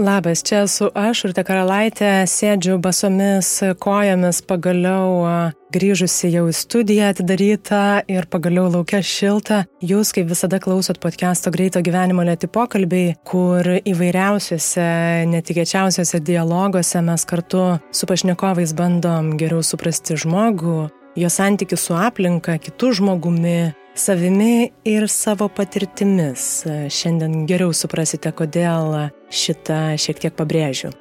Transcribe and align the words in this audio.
Labas, 0.00 0.42
čia 0.42 0.62
esu 0.64 0.86
aš, 0.96 1.26
Urte 1.28 1.42
Karalaitė, 1.44 2.22
sėdžiu 2.24 2.78
basomis 2.80 3.48
kojomis, 3.84 4.38
pagaliau 4.48 5.26
grįžusi 5.74 6.30
jau 6.32 6.46
į 6.48 6.54
studiją 6.56 7.10
atidarytą 7.12 7.80
ir 8.08 8.24
pagaliau 8.32 8.70
laukia 8.72 9.02
šilta. 9.04 9.58
Jūs, 9.84 10.14
kaip 10.16 10.30
visada, 10.30 10.56
klausot 10.56 11.02
podcast'o 11.02 11.52
Greito 11.52 11.82
gyvenimo 11.84 12.24
lėti 12.24 12.48
pokalbiai, 12.48 13.18
kur 13.28 13.68
įvairiausiuose, 13.76 14.88
netikėčiausiuose 15.34 16.22
dialoguose 16.24 17.04
mes 17.04 17.26
kartu 17.28 17.66
su 17.92 18.08
pašnekovais 18.08 18.72
bandom 18.78 19.34
geriau 19.36 19.60
suprasti 19.60 20.16
žmogų, 20.24 20.78
jo 21.20 21.28
santykių 21.28 21.76
su 21.76 22.00
aplinka, 22.00 22.56
kitų 22.56 22.94
žmogumi, 23.02 23.58
savimi 23.94 24.70
ir 24.84 25.08
savo 25.08 25.48
patirtimis. 25.48 26.64
Šiandien 26.90 27.46
geriau 27.50 27.74
suprasite, 27.76 28.32
kodėl 28.32 29.10
šitą 29.30 29.94
šiek 30.00 30.26
tiek 30.26 30.36
pabrėžiu. 30.36 30.92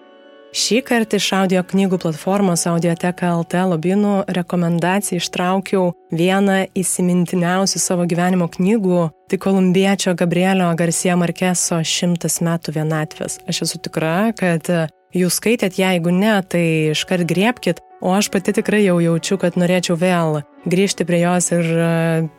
Šį 0.50 0.80
kartą 0.82 1.20
iš 1.22 1.28
audio 1.38 1.62
knygų 1.62 2.00
platformos 2.02 2.64
Audioteka 2.66 3.28
LT 3.38 3.60
lobinų 3.70 4.14
rekomendacijų 4.34 5.20
ištraukiau 5.22 5.92
vieną 6.10 6.64
įsimintiniausių 6.74 7.82
savo 7.84 8.08
gyvenimo 8.10 8.48
knygų, 8.50 9.04
tai 9.30 9.38
kolumbiečio 9.38 10.16
Gabrielio 10.18 10.72
Garcia 10.74 11.14
Markeso 11.22 11.78
Šimtas 11.86 12.40
metų 12.42 12.74
vienatvės. 12.80 13.38
Aš 13.46 13.62
esu 13.68 13.82
tikra, 13.86 14.32
kad 14.34 14.66
jūs 15.16 15.40
skaitėt, 15.42 15.80
jeigu 15.82 16.14
ne, 16.16 16.38
tai 16.48 16.66
iškart 16.96 17.28
griebkite, 17.30 17.84
O 18.02 18.14
aš 18.14 18.30
pati 18.32 18.54
tikrai 18.56 18.86
jau 18.86 18.96
jaučiu, 19.04 19.36
kad 19.42 19.58
norėčiau 19.60 19.98
vėl 20.00 20.38
grįžti 20.70 21.04
prie 21.08 21.18
jos 21.20 21.50
ir 21.52 21.66
e, 21.68 21.88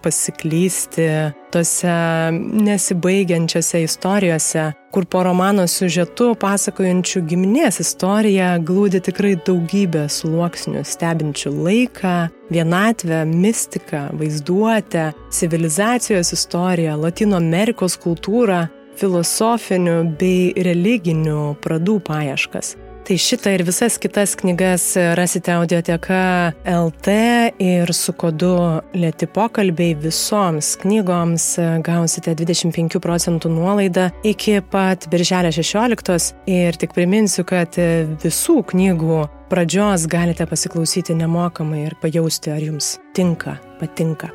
pasiklysti 0.01 1.09
tose 1.53 1.97
nesibaigiančiose 2.33 3.83
istorijose, 3.85 4.71
kur 4.93 5.05
po 5.05 5.25
romano 5.27 5.67
siužetu 5.69 6.31
pasakojančių 6.41 7.23
giminės 7.29 7.83
istoriją 7.85 8.55
glūdi 8.65 9.03
tikrai 9.05 9.35
daugybė 9.45 10.07
sluoksnių, 10.09 10.81
stebinčių 10.81 11.53
laiką, 11.59 12.17
vienatvę, 12.49 13.27
mistiką, 13.29 14.07
vaizduotę, 14.17 15.11
civilizacijos 15.29 16.33
istoriją, 16.39 16.97
Latino 17.05 17.37
Amerikos 17.37 18.01
kultūrą, 18.01 18.65
filosofinių 19.01 19.97
bei 20.21 20.53
religinių 20.69 21.57
pradų 21.65 21.99
paieškas. 22.07 22.77
Tai 23.11 23.17
šitą 23.19 23.51
ir 23.57 23.65
visas 23.67 23.97
kitas 23.99 24.37
knygas 24.39 24.85
rasite 25.19 25.51
audioteka 25.57 26.53
LT 26.69 27.15
ir 27.59 27.91
su 27.97 28.13
kodu 28.13 28.53
Lieti 28.95 29.27
pokalbiai 29.27 29.97
visoms 29.99 30.77
knygoms 30.83 31.47
gausite 31.83 32.37
25 32.39 33.01
procentų 33.03 33.51
nuolaidą 33.51 34.11
iki 34.23 34.61
pat 34.63 35.09
birželio 35.11 35.51
16 35.51 36.35
ir 36.47 36.79
tik 36.79 36.95
priminsiu, 36.95 37.43
kad 37.49 37.75
visų 38.23 38.61
knygų 38.71 39.23
pradžios 39.51 40.07
galite 40.07 40.47
pasiklausyti 40.47 41.17
nemokamai 41.19 41.89
ir 41.89 41.99
pajausti, 41.99 42.55
ar 42.55 42.63
jums 42.63 42.99
tinka, 43.17 43.59
patinka. 43.81 44.31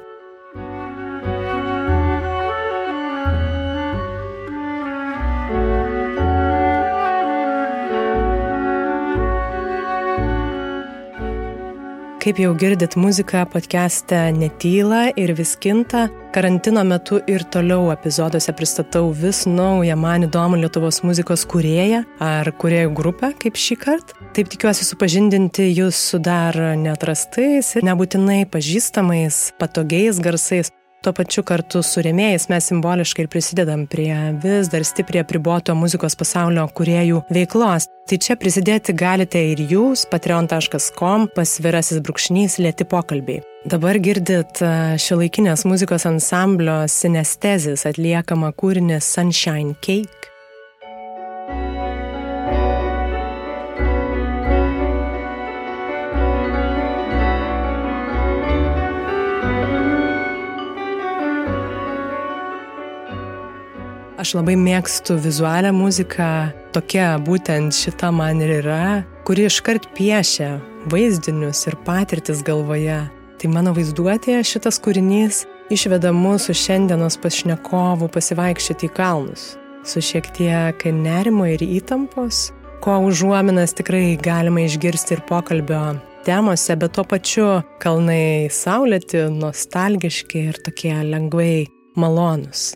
Kaip 12.26 12.40
jau 12.42 12.56
girdit, 12.58 12.96
muzika 12.98 13.44
podcast'e 13.46 14.18
netyla 14.34 15.12
ir 15.14 15.36
vis 15.38 15.52
kinta. 15.62 16.08
Karantino 16.34 16.82
metu 16.82 17.20
ir 17.30 17.44
toliau 17.54 17.92
epizoduose 17.94 18.50
pristatau 18.58 19.12
vis 19.14 19.44
naują 19.46 19.94
man 19.94 20.26
įdomų 20.26 20.58
Lietuvos 20.64 21.04
muzikos 21.06 21.44
kurėją 21.46 22.00
ar 22.26 22.50
kuriejų 22.50 22.96
grupę, 22.98 23.30
kaip 23.44 23.60
šį 23.62 23.78
kartą. 23.84 24.18
Taip 24.34 24.50
tikiuosi 24.50 24.88
supažindinti 24.88 25.68
jūs 25.70 26.00
su 26.02 26.18
dar 26.18 26.58
neatrastais 26.82 27.70
ir 27.78 27.86
nebūtinai 27.86 28.40
pažįstamais, 28.50 29.54
patogiais 29.62 30.18
garsais, 30.18 30.74
Tuo 31.06 31.14
pačiu 31.14 31.44
kartu 31.46 31.84
su 31.86 32.02
rėmėjais 32.02 32.48
mes 32.50 32.66
simboliškai 32.72 33.26
ir 33.26 33.28
prisidedam 33.30 33.84
prie 33.86 34.10
vis 34.42 34.72
dar 34.74 34.82
stipriai 34.82 35.22
apriboto 35.22 35.76
muzikos 35.78 36.18
pasaulio 36.18 36.64
kuriejų 36.80 37.20
veiklos. 37.30 37.86
Tai 38.10 38.18
čia 38.26 38.34
prisidėti 38.42 38.96
galite 38.98 39.38
ir 39.52 39.62
jūs, 39.70 40.08
patreon.com, 40.10 41.30
pasvirasis 41.38 42.02
brūkšnys 42.02 42.58
lėti 42.66 42.90
pokalbiai. 42.90 43.46
Dabar 43.70 44.02
girdit 44.02 44.66
šio 45.06 45.22
laikinės 45.22 45.68
muzikos 45.70 46.10
ansamblio 46.10 46.82
sinestezis 46.90 47.86
atliekamą 47.86 48.56
kūrinį 48.58 48.98
Sunshine 48.98 49.78
Cake. 49.86 50.35
Aš 64.26 64.32
labai 64.34 64.56
mėgstu 64.58 65.20
vizualią 65.22 65.70
muziką, 65.78 66.28
tokia 66.74 67.12
būtent 67.22 67.76
šita 67.78 68.08
man 68.10 68.40
ir 68.42 68.56
yra, 68.56 69.04
kuri 69.28 69.44
iškart 69.46 69.84
piešia 69.94 70.48
vaizdinius 70.90 71.60
ir 71.70 71.76
patirtis 71.86 72.40
galvoje. 72.48 73.04
Tai 73.38 73.50
mano 73.54 73.76
vaizduotėje 73.76 74.40
šitas 74.50 74.80
kūrinys 74.82 75.44
išveda 75.70 76.10
mūsų 76.18 76.56
šiandienos 76.58 77.20
pašnekovų 77.22 78.08
pasivaikščioti 78.16 78.90
į 78.90 78.94
kalnus, 78.98 79.44
su 79.86 80.02
šiek 80.02 80.32
tiek 80.40 80.88
nerimo 81.04 81.46
ir 81.52 81.62
įtampos, 81.62 82.48
ko 82.82 82.96
užuominas 83.06 83.78
tikrai 83.78 84.16
galima 84.18 84.64
išgirsti 84.66 85.20
ir 85.20 85.22
pokalbio 85.30 85.84
temose, 86.26 86.74
bet 86.74 86.98
tuo 86.98 87.06
pačiu 87.14 87.52
kalnai 87.84 88.50
saulėti, 88.50 89.28
nostalgiški 89.38 90.48
ir 90.50 90.60
tokie 90.66 90.96
lengvai 91.12 91.68
malonus. 91.94 92.72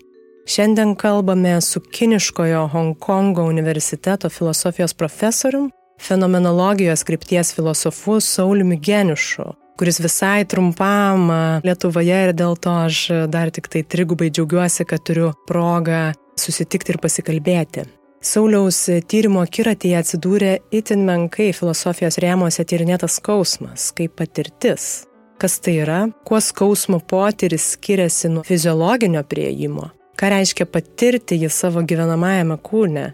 Šiandien 0.50 0.96
kalbame 0.96 1.62
su 1.62 1.80
kiniškojo 1.80 2.68
Hongkongo 2.68 3.44
universiteto 3.44 4.30
filosofijos 4.30 4.94
profesorium, 4.94 5.72
fenomenologijos 6.02 7.04
krypties 7.04 7.56
filosofu 7.56 8.20
Sauliumi 8.20 8.80
Geniušu, 8.80 9.44
kuris 9.78 10.00
visai 10.00 10.46
trumpam 10.46 11.30
Lietuvoje 11.64 12.24
ir 12.24 12.34
dėl 12.34 12.58
to 12.58 12.74
aš 12.86 13.02
dar 13.28 13.52
tik 13.54 13.70
tai 13.70 13.84
trigubai 13.84 14.32
džiaugiuosi, 14.32 14.88
kad 14.90 15.04
turiu 15.06 15.28
progą 15.48 16.16
susitikti 16.38 16.96
ir 16.96 17.00
pasikalbėti. 17.04 17.86
Sauliaus 18.22 18.82
tyrimo 19.06 19.46
kiratėje 19.46 20.02
atsidūrė 20.02 20.56
itin 20.82 21.06
menkai 21.06 21.52
filosofijos 21.54 22.18
rėmose 22.26 22.66
tyrinėtas 22.66 23.22
skausmas 23.22 23.92
kaip 23.94 24.18
patirtis. 24.18 25.06
Kas 25.38 25.62
tai 25.62 25.78
yra, 25.86 26.02
kuo 26.26 26.42
skausmo 26.42 26.98
potyris 27.00 27.76
skiriasi 27.78 28.34
nuo 28.34 28.42
fiziologinio 28.50 29.22
prieimo 29.30 29.92
ką 30.20 30.30
reiškia 30.34 30.68
patirti 30.68 31.38
jį 31.40 31.50
savo 31.54 31.84
gyvenamajame 31.88 32.58
kūne. 32.66 33.06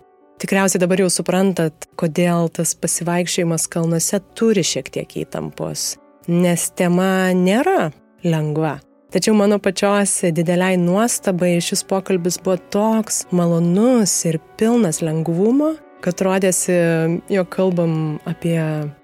Tikriausiai 0.42 0.82
dabar 0.82 1.04
jau 1.04 1.12
suprantat, 1.14 1.86
kodėl 2.00 2.50
tas 2.52 2.74
pasivaikščiojimas 2.82 3.70
kalnuose 3.72 4.20
turi 4.36 4.66
šiek 4.66 4.90
tiek 4.92 5.14
įtampos, 5.22 5.94
nes 6.28 6.66
tema 6.76 7.30
nėra 7.38 7.92
lengva. 8.26 8.80
Tačiau 9.16 9.36
mano 9.38 9.62
pačios 9.64 10.18
dideliai 10.36 10.76
nuostabai 10.82 11.54
šis 11.64 11.86
pokalbis 11.88 12.36
buvo 12.44 12.58
toks 12.74 13.22
malonus 13.32 14.18
ir 14.28 14.42
pilnas 14.60 15.00
lengvumo, 15.06 15.76
kad 16.06 16.22
rodėsi, 16.22 16.76
jog 17.34 17.50
kalbam 17.54 17.96
apie 18.30 18.60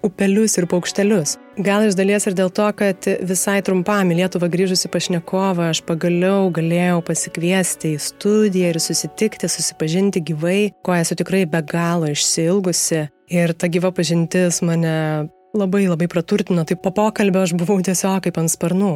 upelius 0.06 0.56
ir 0.60 0.68
paukštelius. 0.70 1.36
Gal 1.60 1.84
iš 1.84 1.96
dalies 1.98 2.24
ir 2.28 2.36
dėl 2.38 2.52
to, 2.54 2.68
kad 2.78 3.08
visai 3.28 3.58
trumpam 3.66 4.12
į 4.12 4.22
Lietuvą 4.22 4.48
grįžusi 4.52 4.88
pašnekovą 4.92 5.68
aš 5.72 5.82
pagaliau 5.88 6.48
galėjau 6.54 7.02
pasikviesti 7.10 7.96
į 7.96 8.00
studiją 8.00 8.72
ir 8.72 8.80
susitikti, 8.80 9.50
susipažinti 9.50 10.22
gyvai, 10.32 10.72
ko 10.86 10.96
esu 10.96 11.18
tikrai 11.18 11.44
be 11.50 11.60
galo 11.66 12.08
išsilgusi. 12.12 13.08
Ir 13.32 13.54
ta 13.56 13.68
gyva 13.72 13.92
pažintis 13.96 14.62
mane 14.64 15.28
labai 15.56 15.86
labai 15.88 16.08
praturtino, 16.08 16.64
tai 16.64 16.76
po 16.80 16.92
pokalbio 16.94 17.44
aš 17.44 17.56
buvau 17.56 17.80
tiesiog 17.84 18.22
kaip 18.26 18.40
ant 18.40 18.52
sparnų. 18.52 18.94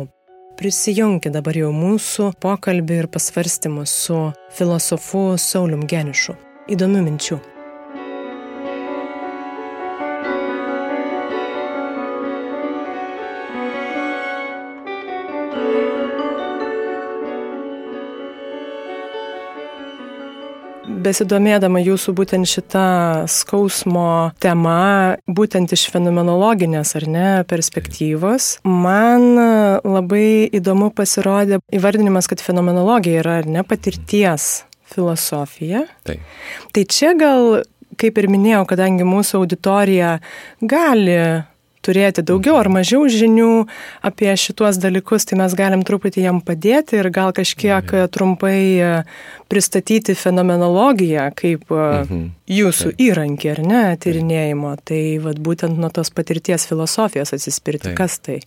Prisijungti 0.56 1.28
dabar 1.32 1.56
jau 1.58 1.68
mūsų 1.76 2.30
pokalbį 2.40 3.02
ir 3.02 3.10
pasvarstymus 3.12 3.92
su 4.06 4.22
filosofu 4.56 5.26
Saulium 5.36 5.84
Genišu. 5.84 6.38
Įdomių 6.72 7.04
minčių. 7.10 7.55
Besidomėdama 21.06 21.80
jūsų 21.84 22.14
būtent 22.18 22.50
šitą 22.50 22.86
skausmo 23.30 24.32
tema, 24.42 25.16
būtent 25.26 25.72
iš 25.76 25.86
fenomenologinės 25.94 26.94
ar 26.98 27.08
ne 27.10 27.28
perspektyvos, 27.48 28.56
man 28.66 29.38
labai 29.86 30.48
įdomu 30.56 30.90
pasirodė 30.96 31.62
įvardinimas, 31.74 32.28
kad 32.30 32.42
fenomenologija 32.42 33.22
yra 33.22 33.40
ar 33.42 33.50
ne 33.50 33.64
patirties 33.66 34.66
filosofija. 34.92 35.86
Taip. 36.06 36.22
Tai 36.74 36.84
čia 36.90 37.14
gal 37.18 37.62
kaip 38.00 38.18
ir 38.20 38.28
minėjau, 38.30 38.64
kadangi 38.68 39.06
mūsų 39.08 39.42
auditorija 39.42 40.16
gali 40.60 41.18
turėti 41.86 42.24
daugiau 42.26 42.56
ar 42.58 42.68
mažiau 42.72 43.06
žinių 43.10 43.66
apie 44.06 44.32
šituos 44.38 44.80
dalykus, 44.82 45.26
tai 45.28 45.38
mes 45.40 45.54
galim 45.58 45.84
truputį 45.86 46.26
jam 46.26 46.40
padėti 46.44 47.00
ir 47.00 47.10
gal 47.14 47.32
kažkiek 47.36 47.94
trumpai 48.12 48.58
e, 48.76 48.92
pristatyti 49.52 50.16
fenomenologiją 50.18 51.28
kaip 51.38 51.70
e, 51.70 51.82
mhm. 52.02 52.22
jūsų 52.58 52.92
Taip. 52.92 53.02
įrankį, 53.08 53.52
ar 53.54 53.62
ne, 53.66 53.84
tyrinėjimo. 54.02 54.76
Tai 54.86 55.02
vat, 55.26 55.42
būtent 55.48 55.78
nuo 55.80 55.92
tos 55.94 56.12
patirties 56.14 56.66
filosofijos 56.68 57.34
atsispirti. 57.36 57.90
Taip. 57.90 57.98
Kas 58.00 58.18
tai? 58.22 58.40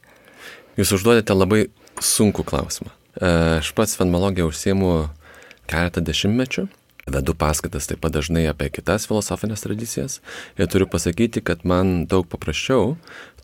Jūs 0.80 0.96
užduodate 1.00 1.36
labai 1.36 1.68
sunkų 2.04 2.46
klausimą. 2.48 2.92
E, 3.20 3.32
aš 3.60 3.72
pats 3.78 3.98
fenomenologiją 4.00 4.52
užsiemu 4.52 4.94
keletą 5.70 6.04
dešimtmečių 6.06 6.70
vedu 7.10 7.34
paskaitas 7.34 7.90
taip 7.90 8.02
pat 8.04 8.14
dažnai 8.14 8.46
apie 8.50 8.70
kitas 8.74 9.08
filosofinės 9.10 9.64
tradicijas 9.66 10.20
ir 10.58 10.70
turiu 10.72 10.88
pasakyti, 10.90 11.42
kad 11.46 11.66
man 11.68 12.06
daug 12.10 12.28
paprasčiau 12.30 12.96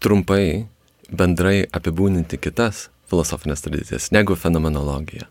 trumpai 0.02 0.66
bendrai 1.10 1.66
apibūdinti 1.76 2.40
kitas 2.42 2.90
filosofinės 3.10 3.64
tradicijas 3.66 4.12
negu 4.16 4.38
fenomenologija. 4.40 5.28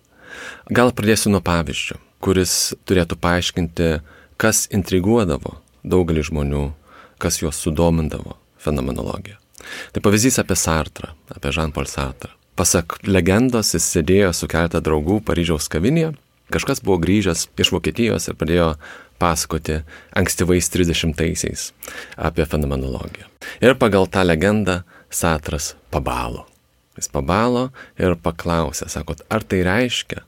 Gal 0.74 0.92
pradėsiu 0.94 1.32
nuo 1.34 1.42
pavyzdžio, 1.44 1.98
kuris 2.24 2.74
turėtų 2.88 3.18
paaiškinti, 3.22 3.88
kas 4.40 4.64
intriguodavo 4.74 5.58
daugelį 5.84 6.24
žmonių, 6.30 6.64
kas 7.22 7.40
juos 7.42 7.60
sudomindavo 7.62 8.38
fenomenologija. 8.58 9.38
Tai 9.94 10.02
pavyzdys 10.04 10.40
apie 10.42 10.56
Sartrą, 10.58 11.14
apie 11.30 11.52
Jean-Paul 11.54 11.88
Sartrą. 11.88 12.32
Pasak 12.54 13.00
legendos, 13.06 13.72
jis 13.74 13.86
sėdėjo 13.96 14.30
su 14.36 14.46
keletą 14.50 14.78
draugų 14.84 15.18
Paryžiaus 15.26 15.66
kavinėje 15.72 16.12
Kažkas 16.52 16.82
buvo 16.84 16.98
grįžęs 17.00 17.46
iš 17.56 17.70
Vokietijos 17.72 18.28
ir 18.28 18.36
pradėjo 18.36 18.74
pasakoti 19.22 19.80
ankstyvais 20.18 20.68
30-aisiais 20.72 21.70
apie 22.20 22.44
fenomenologiją. 22.48 23.30
Ir 23.64 23.78
pagal 23.80 24.10
tą 24.10 24.26
legendą 24.26 24.82
Satras 25.14 25.72
pabalo. 25.94 26.44
Jis 26.98 27.08
pabalo 27.10 27.68
ir 27.98 28.14
paklausė, 28.20 28.86
sakot, 28.90 29.22
ar 29.32 29.42
tai 29.46 29.62
reiškia, 29.66 30.22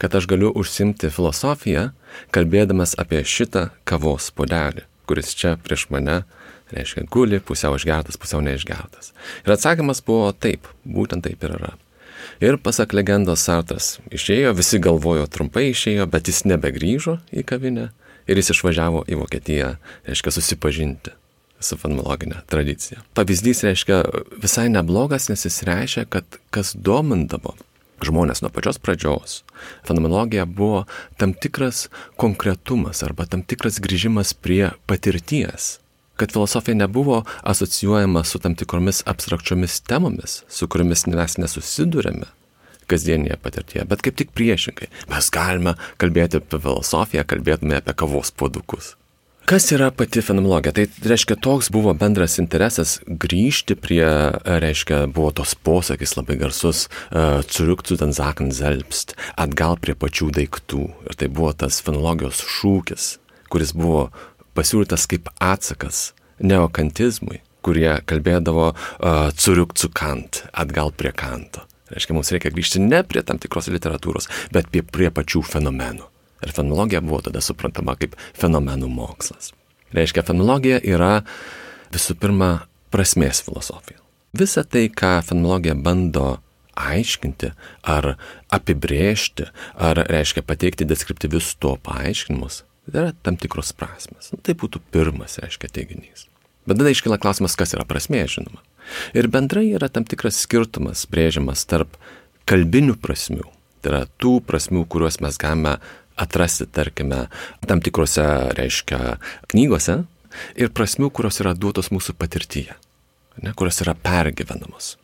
kad 0.00 0.14
aš 0.16 0.26
galiu 0.28 0.50
užsimti 0.56 1.10
filosofiją, 1.12 1.90
kalbėdamas 2.34 2.96
apie 3.00 3.22
šitą 3.24 3.68
kavos 3.88 4.30
podelį, 4.36 4.86
kuris 5.08 5.32
čia 5.36 5.54
prieš 5.60 5.86
mane, 5.92 6.22
reiškia, 6.72 7.06
guli, 7.12 7.40
pusiau 7.40 7.76
išgertas, 7.76 8.18
pusiau 8.20 8.40
neišgertas. 8.44 9.12
Ir 9.44 9.54
atsakymas 9.56 10.02
buvo 10.04 10.32
taip, 10.32 10.68
būtent 10.84 11.24
taip 11.28 11.44
ir 11.44 11.56
yra. 11.56 11.72
Ir 12.40 12.56
pasak 12.56 12.94
legendos 12.96 13.42
Sartas 13.44 13.98
išėjo, 14.08 14.54
visi 14.56 14.78
galvojo 14.80 15.26
trumpai 15.28 15.66
išėjo, 15.74 16.06
bet 16.08 16.30
jis 16.30 16.46
nebegrįžo 16.48 17.18
į 17.36 17.44
kavinę 17.44 17.90
ir 18.30 18.40
jis 18.40 18.54
išvažiavo 18.54 19.02
į 19.04 19.18
Vokietiją, 19.20 19.74
reiškia, 20.08 20.32
susipažinti 20.32 21.12
su 21.60 21.76
fenomenologinė 21.76 22.40
tradicija. 22.48 23.02
Pavyzdys 23.12 23.60
reiškia 23.66 24.00
visai 24.40 24.70
neblogas, 24.72 25.28
nes 25.28 25.44
jis 25.44 25.60
reiškia, 25.68 26.06
kad 26.08 26.40
kas 26.54 26.72
domindavo 26.72 27.52
žmonės 28.00 28.40
nuo 28.40 28.48
pačios 28.54 28.80
pradžios. 28.80 29.42
Fenomenologija 29.84 30.46
buvo 30.48 30.86
tam 31.20 31.34
tikras 31.36 31.90
konkretumas 32.16 33.04
arba 33.04 33.28
tam 33.28 33.44
tikras 33.44 33.82
grįžimas 33.84 34.32
prie 34.32 34.70
patirties 34.88 35.79
kad 36.20 36.34
filosofija 36.36 36.76
nebuvo 36.82 37.22
asocijuojama 37.54 38.24
su 38.28 38.38
tam 38.42 38.54
tikromis 38.58 39.02
abstrakčiomis 39.08 39.80
temomis, 39.88 40.42
su 40.48 40.68
kuriomis 40.68 41.06
mes 41.08 41.40
nesusidurėme 41.40 42.28
kasdienėje 42.90 43.36
patirtyje, 43.42 43.84
bet 43.88 44.02
kaip 44.04 44.16
tik 44.18 44.32
priešingai. 44.36 44.90
Mes 45.12 45.28
galime 45.34 45.76
kalbėti 46.02 46.40
apie 46.40 46.58
filosofiją, 46.58 47.26
kalbėtume 47.28 47.78
apie 47.78 47.94
kavos 47.96 48.32
puodukus. 48.34 48.96
Kas 49.50 49.64
yra 49.74 49.88
pati 49.90 50.22
fenomenologija? 50.22 50.70
Tai 50.76 51.08
reiškia, 51.10 51.34
toks 51.42 51.70
buvo 51.74 51.94
bendras 51.98 52.36
interesas 52.38 52.98
grįžti 53.08 53.74
prie, 53.74 54.04
reiškia, 54.46 55.00
buvo 55.10 55.32
tos 55.40 55.56
posakis 55.58 56.14
labai 56.18 56.36
garsus, 56.38 56.84
zurück 57.50 57.82
zu 57.88 57.98
den 57.98 58.14
Sachen 58.14 58.52
selbst, 58.54 59.16
atgal 59.40 59.80
prie 59.82 59.96
pačių 59.98 60.30
daiktų. 60.38 60.84
Ir 61.10 61.18
tai 61.18 61.30
buvo 61.32 61.50
tas 61.56 61.80
fenomenologijos 61.82 62.44
šūkis, 62.58 63.08
kuris 63.50 63.74
buvo 63.74 64.10
pasiūlytas 64.60 65.08
kaip 65.10 65.32
atsakas 65.40 66.10
neokantizmui, 66.40 67.40
kurie 67.64 67.90
kalbėdavo 68.08 68.70
uh, 68.70 69.28
curiuk 69.36 69.74
cu 69.76 69.90
kant, 69.92 70.44
atgal 70.52 70.92
prie 70.96 71.12
kanto. 71.16 71.64
Reiškia, 71.90 72.14
mums 72.14 72.30
reikia 72.30 72.52
grįžti 72.54 72.82
ne 72.84 73.02
prie 73.02 73.22
tam 73.26 73.40
tikros 73.42 73.68
literatūros, 73.72 74.28
bet 74.54 74.68
prie, 74.70 74.84
prie 74.86 75.10
pačių 75.10 75.42
fenomenų. 75.46 76.06
Ir 76.46 76.52
fenologija 76.56 77.02
buvo 77.04 77.20
tada 77.26 77.42
suprantama 77.44 77.96
kaip 78.00 78.14
fenomenų 78.38 78.88
mokslas. 78.92 79.50
Reiškia, 79.96 80.24
fenologija 80.28 80.78
yra 80.86 81.24
visų 81.92 82.16
pirma 82.22 82.50
prasmės 82.94 83.42
filosofija. 83.44 83.98
Visa 84.38 84.62
tai, 84.62 84.86
ką 84.86 85.18
fenologija 85.26 85.74
bando 85.74 86.38
aiškinti 86.78 87.50
ar 87.82 88.14
apibrėžti, 88.54 89.50
ar 89.74 90.04
reiškia 90.06 90.46
pateikti 90.46 90.86
deskriptyvius 90.88 91.56
to 91.60 91.74
paaiškinimus, 91.84 92.62
Tai 92.88 93.02
yra 93.04 93.12
tam 93.22 93.36
tikros 93.40 93.72
prasmes. 93.76 94.32
Nu, 94.32 94.40
tai 94.42 94.56
būtų 94.58 94.80
pirmas, 94.94 95.38
reiškia, 95.42 95.70
teiginys. 95.74 96.26
Bet 96.68 96.80
tada 96.80 96.92
iškyla 96.92 97.20
klausimas, 97.20 97.56
kas 97.58 97.74
yra 97.76 97.86
prasmė, 97.88 98.24
žinoma. 98.30 98.62
Ir 99.16 99.28
bendrai 99.30 99.68
yra 99.76 99.90
tam 99.92 100.06
tikras 100.08 100.40
skirtumas 100.44 101.06
brėžiamas 101.10 101.64
tarp 101.68 101.96
kalbinių 102.50 102.96
prasmių. 103.00 103.46
Tai 103.80 103.92
yra 103.92 104.02
tų 104.20 104.38
prasmių, 104.46 104.84
kuriuos 104.90 105.20
mes 105.24 105.38
galime 105.40 105.78
atrasti, 106.20 106.66
tarkime, 106.68 107.26
tam 107.68 107.80
tikrose, 107.84 108.26
reiškia, 108.58 109.16
knygose 109.52 110.02
ir 110.60 110.72
prasmių, 110.76 111.08
kurios 111.14 111.40
yra 111.42 111.54
duotos 111.56 111.88
mūsų 111.94 112.16
patirtyje, 112.20 112.76
ne, 113.40 113.54
kurios 113.56 113.80
yra 113.84 113.96
pergyvenamos. 113.96 114.96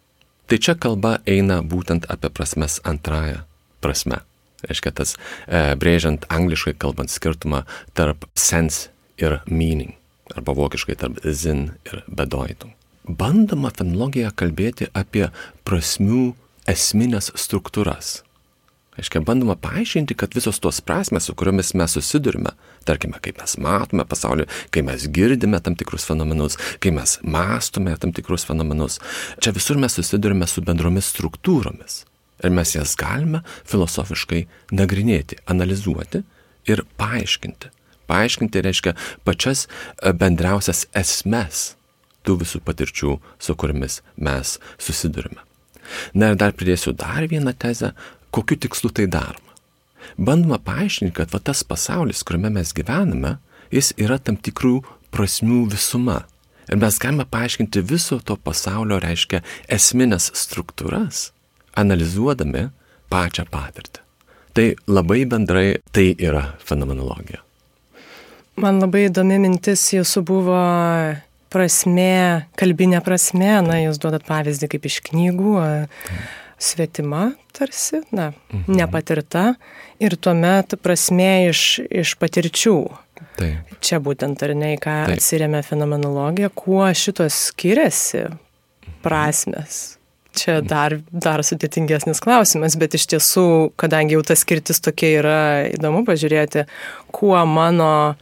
Tai 0.47 0.61
čia 0.63 0.77
kalba 0.79 1.17
eina 1.27 1.63
būtent 1.67 2.07
apie 2.13 2.31
prasmes 2.31 2.79
antrąją 2.87 3.41
prasme 3.83 4.21
reiškia 4.69 4.93
tas 5.01 5.15
e, 5.17 5.75
brėžiant 5.81 6.27
angliškai 6.33 6.77
kalbant 6.79 7.13
skirtumą 7.13 7.65
tarp 7.97 8.27
sense 8.39 8.91
ir 9.21 9.41
meaning, 9.47 9.95
arba 10.35 10.57
vokiškai 10.57 10.99
tarp 11.01 11.23
zin 11.25 11.71
ir 11.89 12.03
bedeutung. 12.07 12.75
Bandoma 13.07 13.71
fenologija 13.71 14.33
kalbėti 14.35 14.91
apie 14.99 15.29
prasmių 15.67 16.35
esminės 16.67 17.31
struktūras. 17.39 18.21
Aiškiai, 18.97 19.21
bandoma 19.29 19.59
paaiškinti, 19.61 20.17
kad 20.17 20.33
visos 20.35 20.57
tos 20.65 20.81
prasmes, 20.81 21.27
su 21.29 21.35
kuriomis 21.37 21.75
mes 21.77 21.93
susidurime, 21.99 22.55
tarkime, 22.89 23.21
kaip 23.21 23.37
mes 23.43 23.59
matome 23.61 24.07
pasaulį, 24.09 24.47
kai 24.73 24.83
mes 24.87 25.05
girdime 25.13 25.61
tam 25.61 25.77
tikrus 25.77 26.09
fenomenus, 26.09 26.57
kai 26.81 26.95
mes 26.97 27.19
mąstome 27.21 27.93
tam 28.01 28.15
tikrus 28.17 28.49
fenomenus, 28.49 28.97
čia 29.37 29.53
visur 29.57 29.77
mes 29.81 29.99
susidurime 30.01 30.49
su 30.49 30.65
bendromis 30.65 31.13
struktūromis. 31.13 32.07
Ir 32.45 32.53
mes 32.53 32.75
jas 32.75 32.93
galime 32.99 33.41
filosofiškai 33.65 34.45
nagrinėti, 34.77 35.39
analizuoti 35.49 36.23
ir 36.69 36.85
paaiškinti. 37.01 37.73
Paaiškinti 38.07 38.63
reiškia 38.63 38.93
pačias 39.27 39.67
e, 39.67 40.13
bendriausias 40.13 40.85
esmes 40.95 41.73
tų 42.27 42.41
visų 42.43 42.61
patirčių, 42.67 43.17
su 43.39 43.57
kuriamis 43.59 44.01
mes 44.17 44.57
susidurime. 44.79 45.43
Na 46.15 46.33
ir 46.33 46.39
dar 46.39 46.55
pridėsiu 46.59 46.93
dar 46.99 47.27
vieną 47.31 47.55
tezę, 47.55 47.93
kokiu 48.35 48.59
tikslu 48.59 48.91
tai 48.91 49.07
daroma. 49.11 49.55
Bandoma 50.19 50.59
paaiškinti, 50.63 51.15
kad 51.15 51.33
va, 51.35 51.41
tas 51.43 51.65
pasaulis, 51.67 52.23
kuriame 52.27 52.51
mes 52.59 52.73
gyvename, 52.75 53.37
jis 53.75 53.93
yra 53.99 54.19
tam 54.23 54.39
tikrų 54.39 54.81
prasmių 55.15 55.65
visuma. 55.73 56.25
Ir 56.67 56.79
mes 56.83 56.99
galime 57.03 57.27
paaiškinti 57.31 57.83
viso 57.87 58.19
to 58.27 58.37
pasaulio, 58.37 58.99
reiškia, 59.03 59.43
esminės 59.71 60.33
struktūras 60.35 61.31
analizuodami 61.77 62.69
pačią 63.13 63.47
patirtį. 63.51 64.03
Tai 64.57 64.67
labai 64.89 65.25
bendrai 65.29 65.67
tai 65.93 66.15
yra 66.17 66.43
fenomenologija. 66.65 67.43
Man 68.57 68.81
labai 68.81 69.11
įdomi 69.11 69.37
mintis 69.43 69.83
jūsų 69.93 70.23
buvo 70.25 70.61
prasme, 71.53 72.47
kalbinė 72.57 73.03
prasme, 73.05 73.51
na, 73.67 73.83
jūs 73.85 74.01
duodat 74.01 74.25
pavyzdį 74.29 74.71
kaip 74.73 74.89
iš 74.89 75.03
knygų, 75.11 75.53
svetima 76.57 77.35
tarsi, 77.57 78.01
na, 78.17 78.31
mhm. 78.53 78.79
nepatirta 78.81 79.45
ir 80.01 80.17
tuomet 80.17 80.79
prasme 80.81 81.51
iš, 81.51 81.67
iš 81.85 82.17
patirčių. 82.21 82.79
Taip. 83.37 83.77
Čia 83.85 84.01
būtent 84.01 84.41
ar 84.45 84.55
ne, 84.57 84.73
ką 84.81 84.97
atsiriamė 85.13 85.61
fenomenologija, 85.65 86.49
kuo 86.57 86.89
šitos 86.97 87.37
skiriasi 87.51 88.25
prasmes 89.05 89.96
čia 90.37 90.61
dar, 90.65 90.99
dar 91.11 91.43
sudėtingesnis 91.47 92.21
klausimas, 92.25 92.77
bet 92.79 92.97
iš 92.99 93.09
tiesų, 93.15 93.49
kadangi 93.81 94.17
jau 94.17 94.23
tas 94.27 94.45
skirtis 94.45 94.83
tokia 94.85 95.13
yra 95.21 95.41
įdomu 95.73 96.05
pažiūrėti, 96.09 96.67
kuo 97.15 97.39
mano 97.49 98.17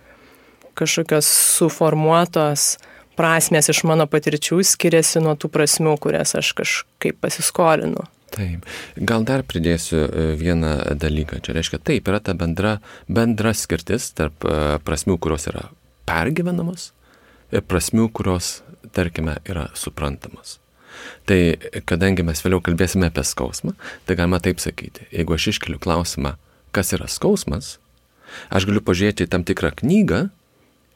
kažkokios 0.79 1.29
suformuotos 1.59 2.75
prasmės 3.19 3.71
iš 3.71 3.85
mano 3.87 4.09
patirčių 4.11 4.59
skiriasi 4.67 5.23
nuo 5.23 5.37
tų 5.39 5.51
prasmių, 5.55 5.95
kurias 6.03 6.35
aš 6.39 6.51
kažkaip 6.59 7.21
pasiskolinu. 7.23 8.09
Taip, 8.35 8.67
gal 8.99 9.23
dar 9.23 9.45
pridėsiu 9.47 10.01
e, 10.03 10.25
vieną 10.41 10.97
dalyką. 10.99 11.39
Čia 11.45 11.55
reiškia, 11.55 11.79
taip, 11.87 12.11
yra 12.11 12.19
ta 12.19 12.35
bendra, 12.35 12.81
bendra 13.07 13.53
skirtis 13.55 14.09
tarp 14.19 14.43
e, 14.43 14.57
prasmių, 14.83 15.21
kurios 15.23 15.47
yra 15.53 15.69
pergyvenamos 16.09 16.91
ir 17.55 17.63
prasmių, 17.71 18.09
kurios, 18.11 18.57
tarkime, 18.97 19.39
yra 19.47 19.69
suprantamos. 19.79 20.59
Tai 21.29 21.39
kadangi 21.89 22.25
mes 22.27 22.43
vėliau 22.45 22.63
kalbėsime 22.65 23.09
apie 23.09 23.25
skausmą, 23.25 23.75
tai 24.05 24.17
galima 24.19 24.41
taip 24.45 24.61
sakyti. 24.63 25.09
Jeigu 25.13 25.37
aš 25.37 25.55
iškeliu 25.55 25.81
klausimą, 25.83 26.35
kas 26.75 26.93
yra 26.97 27.09
skausmas, 27.11 27.79
aš 28.51 28.69
galiu 28.69 28.83
pažiūrėti 28.85 29.29
tam 29.31 29.47
tikrą 29.47 29.73
knygą 29.81 30.27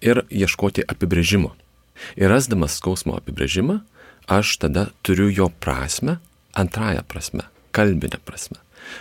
ir 0.05 0.25
ieškoti 0.29 0.85
apibrėžimo. 0.87 1.55
Ir 2.19 2.31
rasdamas 2.31 2.77
skausmo 2.79 3.17
apibrėžimą, 3.19 3.81
aš 4.31 4.59
tada 4.63 4.89
turiu 5.03 5.29
jo 5.33 5.49
prasme, 5.63 6.19
antrąją 6.55 7.03
prasme, 7.09 7.49
kalbinę 7.73 8.21
prasme. 8.25 8.61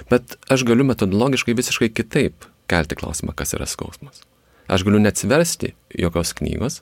Bet 0.10 0.38
aš 0.52 0.66
galiu 0.68 0.88
metodologiškai 0.88 1.56
visiškai 1.58 1.92
kitaip 1.94 2.48
kelti 2.68 2.98
klausimą, 3.00 3.36
kas 3.38 3.54
yra 3.58 3.68
skausmas. 3.70 4.24
Aš 4.68 4.84
galiu 4.84 5.00
neatsiversti 5.00 5.74
jokios 5.96 6.34
knygos, 6.36 6.82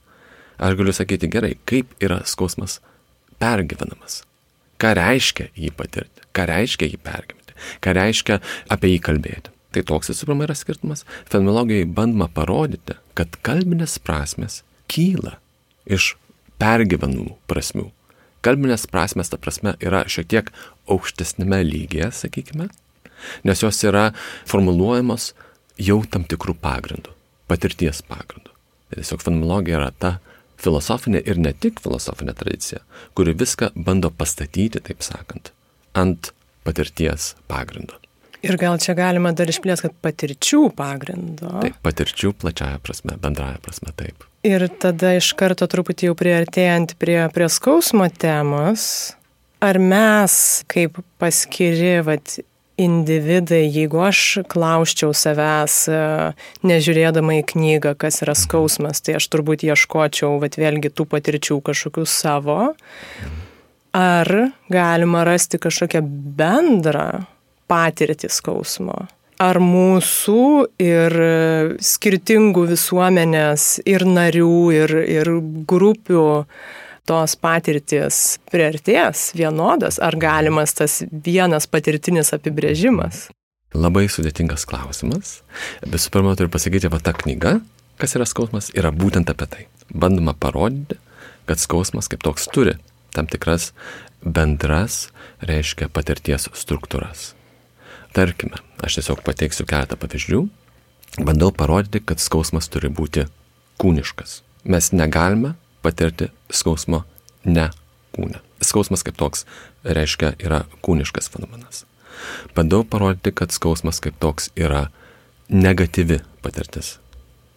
aš 0.57 0.77
galiu 0.79 0.93
sakyti 0.95 1.29
gerai, 1.29 1.53
kaip 1.69 1.91
yra 2.01 2.23
skausmas 2.25 2.79
pergyvenamas. 3.41 4.23
Ką 4.81 4.91
reiškia 4.99 5.49
jį 5.55 5.71
patirti, 5.77 6.25
ką 6.35 6.47
reiškia 6.51 6.89
jį 6.91 6.99
pergyventi, 7.03 7.55
ką 7.83 7.95
reiškia 7.95 8.39
apie 8.71 8.95
jį 8.95 9.01
kalbėti. 9.07 9.53
Tai 9.75 9.83
toks 9.87 10.11
visų 10.11 10.29
pirma 10.29 10.45
yra 10.47 10.55
skirtumas. 10.55 11.03
Fenomenologijai 11.27 11.87
bandoma 11.97 12.29
parodyti, 12.31 12.95
kad 13.15 13.35
kalbinės 13.43 13.97
prasmes 13.99 14.61
kyla 14.91 15.35
iš 15.83 16.13
pergyvenimų 16.61 17.35
prasmių. 17.49 17.89
Kalbinės 18.45 18.85
prasmes, 18.87 19.31
ta 19.31 19.39
prasme, 19.41 19.73
yra 19.83 20.03
šiek 20.07 20.29
tiek 20.31 20.51
aukštesnėme 20.91 21.59
lygyje, 21.65 22.11
sakykime, 22.13 22.69
nes 23.47 23.63
jos 23.63 23.81
yra 23.87 24.11
formuluojamos 24.47 25.31
jau 25.81 25.97
tam 26.07 26.23
tikrų 26.29 26.55
pagrindų, 26.61 27.11
patirties 27.49 28.03
pagrindų. 28.05 28.53
Tai 28.89 29.01
tiesiog 29.01 29.23
fenomenologija 29.25 29.79
yra 29.81 29.91
ta 29.91 30.11
filosofinė 30.61 31.21
ir 31.25 31.39
ne 31.41 31.53
tik 31.53 31.81
filosofinė 31.83 32.35
tradicija, 32.37 32.81
kuri 33.17 33.35
viską 33.37 33.73
bando 33.75 34.11
pastatyti, 34.11 34.81
taip 34.83 35.05
sakant, 35.05 35.51
ant 35.97 36.31
patirties 36.65 37.33
pagrindo. 37.51 37.99
Ir 38.45 38.59
gal 38.61 38.77
čia 38.81 38.93
galima 38.93 39.31
dar 39.33 39.49
išplės, 39.49 39.81
kad 39.81 39.93
patirčių 40.05 40.67
pagrindo. 40.77 41.49
Taip, 41.63 41.77
patirčių 41.85 42.33
plačiaja 42.37 42.77
prasme, 42.83 43.15
bendraja 43.21 43.57
prasme, 43.63 43.93
taip. 43.97 44.27
Ir 44.45 44.67
tada 44.81 45.15
iš 45.17 45.31
karto 45.39 45.65
truputį 45.69 46.11
jau 46.11 46.17
priartėjant 46.19 46.93
prie, 47.01 47.17
prie 47.33 47.47
skausmo 47.49 48.05
temos, 48.13 49.15
ar 49.65 49.79
mes 49.81 50.35
kaip 50.69 50.99
paskiri, 51.21 51.97
vat, 52.05 52.37
individai, 52.81 53.63
jeigu 53.71 54.01
aš 54.05 54.21
klauščiau 54.51 55.13
savęs, 55.15 55.77
e, 55.89 55.99
nežiūrėdama 56.67 57.39
į 57.39 57.45
knygą, 57.53 57.95
kas 57.99 58.21
yra 58.25 58.35
skausmas, 58.37 59.01
tai 59.05 59.17
aš 59.19 59.29
turbūt 59.31 59.65
ieškočiau, 59.67 60.35
bet 60.43 60.59
vėlgi 60.59 60.91
tų 60.91 61.07
patirčių 61.11 61.59
kažkokių 61.65 62.05
savo. 62.09 62.59
Ar 63.95 64.31
galima 64.67 65.23
rasti 65.23 65.59
kažkokią 65.61 66.01
bendrą 66.35 67.25
patirtį 67.71 68.31
skausmo? 68.33 69.05
Ar 69.39 69.59
mūsų 69.59 70.41
ir 70.79 71.15
skirtingų 71.83 72.69
visuomenės 72.69 73.81
ir 73.83 74.05
narių 74.07 74.59
ir, 74.75 74.93
ir 75.11 75.31
grupių 75.67 76.27
tos 77.05 77.35
patirtis 77.37 78.39
priartės 78.51 79.29
vienodas, 79.37 79.99
ar 80.01 80.17
galimas 80.19 80.73
tas 80.77 81.01
vienas 81.09 81.69
patirtinis 81.69 82.33
apibrėžimas? 82.35 83.27
Labai 83.75 84.05
sudėtingas 84.11 84.65
klausimas. 84.69 85.41
Visų 85.83 86.11
pirma, 86.13 86.35
turiu 86.39 86.51
pasakyti, 86.53 86.89
va 86.91 87.01
ta 87.03 87.11
knyga, 87.15 87.59
kas 87.99 88.15
yra 88.17 88.27
skausmas, 88.27 88.71
yra 88.77 88.93
būtent 88.95 89.29
apie 89.31 89.47
tai. 89.51 89.63
Bandoma 89.91 90.33
parodyti, 90.33 90.97
kad 91.45 91.61
skausmas 91.61 92.09
kaip 92.11 92.23
toks 92.25 92.47
turi 92.51 92.77
tam 93.15 93.29
tikras 93.31 93.71
bendras, 94.25 95.09
reiškia 95.45 95.87
patirties 95.93 96.49
struktūras. 96.57 97.33
Tarkime, 98.15 98.59
aš 98.83 98.99
tiesiog 98.99 99.21
pateiksiu 99.25 99.67
keletą 99.69 99.97
pavyzdžių. 99.99 100.41
Bandau 101.23 101.51
parodyti, 101.55 102.01
kad 102.03 102.19
skausmas 102.19 102.67
turi 102.71 102.89
būti 102.91 103.27
kūniškas. 103.79 104.41
Mes 104.67 104.91
negalime 104.95 105.53
patirti 105.85 106.31
skausmo 106.49 107.03
ne 107.45 107.69
kūne. 108.15 108.41
Skausmas 108.65 109.03
kaip 109.05 109.17
toks 109.19 109.45
reiškia 109.85 110.33
yra 110.41 110.63
kūniškas 110.85 111.29
fenomenas. 111.31 111.85
Bandau 112.55 112.83
parodyti, 112.87 113.33
kad 113.35 113.53
skausmas 113.53 114.01
kaip 114.01 114.17
toks 114.23 114.49
yra 114.55 114.87
negatyvi 115.49 116.21
patirtis. 116.43 116.95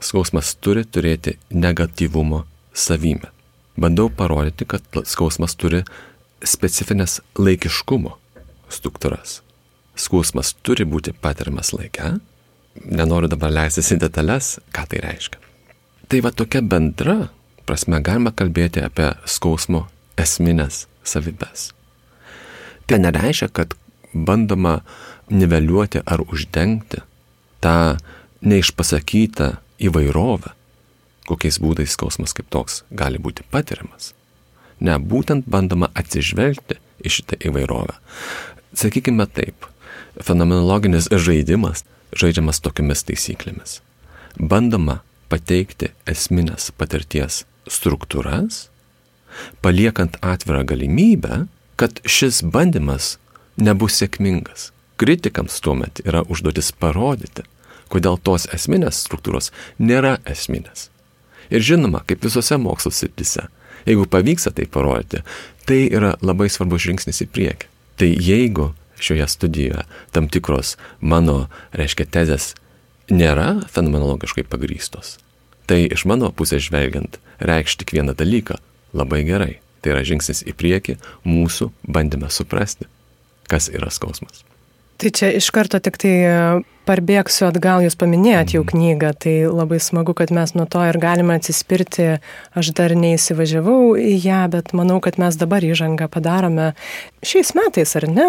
Skausmas 0.03 0.53
turi 0.63 0.85
turėti 0.85 1.39
negatyvumo 1.51 2.45
savybę. 2.75 3.33
Bandau 3.79 4.11
parodyti, 4.11 4.67
kad 4.67 4.83
skausmas 5.07 5.55
turi 5.59 5.85
specifines 6.45 7.21
laikiškumo 7.39 8.17
struktūras. 8.71 9.41
Skausmas 9.99 10.53
turi 10.63 10.87
būti 10.87 11.15
patiriamas 11.15 11.73
laike. 11.75 12.19
Nenoriu 12.79 13.31
dabar 13.31 13.51
leistis 13.55 13.91
į 13.95 13.99
detalės, 14.05 14.59
ką 14.75 14.85
tai 14.91 15.03
reiškia. 15.03 15.41
Tai 16.09 16.21
va 16.25 16.31
tokia 16.33 16.63
bendra 16.63 17.17
prasme 17.69 18.01
galima 18.05 18.33
kalbėti 18.33 18.83
apie 18.85 19.13
skausmo 19.29 19.87
esminės 20.19 20.87
savybės. 21.07 21.71
Tai 22.89 22.99
nereiškia, 23.05 23.51
kad 23.53 23.75
bandoma 24.13 24.81
niveliuoti 25.29 26.03
ar 26.07 26.25
uždengti 26.25 27.03
tą 27.61 27.99
neišpasakytą 28.41 29.51
įvairovę, 29.83 30.55
kokiais 31.29 31.59
būdais 31.61 31.93
skausmas 31.93 32.33
kaip 32.37 32.49
toks 32.51 32.83
gali 32.91 33.21
būti 33.21 33.45
patiriamas. 33.53 34.15
Ne, 34.81 34.95
būtent 34.99 35.49
bandoma 35.51 35.91
atsižvelgti 35.99 36.79
į 37.05 37.13
šitą 37.13 37.39
įvairovę. 37.51 37.99
Sakykime 38.79 39.27
taip, 39.27 39.67
fenomenologinis 40.23 41.11
žaidimas 41.11 41.85
žaidžiamas 42.17 42.63
tokiamis 42.65 43.05
taisyklėmis. 43.09 43.81
Bandoma 44.39 45.01
pateikti 45.29 45.91
esminės 46.09 46.71
patirties 46.79 47.43
struktūras, 47.73 48.67
paliekant 49.63 50.19
atvirą 50.25 50.65
galimybę, 50.69 51.47
kad 51.79 52.01
šis 52.09 52.43
bandymas 52.43 53.17
nebus 53.57 53.99
sėkmingas. 54.01 54.73
Kritikams 54.99 55.61
tuomet 55.63 56.03
yra 56.03 56.25
užduotis 56.27 56.73
parodyti, 56.75 57.45
kodėl 57.93 58.19
tos 58.19 58.49
esminės 58.55 58.99
struktūros 59.07 59.53
nėra 59.79 60.17
esminės. 60.27 60.89
Ir 61.55 61.65
žinoma, 61.65 62.03
kaip 62.05 62.25
visose 62.27 62.59
mokslo 62.61 62.93
srityse, 62.93 63.47
jeigu 63.87 64.09
pavyksta 64.11 64.53
tai 64.53 64.67
parodyti, 64.67 65.23
tai 65.69 65.85
yra 65.87 66.17
labai 66.21 66.51
svarbus 66.53 66.85
žingsnis 66.85 67.23
į 67.25 67.29
priekį. 67.33 67.71
Tai 67.99 68.09
jeigu 68.11 68.73
šioje 69.01 69.29
studijoje 69.31 69.85
tam 70.15 70.29
tikros 70.29 70.77
mano, 71.01 71.47
reiškia, 71.73 72.07
tezės 72.11 72.53
nėra 73.11 73.63
fenomenologiškai 73.73 74.45
pagrystos, 74.51 75.17
tai 75.69 75.85
iš 75.93 76.07
mano 76.09 76.31
pusės 76.33 76.65
žvelgiant 76.69 77.21
reikš 77.45 77.79
tik 77.83 77.93
vieną 77.97 78.17
dalyką- 78.19 78.57
labai 79.01 79.23
gerai. 79.29 79.59
Tai 79.83 79.93
yra 79.95 80.03
žingsnis 80.03 80.43
į 80.43 80.57
priekį 80.59 80.97
mūsų 81.25 81.71
bandymę 81.87 82.31
suprasti, 82.35 82.87
kas 83.47 83.69
yra 83.69 83.91
skausmas. 83.91 84.43
Tai 84.99 85.11
čia 85.15 85.31
iš 85.39 85.53
karto 85.55 85.79
tik 85.79 85.95
tai 86.03 86.15
e, 86.27 86.37
parbėgsiu 86.89 87.45
atgal, 87.47 87.85
jūs 87.85 87.95
paminėjot 88.01 88.57
jau 88.57 88.65
knygą, 88.67 89.13
tai 89.23 89.35
labai 89.47 89.79
smagu, 89.83 90.11
kad 90.19 90.33
mes 90.35 90.57
nuo 90.59 90.67
to 90.71 90.83
ir 90.89 90.99
galime 90.99 91.37
atsispirti. 91.39 92.09
Aš 92.59 92.73
dar 92.75 92.97
neįsivažiavau 92.99 93.95
į 93.95 94.17
ją, 94.25 94.41
bet 94.51 94.75
manau, 94.75 94.99
kad 95.05 95.21
mes 95.23 95.39
dabar 95.39 95.63
įžangą 95.63 96.09
padarome. 96.11 96.73
Šiais 97.23 97.55
metais, 97.55 97.95
ar 98.01 98.09
ne, 98.11 98.29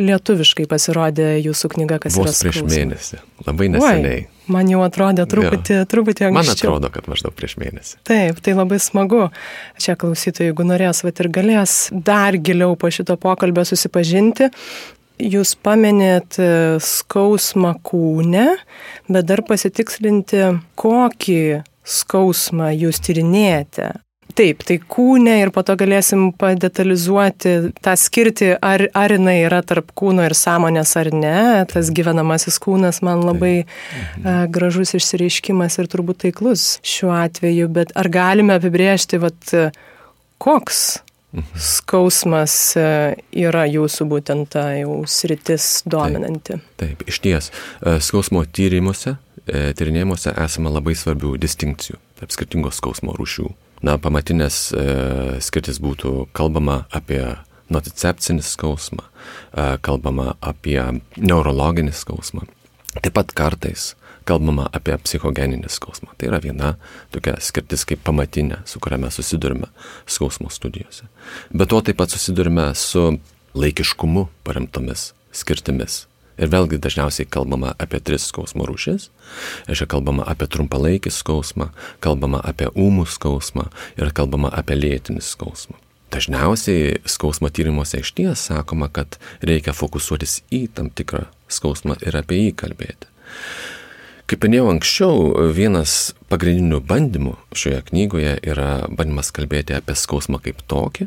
lietuviškai 0.00 0.64
pasirodė 0.70 1.34
jūsų 1.42 1.74
knyga, 1.76 2.00
kas 2.06 2.16
Vos 2.16 2.30
yra 2.30 2.36
prieš 2.40 2.60
skausmas. 2.62 2.78
mėnesį, 2.78 3.22
labai 3.44 3.70
neseniai. 3.76 4.18
Oi, 4.24 4.52
man 4.54 4.72
jau 4.72 4.80
atrodė 4.88 5.28
truputį, 5.28 5.80
ja. 5.82 5.86
truputį 5.92 6.30
anksčiau. 6.30 6.40
Man 6.40 6.54
atrodo, 6.56 6.92
kad 6.94 7.12
maždaug 7.12 7.36
prieš 7.36 7.58
mėnesį. 7.60 7.98
Taip, 8.08 8.40
tai 8.40 8.56
labai 8.56 8.80
smagu. 8.80 9.26
Čia 9.76 9.98
klausytojai, 10.00 10.54
jeigu 10.54 10.64
norės, 10.64 11.04
va 11.04 11.12
ir 11.12 11.28
galės 11.36 11.74
dar 11.92 12.40
giliau 12.40 12.78
po 12.80 12.88
šito 12.94 13.18
pokalbio 13.20 13.66
susipažinti, 13.68 14.48
jūs 15.18 15.54
paminėt 15.62 16.38
e, 16.40 16.50
skausmą 16.82 17.74
kūne, 17.86 18.50
bet 19.10 19.28
dar 19.28 19.44
pasitikslinti, 19.46 20.44
kokį 20.78 21.42
skausmą 21.88 22.72
jūs 22.76 23.00
tyrinėjate. 23.04 23.94
Taip, 24.38 24.60
tai 24.62 24.76
kūne 24.78 25.32
ir 25.40 25.50
po 25.50 25.64
to 25.66 25.74
galėsim 25.80 26.28
padetalizuoti 26.38 27.72
tą 27.82 27.94
skirti, 27.98 28.52
ar, 28.54 28.84
ar 28.94 29.14
jinai 29.16 29.40
yra 29.42 29.64
tarp 29.66 29.90
kūno 29.98 30.28
ir 30.28 30.36
sąmonės 30.38 30.94
ar 31.00 31.10
ne. 31.10 31.40
Tas 31.72 31.90
gyvenamasis 31.90 32.60
kūnas 32.62 33.02
man 33.02 33.24
labai 33.26 33.64
mhm. 33.64 34.22
a, 34.22 34.36
gražus 34.52 34.94
išsireiškimas 35.00 35.80
ir 35.82 35.90
turbūt 35.90 36.22
taiklus 36.28 36.76
šiuo 36.86 37.10
atveju, 37.18 37.66
bet 37.80 37.90
ar 37.98 38.12
galime 38.14 38.54
apibriežti, 38.60 39.18
vat, 39.24 39.56
koks. 40.38 40.86
Skausmas 41.60 42.54
e, 42.80 42.84
yra 43.36 43.66
jūsų 43.68 44.06
būtent 44.08 44.48
ta 44.54 44.70
jau 44.78 45.02
sritis 45.04 45.82
dominanti. 45.84 46.56
Taip, 46.56 46.78
taip 46.80 47.10
iš 47.10 47.20
ties, 47.24 47.50
e, 47.84 47.98
skausmo 48.00 48.44
tyrimuose 48.48 49.18
e, 49.44 49.74
tyrinėjimuose 49.76 50.32
esama 50.40 50.72
labai 50.72 50.96
svarbių 50.96 51.34
distinkcijų 51.42 52.00
tarp 52.18 52.32
skirtingos 52.32 52.80
skausmo 52.80 53.12
rūšių. 53.18 53.50
Na, 53.86 53.94
pamatinės 54.02 54.72
skirtis 55.46 55.76
būtų 55.78 56.24
kalbama 56.34 56.80
apie 56.90 57.20
nocicepcinį 57.70 58.42
skausmą, 58.42 59.04
kalbama 59.86 60.32
apie 60.42 60.80
neurologinį 61.14 61.92
skausmą. 61.94 62.42
Taip 62.96 63.14
pat 63.14 63.30
kartais 63.38 63.92
kalbama 64.28 64.68
apie 64.76 64.96
psichogeninį 65.00 65.70
skausmą. 65.72 66.12
Tai 66.18 66.30
yra 66.30 66.42
viena 66.44 66.74
tokia 67.14 67.38
skirtis 67.42 67.86
kaip 67.88 68.04
pamatinė, 68.06 68.62
su 68.68 68.82
kuria 68.82 69.00
mes 69.00 69.16
susidurime 69.18 69.70
skausmo 70.06 70.52
studijose. 70.52 71.08
Bet 71.50 71.72
to 71.72 71.80
taip 71.86 71.98
pat 72.00 72.12
susidurime 72.12 72.70
su 72.78 73.10
laikiškumu 73.58 74.28
paremtomis 74.44 75.12
skirtimis. 75.32 76.04
Ir 76.38 76.52
vėlgi 76.52 76.78
dažniausiai 76.78 77.26
kalbama 77.26 77.72
apie 77.82 77.98
tris 77.98 78.28
skausmo 78.30 78.66
rūšis. 78.68 79.08
Čia 79.66 79.88
kalbama 79.90 80.22
apie 80.30 80.46
trumpalaikį 80.46 81.10
skausmą, 81.10 81.72
kalbama 82.04 82.38
apie 82.46 82.68
ūmų 82.78 83.08
skausmą 83.10 83.66
ir 83.98 84.14
kalbama 84.14 84.52
apie 84.54 84.78
lėtinį 84.78 85.24
skausmą. 85.24 85.74
Dažniausiai 86.14 87.02
skausmo 87.10 87.50
tyrimuose 87.52 88.00
iš 88.00 88.14
ties 88.16 88.46
sakoma, 88.48 88.88
kad 88.88 89.18
reikia 89.44 89.74
fokusuotis 89.76 90.38
į 90.54 90.68
tam 90.78 90.88
tikrą 90.88 91.26
skausmą 91.52 91.98
ir 92.06 92.16
apie 92.16 92.38
jį 92.46 92.54
kalbėti. 92.62 93.10
Kaip 94.28 94.42
minėjau 94.44 94.66
anksčiau, 94.68 95.20
vienas 95.56 95.92
pagrindinių 96.28 96.82
bandymų 96.84 97.30
šioje 97.56 97.78
knygoje 97.86 98.34
yra 98.44 98.84
bandymas 98.92 99.30
kalbėti 99.32 99.72
apie 99.72 99.94
skausmą 99.96 100.36
kaip 100.44 100.58
tokį, 100.68 101.06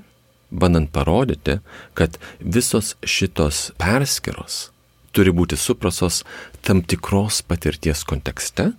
bandant 0.49 0.89
parodyti, 0.89 1.59
kad 1.93 2.17
visos 2.41 2.95
šitos 3.05 3.59
perskiros 3.77 4.71
turi 5.13 5.29
būti 5.37 5.53
suprasos 5.53 6.23
tam 6.65 6.81
tikros 6.81 7.43
patirties 7.45 8.01
kontekste, 8.09 8.71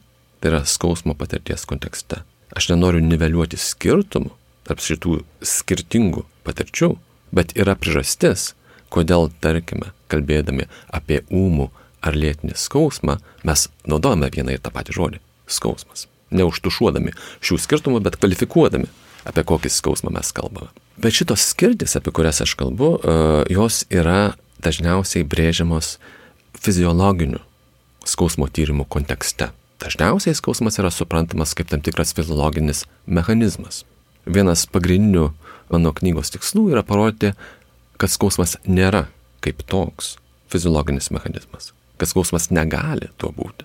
tai 0.42 0.50
yra 0.50 0.64
skausmo 0.66 1.14
patirties 1.14 1.62
kontekste. 1.70 2.24
Aš 2.50 2.72
nenoriu 2.72 2.98
niveliuoti 3.04 3.60
skirtumų 3.62 4.32
tarp 4.66 4.82
šitų 4.82 5.20
skirtingų 5.38 6.24
patirčių, 6.42 6.90
bet 7.30 7.54
yra 7.54 7.76
priežastis, 7.78 8.56
kodėl, 8.90 9.30
tarkime, 9.38 9.94
kalbėdami 10.10 10.66
apie 10.90 11.22
ūmų 11.30 11.70
ar 12.02 12.18
lėtinį 12.18 12.56
skausmą, 12.58 13.18
mes 13.46 13.68
naudojame 13.88 14.30
vieną 14.34 14.56
ir 14.56 14.62
tą 14.62 14.72
patį 14.74 14.96
žodį- 14.98 15.22
skausmas. 15.56 16.06
Neužtušuodami 16.32 17.12
šių 17.40 17.58
skirtumų, 17.60 18.02
bet 18.02 18.16
kvalifikuodami, 18.16 18.88
apie 19.24 19.44
kokį 19.44 19.70
skausmą 19.70 20.10
mes 20.10 20.32
kalbame. 20.32 20.68
Bet 20.98 21.12
šitos 21.12 21.44
skirtis, 21.52 21.96
apie 21.96 22.12
kurias 22.12 22.40
aš 22.40 22.54
kalbu, 22.56 22.98
e, 22.98 23.52
jos 23.52 23.84
yra 23.90 24.34
dažniausiai 24.60 25.24
brėžiamos 25.24 25.98
fiziologiniu 26.58 27.40
skausmo 28.04 28.48
tyrimų 28.48 28.86
kontekste. 28.88 29.50
Dažniausiai 29.78 30.34
skausmas 30.34 30.78
yra 30.78 30.90
suprantamas 30.90 31.54
kaip 31.54 31.68
tam 31.68 31.80
tikras 31.80 32.12
fiziologinis 32.14 32.86
mechanizmas. 33.06 33.84
Vienas 34.26 34.66
pagrindinių 34.66 35.32
mano 35.70 35.92
knygos 35.92 36.30
tikslų 36.30 36.70
yra 36.72 36.82
parodyti, 36.82 37.34
kad 37.98 38.10
skausmas 38.10 38.56
nėra 38.66 39.08
kaip 39.40 39.62
toks 39.66 40.18
fiziologinis 40.48 41.10
mechanizmas 41.10 41.72
kad 42.02 42.10
skausmas 42.10 42.50
negali 42.50 43.12
tuo 43.22 43.30
būti. 43.36 43.62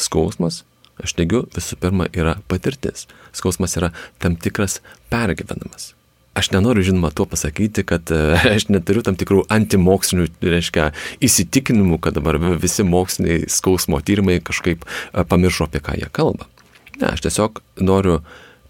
Skausmas, 0.00 0.62
aš 1.04 1.12
teigiu, 1.18 1.44
visų 1.52 1.76
pirma 1.82 2.08
yra 2.16 2.38
patirtis. 2.48 3.04
Skausmas 3.36 3.76
yra 3.76 3.92
tam 4.22 4.38
tikras 4.40 4.78
pergyvenamas. 5.12 5.92
Aš 6.38 6.52
nenoriu, 6.54 6.84
žinoma, 6.86 7.10
tuo 7.10 7.26
pasakyti, 7.28 7.82
kad 7.84 8.08
e, 8.14 8.38
aš 8.56 8.70
neturiu 8.72 9.02
tam 9.04 9.18
tikrų 9.20 9.42
antimokslinių, 9.52 10.30
reiškia, 10.48 10.92
įsitikinimų, 11.28 11.98
kad 12.00 12.16
dabar 12.16 12.38
visi 12.62 12.86
moksliniai 12.88 13.50
skausmo 13.52 14.00
tyrimai 14.00 14.38
kažkaip 14.40 14.86
e, 14.86 15.26
pamiršo, 15.28 15.68
apie 15.68 15.84
ką 15.84 15.98
jie 15.98 16.08
kalba. 16.14 16.48
Ne, 16.96 17.10
aš 17.10 17.26
tiesiog 17.26 17.60
noriu 17.84 18.22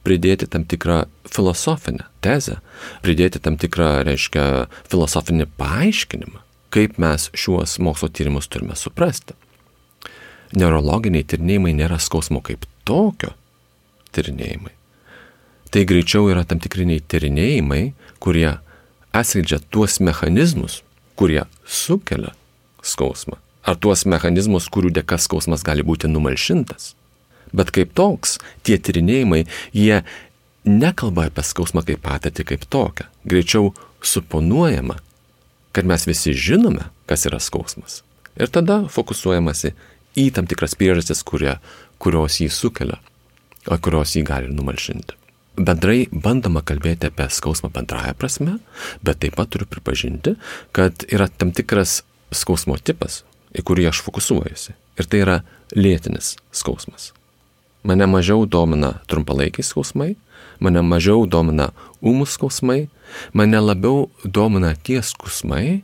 pridėti 0.07 0.49
tam 0.51 0.65
tikrą 0.67 1.05
filosofinę 1.29 2.09
tezę, 2.25 2.59
pridėti 3.05 3.39
tam 3.45 3.61
tikrą, 3.61 3.99
reiškia, 4.09 4.67
filosofinį 4.89 5.47
paaiškinimą, 5.61 6.43
kaip 6.75 6.99
mes 6.99 7.29
šiuos 7.35 7.79
mokslo 7.83 8.09
tyrimus 8.09 8.49
turime 8.49 8.77
suprasti. 8.77 9.37
Neurologiniai 10.57 11.27
tyrinėjimai 11.29 11.75
nėra 11.77 11.99
skausmo 12.01 12.41
kaip 12.45 12.65
tokio 12.89 13.35
tyrinėjimai. 14.17 14.73
Tai 15.69 15.85
greičiau 15.85 16.31
yra 16.33 16.47
tam 16.49 16.61
tikriniai 16.65 17.03
tyrinėjimai, 17.05 17.83
kurie 18.25 18.55
atskleidžia 19.13 19.61
tuos 19.69 19.99
mechanizmus, 20.01 20.81
kurie 21.19 21.45
sukelia 21.67 22.33
skausmą. 22.81 23.37
Ar 23.69 23.77
tuos 23.77 24.07
mechanizmus, 24.09 24.71
kurių 24.73 24.95
dėka 24.97 25.19
skausmas 25.21 25.65
gali 25.67 25.85
būti 25.85 26.09
numalšintas. 26.09 26.95
Bet 27.53 27.73
kaip 27.73 27.93
toks, 27.97 28.39
tie 28.65 28.79
tyrinėjimai, 28.81 29.43
jie 29.77 30.01
nekalba 30.69 31.29
apie 31.29 31.45
skausmą 31.45 31.85
kaip 31.85 32.01
patirtį 32.05 32.47
kaip 32.53 32.65
tokią. 32.73 33.09
Greičiau 33.29 33.75
suponuojama, 34.05 34.99
kad 35.79 35.87
mes 35.87 36.07
visi 36.07 36.33
žinome, 36.33 36.89
kas 37.07 37.23
yra 37.29 37.39
skausmas. 37.39 38.01
Ir 38.35 38.51
tada 38.51 38.81
fokusuojamasi 38.91 39.71
į 40.19 40.25
tam 40.35 40.49
tikras 40.51 40.73
priežastis, 40.75 41.21
kurie, 41.23 41.53
kurios 42.03 42.41
jį 42.43 42.49
sukelia, 42.51 42.97
o 43.71 43.79
kurios 43.79 44.17
jį 44.17 44.25
gali 44.27 44.51
numalšinti. 44.51 45.15
Bendrai 45.55 46.09
bandoma 46.11 46.65
kalbėti 46.67 47.13
apie 47.13 47.29
skausmą 47.31 47.71
bendrają 47.77 48.17
prasme, 48.19 48.57
bet 49.07 49.21
taip 49.23 49.39
pat 49.39 49.53
turiu 49.55 49.71
pripažinti, 49.71 50.35
kad 50.75 51.07
yra 51.15 51.31
tam 51.31 51.55
tikras 51.55 52.01
skausmo 52.35 52.75
tipas, 52.83 53.21
į 53.55 53.63
kurį 53.63 53.87
aš 53.93 54.03
fokusuojuosi. 54.03 54.75
Ir 54.99 55.07
tai 55.07 55.23
yra 55.23 55.41
lėtinis 55.79 56.35
skausmas. 56.51 57.13
Mane 57.87 58.11
mažiau 58.11 58.51
domina 58.51 58.97
trumpalaikiai 59.07 59.71
skausmai, 59.71 60.17
mane 60.61 60.83
mažiau 60.83 61.27
domina 61.27 61.71
ūmus 62.03 62.37
skausmai, 62.37 62.89
mane 63.33 63.61
labiau 63.61 64.09
domina 64.25 64.75
tie 64.75 65.01
skausmai, 65.03 65.83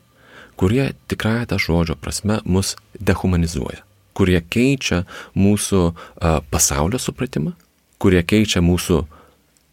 kurie 0.56 0.92
tikrąją 1.08 1.46
tą 1.50 1.58
žodžio 1.58 1.96
prasme 1.98 2.40
mus 2.44 2.76
dehumanizuoja, 3.00 3.82
kurie 4.14 4.40
keičia 4.40 5.02
mūsų 5.34 5.80
a, 5.90 6.40
pasaulio 6.50 7.00
supratimą, 7.02 7.54
kurie 7.98 8.22
keičia 8.22 8.62
mūsų 8.62 9.02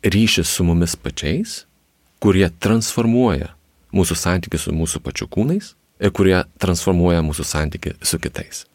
ryšį 0.01 0.45
su 0.47 0.65
mumis 0.65 0.95
pačiais, 0.97 1.65
kurie 2.21 2.47
transformuoja 2.61 3.53
mūsų 3.93 4.17
santykių 4.17 4.59
su 4.61 4.73
mūsų 4.73 5.01
pačių 5.05 5.27
kūnais 5.29 5.73
ir 6.01 6.13
kurie 6.15 6.37
transformuoja 6.61 7.21
mūsų 7.25 7.45
santykių 7.45 7.95
su 8.01 8.19
kitais. 8.21 8.65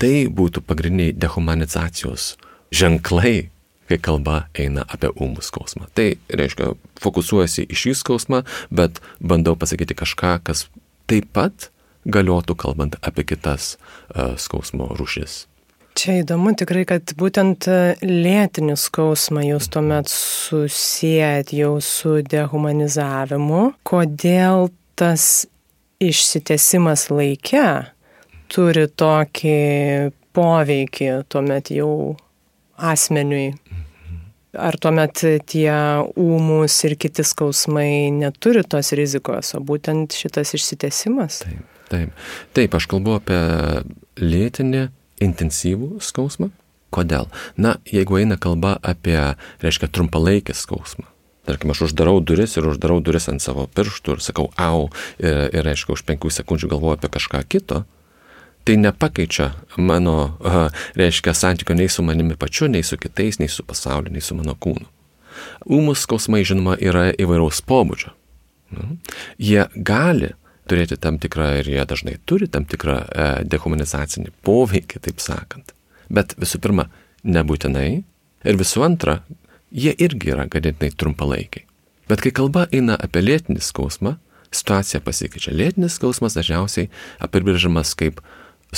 Tai 0.00 0.26
būtų 0.34 0.64
pagrindiniai 0.66 1.14
dehumanizacijos 1.14 2.34
ženklai, 2.74 3.50
kai 3.88 3.98
kalba 4.02 4.44
eina 4.58 4.86
apie 4.88 5.10
ūmų 5.12 5.44
skausmą. 5.44 5.88
Tai 5.96 6.14
reiškia, 6.28 6.72
fokusuojasi 7.02 7.66
į 7.68 7.80
šį 7.82 7.94
skausmą, 8.02 8.44
bet 8.74 9.00
bandau 9.20 9.56
pasakyti 9.58 9.96
kažką, 9.98 10.38
kas 10.46 10.66
taip 11.10 11.30
pat 11.36 11.70
galiotų 12.04 12.56
kalbant 12.60 12.96
apie 13.04 13.24
kitas 13.28 13.74
uh, 13.76 14.36
skausmo 14.40 14.92
rūšis. 14.98 15.44
Čia 15.94 16.18
įdomu 16.24 16.50
tikrai, 16.58 16.82
kad 16.90 17.12
būtent 17.14 17.68
e, 17.70 17.94
lėtinį 18.02 18.74
skausmą 18.82 19.44
jūs 19.46 19.68
tuomet 19.70 20.10
susijęt 20.10 21.52
jau 21.54 21.76
su 21.78 22.16
dehumanizavimu. 22.26 23.60
Kodėl 23.86 24.72
tas 24.98 25.46
išsitesimas 26.02 27.06
laike 27.14 27.68
turi 28.50 28.88
tokį 28.90 29.60
poveikį 30.34 31.10
tuomet 31.30 31.70
jau 31.70 32.16
asmeniui. 32.74 33.54
Ar 34.54 34.76
tuomet 34.78 35.22
tie 35.50 35.70
ūmus 36.20 36.76
ir 36.86 36.96
kiti 37.00 37.24
skausmai 37.26 38.10
neturi 38.14 38.62
tos 38.62 38.92
rizikos, 38.96 39.54
o 39.56 39.62
būtent 39.64 40.14
šitas 40.14 40.54
išsitesimas? 40.58 41.40
Taip, 41.44 41.80
taip. 41.90 42.26
taip 42.56 42.76
aš 42.78 42.88
kalbu 42.90 43.16
apie 43.18 43.40
lėtinį 44.22 44.86
intensyvų 45.24 45.98
skausmą. 46.04 46.50
Kodėl? 46.94 47.26
Na, 47.58 47.76
jeigu 47.90 48.20
eina 48.20 48.38
kalba 48.38 48.76
apie, 48.78 49.18
reiškia, 49.64 49.90
trumpalaikį 49.90 50.54
skausmą. 50.54 51.08
Tarkim, 51.44 51.74
aš 51.74 51.88
uždarau 51.88 52.20
duris 52.24 52.54
ir 52.56 52.68
uždarau 52.70 53.00
duris 53.04 53.26
ant 53.28 53.42
savo 53.42 53.66
pirštų 53.76 54.16
ir 54.16 54.22
sakau, 54.24 54.46
au, 54.56 54.86
ir, 55.18 55.50
ir 55.52 55.66
reiškia, 55.66 55.92
už 55.98 56.04
penkių 56.08 56.30
sekundžių 56.32 56.70
galvoju 56.72 56.96
apie 56.96 57.10
kažką 57.18 57.42
kito, 57.50 57.82
tai 58.64 58.76
nepakeičia 58.80 59.50
mano, 59.76 60.38
reiškia, 60.98 61.34
santykio 61.36 61.76
nei 61.76 61.88
su 61.88 62.02
manimi 62.02 62.36
pačiu, 62.36 62.68
nei 62.72 62.82
su 62.82 62.96
kitais, 63.00 63.38
nei 63.38 63.48
su 63.48 63.64
pasauliu, 63.66 64.12
nei 64.12 64.24
su 64.24 64.36
mano 64.36 64.56
kūnu. 64.56 64.86
Ūmus 65.66 66.04
skausmai, 66.06 66.44
žinoma, 66.46 66.76
yra 66.80 67.10
įvairaus 67.20 67.60
pobūdžio. 67.66 68.14
Nu, 68.74 68.96
jie 69.38 69.66
gali 69.74 70.32
turėti 70.70 70.96
tam 71.00 71.18
tikrą, 71.20 71.50
ir 71.60 71.68
jie 71.68 71.84
dažnai 71.88 72.16
turi 72.24 72.48
tam 72.48 72.64
tikrą 72.68 72.98
e, 73.04 73.28
dehumanizacinį 73.50 74.32
poveikį, 74.46 75.02
taip 75.04 75.20
sakant. 75.22 75.74
Bet 76.08 76.36
visų 76.40 76.60
pirma, 76.64 76.88
nebūtinai. 77.24 77.88
Ir 78.44 78.60
visų 78.60 78.84
antra, 78.86 79.18
jie 79.72 79.92
irgi 80.04 80.32
yra 80.32 80.46
ganėtinai 80.50 80.92
trumpalaikiai. 80.96 81.66
Bet 82.08 82.20
kai 82.24 82.32
kalba 82.36 82.66
eina 82.72 82.96
apie 83.00 83.22
lėtinį 83.24 83.62
skausmą, 83.64 84.18
situacija 84.54 85.00
pasikeičia. 85.04 85.54
Lėtinis 85.56 85.96
skausmas 85.98 86.36
dažniausiai 86.36 86.90
apibrėžiamas 87.24 87.94
kaip 87.98 88.20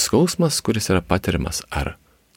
skausmas, 0.00 0.60
kuris 0.64 0.90
yra 0.92 1.02
patiriamas 1.04 1.62
ar 1.70 1.94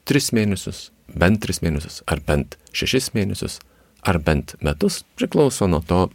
tris 0.09 0.31
mėnesius, 0.35 0.89
bent 1.09 1.41
tris 1.43 1.61
mėnesius, 1.65 2.01
ar 2.09 2.21
bent 2.25 2.57
šešis 2.75 3.11
mėnesius, 3.15 3.59
ar 4.01 4.19
bent 4.23 4.55
metus, 4.63 5.03
priklauso 5.19 5.67
nuo 5.69 5.81
to, 5.85 6.07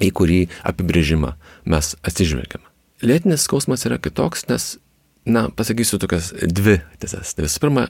į 0.00 0.10
kurį 0.16 0.40
apibrėžimą 0.66 1.34
mes 1.70 1.94
atsižvelgiame. 2.06 2.66
Lėtinis 3.04 3.46
skausmas 3.46 3.86
yra 3.88 4.00
kitoks, 4.00 4.46
nes, 4.50 4.74
na, 5.28 5.48
pasakysiu 5.56 6.00
tokias 6.00 6.32
dvi 6.36 6.80
tiesas. 7.00 7.32
Tai 7.36 7.46
visų 7.46 7.62
pirma, 7.64 7.86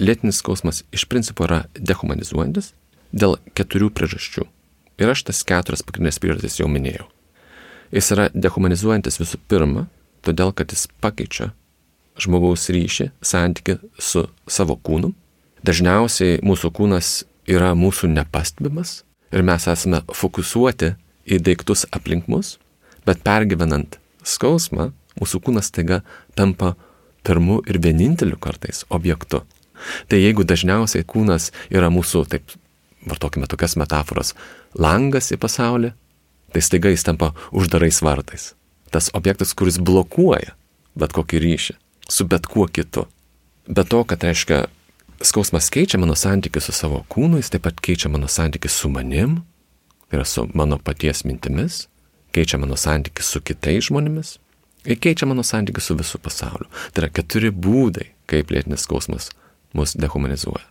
lėtinis 0.00 0.40
skausmas 0.40 0.82
iš 0.96 1.06
principo 1.12 1.44
yra 1.48 1.64
dehumanizuojantis 1.76 2.72
dėl 3.12 3.36
keturių 3.56 3.90
priežasčių. 3.96 4.46
Ir 5.00 5.12
aš 5.12 5.24
tas 5.28 5.40
keturias 5.48 5.84
pagrindinės 5.84 6.20
priežastis 6.20 6.60
jau 6.60 6.68
minėjau. 6.72 7.08
Jis 7.92 8.12
yra 8.14 8.28
dehumanizuojantis 8.32 9.18
visų 9.20 9.40
pirma, 9.50 9.88
todėl 10.24 10.52
kad 10.56 10.72
jis 10.72 10.86
pakeičia 11.02 11.50
žmogaus 12.20 12.68
ryšį, 12.72 13.10
santyki 13.24 13.78
su 13.98 14.26
savo 14.50 14.76
kūnu. 14.76 15.12
Dažniausiai 15.66 16.40
mūsų 16.44 16.70
kūnas 16.76 17.10
yra 17.50 17.72
mūsų 17.76 18.10
nepastebimas 18.14 19.00
ir 19.34 19.44
mes 19.46 19.66
esame 19.70 20.02
fokusuoti 20.16 20.94
į 21.30 21.40
daiktus 21.44 21.86
aplink 21.94 22.28
mus, 22.32 22.56
bet 23.06 23.22
pergyvenant 23.26 23.98
skausmą, 24.26 24.90
mūsų 25.20 25.42
kūnas 25.46 25.70
taiga 25.74 26.00
tampa 26.38 26.74
pirmu 27.26 27.60
ir 27.68 27.80
vieninteliu 27.82 28.38
kartais 28.40 28.84
objektu. 28.88 29.42
Tai 30.08 30.18
jeigu 30.20 30.44
dažniausiai 30.44 31.06
kūnas 31.08 31.50
yra 31.72 31.88
mūsų, 31.92 32.24
taip, 32.28 32.56
vartokime 33.08 33.48
tokias 33.48 33.76
metaforas, 33.80 34.34
langas 34.76 35.30
į 35.32 35.40
pasaulį, 35.40 35.92
tai 36.52 36.64
staiga 36.64 36.92
jis 36.92 37.04
tampa 37.06 37.32
uždarais 37.52 38.00
vartais. 38.04 38.52
Tas 38.90 39.12
objektas, 39.14 39.54
kuris 39.54 39.78
blokuoja 39.78 40.56
bet 40.98 41.14
kokį 41.14 41.40
ryšį 41.44 41.76
su 42.10 42.26
bet 42.26 42.46
kuo 42.46 42.66
kitu. 42.66 43.06
Be 43.68 43.84
to, 43.84 44.02
kad 44.04 44.24
reiškia, 44.24 44.64
skausmas 45.22 45.70
keičia 45.70 46.00
mano 46.00 46.16
santykių 46.18 46.62
su 46.64 46.74
savo 46.74 47.04
kūnu, 47.12 47.38
jis 47.38 47.52
taip 47.54 47.66
pat 47.68 47.80
keičia 47.80 48.10
mano 48.10 48.28
santykių 48.28 48.70
su 48.72 48.90
manim, 48.90 49.40
tai 50.08 50.20
yra 50.20 50.26
su 50.26 50.46
mano 50.54 50.78
paties 50.82 51.22
mintimis, 51.28 51.84
keičia 52.34 52.58
mano 52.58 52.78
santykių 52.80 53.26
su 53.26 53.42
kitais 53.44 53.90
žmonėmis 53.90 54.38
ir 54.88 54.98
keičia 54.98 55.28
mano 55.28 55.44
santykių 55.46 55.84
su 55.84 55.96
visų 55.98 56.20
pasauliu. 56.24 56.68
Tai 56.92 57.04
yra 57.04 57.12
keturi 57.12 57.52
būdai, 57.52 58.10
kaip 58.30 58.50
lėtinis 58.50 58.86
skausmas 58.86 59.30
mus 59.76 59.94
dehumanizuoja. 59.98 60.66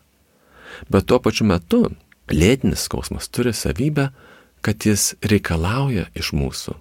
Bet 0.90 1.08
tuo 1.10 1.20
pačiu 1.24 1.48
metu 1.50 1.86
lėtinis 2.32 2.88
skausmas 2.88 3.30
turi 3.30 3.54
savybę, 3.54 4.10
kad 4.66 4.86
jis 4.86 5.14
reikalauja 5.24 6.10
iš 6.20 6.34
mūsų 6.36 6.76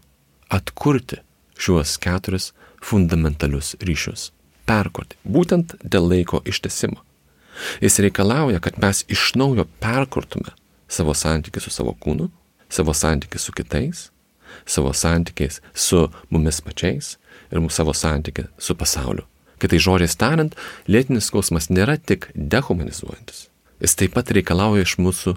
atkurti 0.50 1.20
šiuos 1.58 1.96
keturis 2.02 2.52
fundamentalius 2.82 3.76
ryšius. 3.84 4.30
Perkurti. 4.68 5.16
Būtent 5.24 5.76
dėl 5.82 6.08
laiko 6.10 6.42
ištesimo. 6.48 7.00
Jis 7.82 7.98
reikalauja, 8.04 8.60
kad 8.62 8.78
mes 8.82 9.02
iš 9.10 9.32
naujo 9.38 9.66
perkurtume 9.82 10.54
savo 10.88 11.14
santykių 11.16 11.62
su 11.64 11.72
savo 11.74 11.94
kūnu, 11.98 12.28
savo 12.70 12.94
santykių 12.94 13.40
su 13.42 13.54
kitais, 13.56 14.04
savo 14.68 14.92
santykiais 14.94 15.60
su 15.74 16.06
mumis 16.30 16.60
pačiais 16.64 17.16
ir 17.50 17.60
mūsų 17.64 17.80
savo 17.80 17.96
santykių 17.96 18.46
su 18.60 18.76
pasauliu. 18.78 19.26
Kitai 19.58 19.80
žodžiais 19.82 20.14
tariant, 20.14 20.54
lėtinis 20.86 21.32
skausmas 21.32 21.66
nėra 21.72 21.96
tik 21.98 22.28
dehumanizuojantis. 22.34 23.48
Jis 23.82 23.98
taip 23.98 24.14
pat 24.14 24.30
reikalauja 24.34 24.86
iš 24.86 24.96
mūsų 25.02 25.34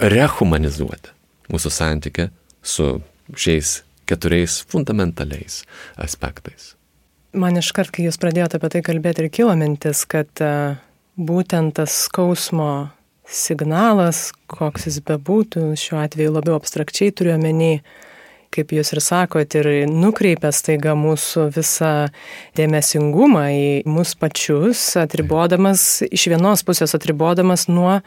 rehumanizuoti 0.00 1.14
mūsų 1.50 1.72
santykių 1.74 2.28
su 2.62 2.88
šiais 3.34 3.80
keturiais 4.10 4.60
fundamentaliais 4.70 5.62
aspektais. 5.98 6.74
Man 7.30 7.54
iškart, 7.60 7.92
kai 7.94 8.08
jūs 8.08 8.18
pradėjote 8.18 8.58
apie 8.58 8.68
tai 8.72 8.80
kalbėti, 8.82 9.22
ir 9.22 9.30
kilo 9.30 9.52
mintis, 9.54 10.02
kad 10.10 10.40
e, 10.42 10.74
būtent 11.14 11.76
tas 11.78 11.94
skausmo 12.08 12.90
signalas, 13.22 14.30
koks 14.50 14.88
jis 14.88 14.96
bebūtų, 15.06 15.68
šiuo 15.78 16.00
atveju 16.02 16.32
labiau 16.34 16.56
abstrakčiai 16.58 17.12
turiu 17.14 17.36
omeny, 17.36 17.84
kaip 18.50 18.74
jūs 18.74 18.90
ir 18.96 19.02
sakot, 19.06 19.54
ir 19.54 19.68
nukreipia 19.86 20.50
staiga 20.50 20.96
mūsų 20.98 21.44
visą 21.54 21.92
dėmesingumą 22.58 23.44
į 23.54 23.68
mus 23.86 24.16
pačius, 24.18 24.82
atribodamas, 24.98 26.00
iš 26.10 26.24
vienos 26.32 26.64
pusės 26.66 26.96
atribodamas 26.98 27.68
nuo 27.70 28.00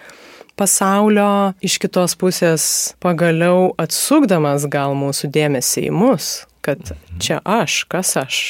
pasaulio, 0.59 1.53
iš 1.63 1.77
kitos 1.79 2.17
pusės 2.19 2.65
pagaliau 2.99 3.71
atsukdamas 3.79 4.67
gal 4.67 4.97
mūsų 4.99 5.31
dėmesį 5.31 5.87
į 5.87 5.95
mus, 5.95 6.33
kad 6.59 6.91
čia 7.23 7.39
aš, 7.47 7.85
kas 7.87 8.13
aš, 8.19 8.41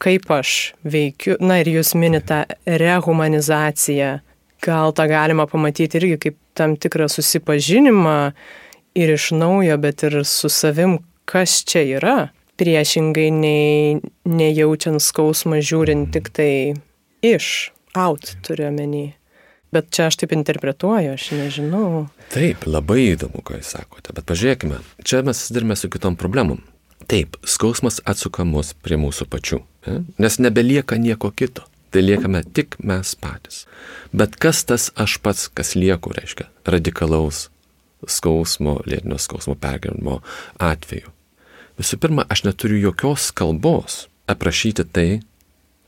kaip 0.00 0.30
aš 0.32 0.72
veikiu. 0.84 1.36
Na 1.40 1.60
ir 1.60 1.70
jūs 1.70 1.94
minite 1.98 2.44
rehumanizaciją. 2.64 4.18
Gal 4.60 4.92
tą 4.96 5.06
galima 5.08 5.46
pamatyti 5.48 6.00
irgi 6.00 6.18
kaip 6.26 6.36
tam 6.58 6.76
tikrą 6.76 7.08
susipažinimą 7.08 8.32
ir 8.98 9.14
iš 9.14 9.30
naujo, 9.36 9.78
bet 9.80 10.04
ir 10.08 10.20
su 10.28 10.50
savim, 10.52 10.98
kas 11.24 11.62
čia 11.64 11.84
yra, 11.96 12.18
priešingai 12.60 13.30
nei 13.32 14.00
nejaučiant 14.28 15.00
skausmą 15.00 15.62
žiūrint 15.64 16.10
tik 16.12 16.28
tai 16.36 16.52
iš, 17.24 17.70
out 17.96 18.34
turiu 18.44 18.68
menį. 18.74 19.06
Bet 19.70 19.92
čia 19.94 20.08
aš 20.10 20.18
taip 20.20 20.34
interpretuoju, 20.34 21.14
aš 21.14 21.28
nežinau. 21.38 22.08
Taip, 22.34 22.66
labai 22.66 23.12
įdomu, 23.12 23.40
ką 23.46 23.60
jūs 23.60 23.70
sakote, 23.76 24.10
bet 24.16 24.26
pažiūrėkime, 24.26 24.80
čia 25.06 25.22
mes 25.26 25.38
susidarime 25.38 25.78
su 25.78 25.88
kitom 25.92 26.18
problemom. 26.18 26.58
Taip, 27.10 27.38
skausmas 27.46 28.00
atsuka 28.02 28.44
mus 28.46 28.74
prie 28.74 28.98
mūsų 29.00 29.28
pačių, 29.30 29.60
ne? 29.86 30.02
nes 30.18 30.38
nebelieka 30.38 30.98
nieko 31.00 31.30
kito. 31.30 31.66
Tai 31.90 32.02
liekame 32.04 32.44
tik 32.54 32.76
mes 32.86 33.16
patys. 33.18 33.64
Bet 34.14 34.36
kas 34.38 34.62
tas 34.64 34.90
aš 34.94 35.16
pats, 35.24 35.48
kas 35.50 35.74
lieku, 35.74 36.12
reiškia, 36.14 36.46
radikalaus 36.62 37.48
skausmo, 38.06 38.78
lėtinio 38.86 39.18
skausmo 39.18 39.56
pergyvenimo 39.58 40.20
atveju. 40.62 41.10
Visų 41.80 41.98
pirma, 42.00 42.26
aš 42.30 42.44
neturiu 42.46 42.78
jokios 42.78 43.30
kalbos 43.34 44.04
aprašyti 44.30 44.86
tai, 44.86 45.08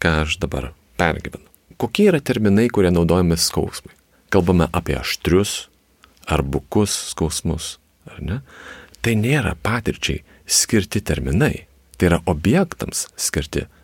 ką 0.02 0.22
aš 0.24 0.38
dabar 0.42 0.72
pergyvenu. 0.98 1.46
Kokie 1.78 2.09
yra 2.11 2.20
terminai, 2.22 2.68
kurie 2.72 2.90
naudojami 2.94 3.38
skausmui? 3.38 3.94
Kalbame 4.33 4.68
apie 4.74 4.96
aštrius 4.98 5.68
ar 6.26 6.42
bukus 6.42 6.94
skausmus, 7.12 7.76
ar 8.11 8.18
ne? 8.22 8.40
Tai 9.02 9.14
nėra 9.18 9.55
patirčiai 9.59 10.22
skirti 10.46 11.02
terminai, 11.02 11.66
tai 11.98 12.11
yra 12.11 12.20
objektams 12.31 13.07
skirti 13.14 13.62
terminai. 13.62 13.82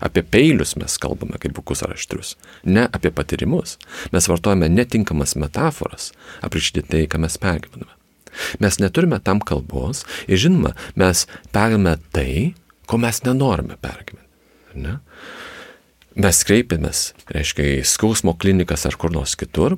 Apie 0.00 0.22
peilius 0.22 0.74
mes 0.76 0.98
kalbame 1.00 1.38
kaip 1.40 1.54
bukus 1.56 1.82
ar 1.84 1.94
aštrius, 1.96 2.34
ne 2.64 2.84
apie 2.92 3.10
patyrimus. 3.14 3.76
Mes 4.12 4.28
vartojame 4.28 4.68
netinkamas 4.68 5.36
metaforas 5.40 6.12
aprašyti 6.44 6.84
tai, 6.84 7.06
ką 7.10 7.22
mes 7.24 7.38
pergyvename. 7.40 7.92
Mes 8.60 8.78
neturime 8.82 9.18
tam 9.24 9.40
kalbos 9.40 10.04
ir 10.28 10.40
žinoma, 10.40 10.74
mes 11.00 11.24
perėmė 11.54 11.96
tai, 12.12 12.54
ko 12.86 13.00
mes 13.00 13.22
nenorime 13.24 13.78
pergyventi. 13.80 14.24
Ne? 14.76 14.98
Mes 16.16 16.42
kreipiamės, 16.48 17.10
reiškia, 17.32 17.64
į 17.80 17.84
skausmo 17.88 18.36
klinikas 18.40 18.86
ar 18.88 18.96
kur 19.00 19.12
nors 19.12 19.34
kitur. 19.36 19.76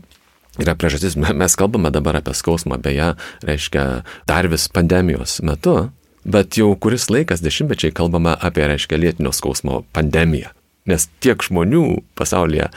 Yra 0.58 0.74
priežastis, 0.78 1.14
mes 1.18 1.54
kalbame 1.58 1.90
dabar 1.94 2.18
apie 2.18 2.34
skausmą, 2.34 2.80
beje, 2.82 3.12
reiškia, 3.46 3.84
dar 4.26 4.48
vis 4.50 4.66
pandemijos 4.74 5.38
metu, 5.46 5.76
bet 6.24 6.58
jau 6.58 6.70
kuris 6.80 7.08
laikas 7.12 7.42
dešimtmečiai 7.44 7.94
kalbame 7.94 8.34
apie, 8.34 8.64
reiškia, 8.70 9.00
lėtinio 9.00 9.34
skausmo 9.36 9.82
pandemiją. 9.96 10.54
Nes 10.88 11.08
tiek 11.20 11.42
žmonių 11.44 12.00
pasaulyje 12.16 12.70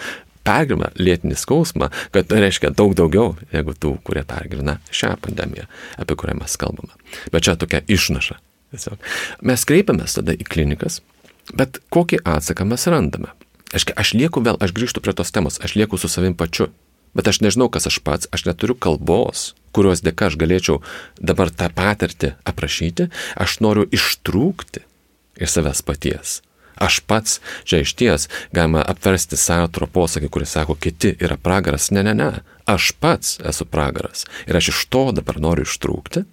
pergyvena 0.45 0.89
lėtinį 0.97 1.37
skausmą, 1.37 1.91
kad 2.13 2.31
reiškia 2.33 2.73
daug 2.75 2.95
daugiau 2.97 3.35
negu 3.53 3.75
tų, 3.77 3.95
kurie 4.05 4.23
pergyvena 4.27 4.79
šią 4.93 5.15
pandemiją, 5.23 5.67
apie 6.01 6.17
kurią 6.17 6.39
mes 6.41 6.57
kalbame. 6.59 6.93
Bet 7.33 7.45
čia 7.47 7.57
tokia 7.59 7.83
išnaša. 7.87 8.39
Tiesiog. 8.71 9.07
Mes 9.43 9.63
kreipiamės 9.67 10.15
tada 10.15 10.33
į 10.33 10.47
klinikas, 10.47 11.01
bet 11.53 11.81
kokį 11.91 12.21
atsaką 12.23 12.65
mes 12.69 12.87
randame. 12.87 13.33
Aš, 13.75 13.87
aš 13.95 14.13
lieku 14.15 14.43
vėl, 14.43 14.57
aš 14.63 14.73
grįžtu 14.75 15.03
prie 15.03 15.13
tos 15.15 15.31
temos, 15.31 15.59
aš 15.63 15.75
lieku 15.79 15.99
su 15.99 16.09
savim 16.11 16.35
pačiu, 16.39 16.69
bet 17.15 17.27
aš 17.27 17.41
nežinau, 17.43 17.69
kas 17.71 17.87
aš 17.87 17.99
pats, 18.03 18.31
aš 18.31 18.47
neturiu 18.47 18.75
kalbos, 18.75 19.51
kurios 19.75 20.03
dėka 20.05 20.29
aš 20.29 20.37
galėčiau 20.41 20.79
dabar 21.19 21.51
tą 21.51 21.71
patirtį 21.73 22.35
aprašyti, 22.47 23.09
aš 23.35 23.59
noriu 23.65 23.87
ištrūkti 23.91 24.85
iš 25.41 25.57
savęs 25.57 25.83
paties 25.85 26.39
aš 26.81 26.99
pats, 27.05 27.39
čia 27.63 27.81
iš 27.81 27.93
ties 27.93 28.27
galima 28.53 28.81
apversti 28.87 29.37
Sartro 29.37 29.87
posakį, 29.87 30.29
kuris 30.33 30.55
sako, 30.55 30.75
kiti 30.75 31.13
yra 31.21 31.37
pragaras. 31.37 31.91
Ne, 31.93 32.03
ne, 32.03 32.15
ne, 32.17 32.29
aš 32.65 32.91
pats 32.99 33.37
esu 33.45 33.67
pragaras 33.69 34.25
ir 34.47 34.57
aš 34.57 34.71
iš 34.73 34.85
to 34.93 35.05
dabar 35.15 35.39
noriu 35.43 35.67
ištrūkti. 35.67 36.25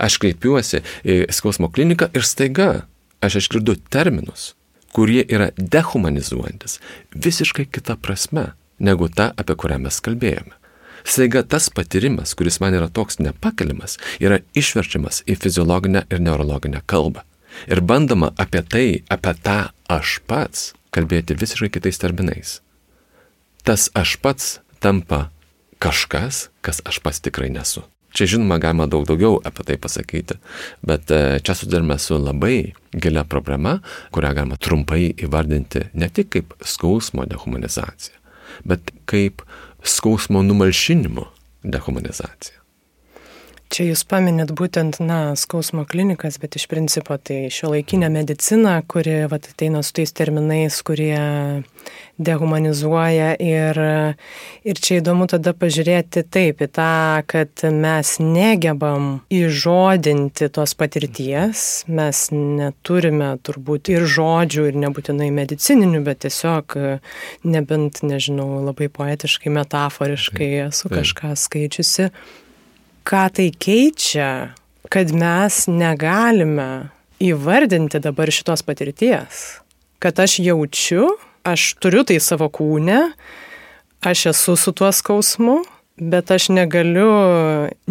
Aš 0.00 0.16
kreipiuosi 0.22 0.82
į 1.04 1.16
skausmo 1.36 1.68
kliniką 1.68 2.08
ir 2.16 2.24
staiga 2.24 2.70
aš 3.24 3.42
išgirdu 3.42 3.76
terminus, 3.92 4.54
kurie 4.96 5.20
yra 5.22 5.50
dehumanizuojantis 5.56 6.80
visiškai 7.12 7.68
kita 7.68 7.98
prasme 8.00 8.54
negu 8.80 9.08
ta, 9.12 9.30
apie 9.36 9.56
kurią 9.56 9.78
mes 9.84 10.00
kalbėjome. 10.04 10.56
Staiga 11.06 11.44
tas 11.46 11.68
patyrimas, 11.70 12.34
kuris 12.34 12.58
man 12.60 12.74
yra 12.74 12.88
toks 12.90 13.20
nepakeliamas, 13.22 13.94
yra 14.18 14.40
išverčiamas 14.58 15.22
į 15.30 15.38
fiziologinę 15.38 16.02
ir 16.10 16.22
neurologinę 16.22 16.82
kalbą. 16.90 17.22
Ir 17.70 17.80
bandoma 17.80 18.32
apie 18.36 18.62
tai, 18.66 18.86
apie 19.08 19.32
tą 19.40 19.58
aš 19.88 20.18
pats 20.26 20.72
kalbėti 20.92 21.36
visiškai 21.38 21.70
kitais 21.78 22.02
terminais. 22.02 22.60
tas 23.66 23.90
aš 23.98 24.16
pats 24.22 24.60
tampa 24.78 25.30
kažkas, 25.82 26.48
kas 26.62 26.78
aš 26.86 27.00
pats 27.02 27.18
tikrai 27.20 27.50
nesu. 27.50 27.82
Čia 28.14 28.28
žinoma, 28.36 28.60
galima 28.62 28.86
daug 28.86 29.02
daugiau 29.08 29.40
apie 29.44 29.64
tai 29.66 29.76
pasakyti, 29.76 30.38
bet 30.86 31.10
e, 31.10 31.40
čia 31.42 31.56
sudarime 31.58 31.98
su 31.98 32.16
labai 32.16 32.72
gilia 32.94 33.26
problema, 33.26 33.80
kurią 34.14 34.30
galima 34.38 34.56
trumpai 34.56 35.10
įvardinti 35.18 35.88
ne 35.98 36.08
tik 36.08 36.30
kaip 36.36 36.54
skausmo 36.62 37.26
dehumanizacija, 37.26 38.14
bet 38.64 38.94
kaip 39.10 39.42
skausmo 39.88 40.42
numalšinimo 40.42 41.24
dehumanizacija. 41.62 42.65
Čia 43.66 43.88
jūs 43.88 44.04
paminėt 44.06 44.52
būtent, 44.54 45.00
na, 45.02 45.34
skausmo 45.34 45.82
klinikas, 45.90 46.36
bet 46.38 46.54
iš 46.54 46.68
principo 46.70 47.16
tai 47.18 47.48
šio 47.50 47.72
laikinė 47.72 48.06
medicina, 48.14 48.76
kuri 48.86 49.24
vat, 49.26 49.48
ateina 49.50 49.82
su 49.82 49.96
tais 49.96 50.14
terminais, 50.14 50.76
kurie 50.86 51.18
dehumanizuoja 52.22 53.32
ir, 53.42 53.80
ir 54.62 54.80
čia 54.86 55.00
įdomu 55.00 55.26
tada 55.30 55.50
pažiūrėti 55.58 56.22
taip 56.30 56.62
į 56.62 56.70
tą, 56.78 56.94
kad 57.26 57.66
mes 57.74 58.14
negebam 58.22 59.10
įžodinti 59.34 60.48
tos 60.54 60.78
patirties, 60.78 61.66
mes 61.90 62.22
neturime 62.32 63.34
turbūt 63.42 63.90
ir 63.96 64.06
žodžių, 64.06 64.70
ir 64.70 64.80
nebūtinai 64.86 65.32
medicininių, 65.34 66.06
bet 66.06 66.22
tiesiog 66.28 66.78
nebent, 67.42 68.04
nežinau, 68.06 68.62
labai 68.70 68.88
poetiškai, 68.94 69.52
metaforiškai 69.58 70.52
esu 70.70 70.94
kažką 70.94 71.34
skaičiusi 71.34 72.12
ką 73.06 73.26
tai 73.30 73.50
keičia, 73.54 74.56
kad 74.90 75.12
mes 75.14 75.66
negalime 75.70 76.90
įvardinti 77.22 78.00
dabar 78.02 78.30
šitos 78.34 78.64
patirties. 78.66 79.60
Kad 80.02 80.18
aš 80.20 80.40
jaučiu, 80.44 81.14
aš 81.46 81.74
turiu 81.80 82.02
tai 82.06 82.18
savo 82.20 82.50
kūne, 82.52 82.98
aš 84.04 84.26
esu 84.32 84.56
su 84.58 84.74
tuo 84.76 84.90
skausmu, 84.92 85.60
bet 85.96 86.30
aš 86.34 86.50
negaliu 86.52 87.12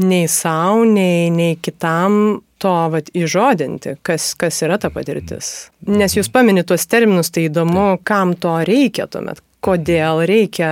nei 0.03 0.27
savo, 0.29 0.83
nei, 0.85 1.31
nei 1.33 1.55
kitam 1.57 2.41
to 2.61 2.75
vat, 2.91 3.09
įžodinti, 3.15 3.97
kas, 4.05 4.33
kas 4.39 4.61
yra 4.67 4.77
ta 4.81 4.91
patirtis. 4.93 5.71
Nes 5.87 6.15
jūs 6.15 6.29
paminite 6.31 6.69
tuos 6.71 6.85
terminus, 6.91 7.31
tai 7.33 7.47
įdomu, 7.49 7.95
kam 8.03 8.35
to 8.39 8.53
reikia 8.67 9.07
tuomet, 9.11 9.41
kodėl 9.65 10.23
reikia 10.29 10.71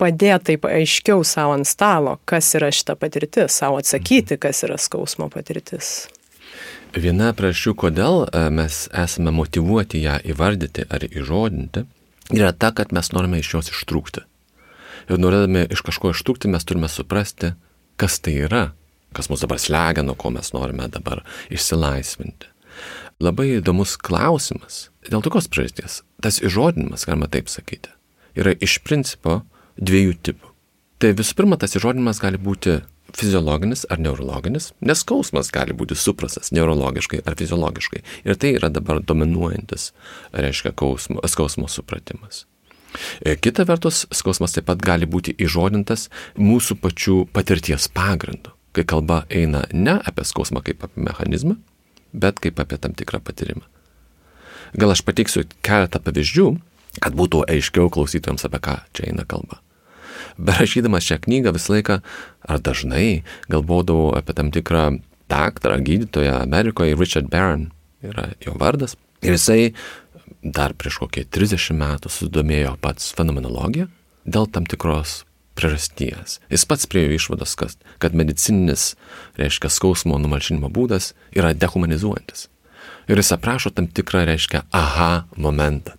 padėti 0.00 0.52
taip 0.52 0.64
aiškiau 0.68 1.24
savo 1.26 1.54
ant 1.58 1.68
stalo, 1.68 2.16
kas 2.28 2.48
yra 2.58 2.72
šita 2.72 2.96
patirtis, 3.00 3.52
savo 3.60 3.80
atsakyti, 3.80 4.40
kas 4.40 4.64
yra 4.66 4.78
skausmo 4.80 5.28
patirtis. 5.32 6.08
Viena 6.90 7.30
priežasčių, 7.36 7.76
kodėl 7.78 8.24
e, 8.24 8.48
mes 8.50 8.82
esame 8.98 9.30
motivuoti 9.34 10.00
ją 10.02 10.16
įvardyti 10.32 10.88
ar 10.90 11.04
įžodinti, 11.06 11.84
yra 12.34 12.50
ta, 12.50 12.72
kad 12.74 12.90
mes 12.96 13.12
norime 13.14 13.38
iš 13.38 13.52
jos 13.54 13.70
ištrūkti. 13.70 14.24
Ir 15.10 15.20
norėdami 15.22 15.68
iš 15.70 15.84
kažko 15.86 16.10
ištrūkti, 16.14 16.50
mes 16.50 16.66
turime 16.66 16.90
suprasti, 16.90 17.52
kas 18.00 18.18
tai 18.24 18.40
yra, 18.46 18.64
kas 19.14 19.30
mus 19.30 19.44
dabar 19.44 19.62
slegia, 19.62 20.02
nuo 20.06 20.16
ko 20.18 20.32
mes 20.34 20.50
norime 20.54 20.88
dabar 20.90 21.22
išsilaisvinti. 21.54 22.50
Labai 23.20 23.60
įdomus 23.60 23.94
klausimas. 24.00 24.88
Dėl 25.06 25.22
tokios 25.22 25.46
priežasties, 25.52 26.00
tas 26.24 26.40
įžodinimas, 26.42 27.06
galima 27.06 27.28
taip 27.30 27.50
sakyti, 27.52 27.92
yra 28.38 28.54
iš 28.58 28.80
principo 28.86 29.42
dviejų 29.80 30.16
tipų. 30.22 30.50
Tai 31.00 31.14
visų 31.16 31.36
pirma, 31.38 31.56
tas 31.56 31.72
įžodinimas 31.78 32.20
gali 32.20 32.36
būti 32.36 32.82
fiziologinis 33.16 33.86
ar 33.90 34.00
neurologinis, 34.02 34.70
nes 34.84 35.02
skausmas 35.02 35.50
gali 35.54 35.74
būti 35.76 35.96
suprastas 35.98 36.52
neurologiškai 36.54 37.22
ar 37.24 37.36
fiziologiškai. 37.40 38.02
Ir 38.28 38.38
tai 38.40 38.54
yra 38.58 38.70
dabar 38.72 39.00
dominuojantis, 39.00 39.90
reiškia, 40.36 40.74
skausmo, 40.74 41.22
skausmo 41.26 41.70
supratimas. 41.72 42.44
E, 43.22 43.36
kita 43.36 43.64
vertus, 43.64 44.04
skausmas 44.14 44.54
taip 44.56 44.66
pat 44.68 44.82
gali 44.82 45.08
būti 45.08 45.34
įžodintas 45.40 46.08
mūsų 46.38 46.78
pačių 46.82 47.16
patirties 47.32 47.88
pagrindu, 47.94 48.52
kai 48.76 48.84
kalba 48.84 49.22
eina 49.30 49.64
ne 49.72 49.96
apie 50.04 50.26
skausmą 50.26 50.62
kaip 50.66 50.84
apie 50.86 51.06
mechanizmą, 51.06 51.56
bet 52.12 52.42
kaip 52.42 52.60
apie 52.60 52.80
tam 52.82 52.92
tikrą 52.98 53.22
patyrimą. 53.22 53.64
Gal 54.76 54.92
aš 54.92 55.00
pateiksiu 55.06 55.46
keletą 55.66 56.02
pavyzdžių, 56.02 56.46
kad 57.00 57.16
būtų 57.16 57.46
aiškiau 57.50 57.90
klausytojams, 57.90 58.46
apie 58.46 58.62
ką 58.68 58.78
čia 58.94 59.08
eina 59.10 59.24
kalba 59.26 59.62
berašydamas 60.46 61.06
šią 61.06 61.20
knygą 61.26 61.54
visą 61.56 61.76
laiką, 61.76 62.00
ar 62.48 62.62
dažnai, 62.64 63.22
galvodavau 63.52 64.14
apie 64.18 64.36
tam 64.36 64.50
tikrą 64.54 64.84
daktarą, 65.30 65.78
gydytoją 65.86 66.40
Amerikoje, 66.40 66.96
Richard 66.98 67.30
Barron 67.30 67.70
yra 68.02 68.30
jo 68.44 68.56
vardas. 68.58 68.96
Ir 69.22 69.36
jisai 69.36 69.72
dar 70.42 70.74
prieš 70.74 71.02
kokie 71.02 71.26
30 71.28 71.76
metų 71.76 72.12
sudomėjo 72.12 72.76
pats 72.80 73.12
fenomenologiją 73.16 73.90
dėl 74.24 74.48
tam 74.52 74.66
tikros 74.68 75.24
priežasties. 75.58 76.38
Jis 76.48 76.64
pats 76.68 76.88
priejo 76.88 77.12
išvados, 77.16 77.54
kad, 77.58 77.76
kad 78.00 78.16
medicininis, 78.16 78.94
reiškia, 79.40 79.68
skausmo 79.72 80.18
numalšinimo 80.20 80.70
būdas 80.72 81.12
yra 81.36 81.52
dehumanizuojantis. 81.52 82.48
Ir 83.10 83.20
jis 83.20 83.34
aprašo 83.36 83.72
tam 83.74 83.90
tikrą, 83.90 84.24
reiškia, 84.28 84.64
aha 84.72 85.26
momentą. 85.36 85.98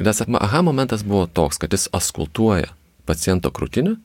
Ir 0.00 0.08
tas 0.08 0.22
aha 0.24 0.62
momentas 0.64 1.04
buvo 1.04 1.26
toks, 1.26 1.60
kad 1.60 1.74
jis 1.74 1.86
askultuoja 1.94 2.72
paciento 3.06 3.52
krūtinę 3.54 3.96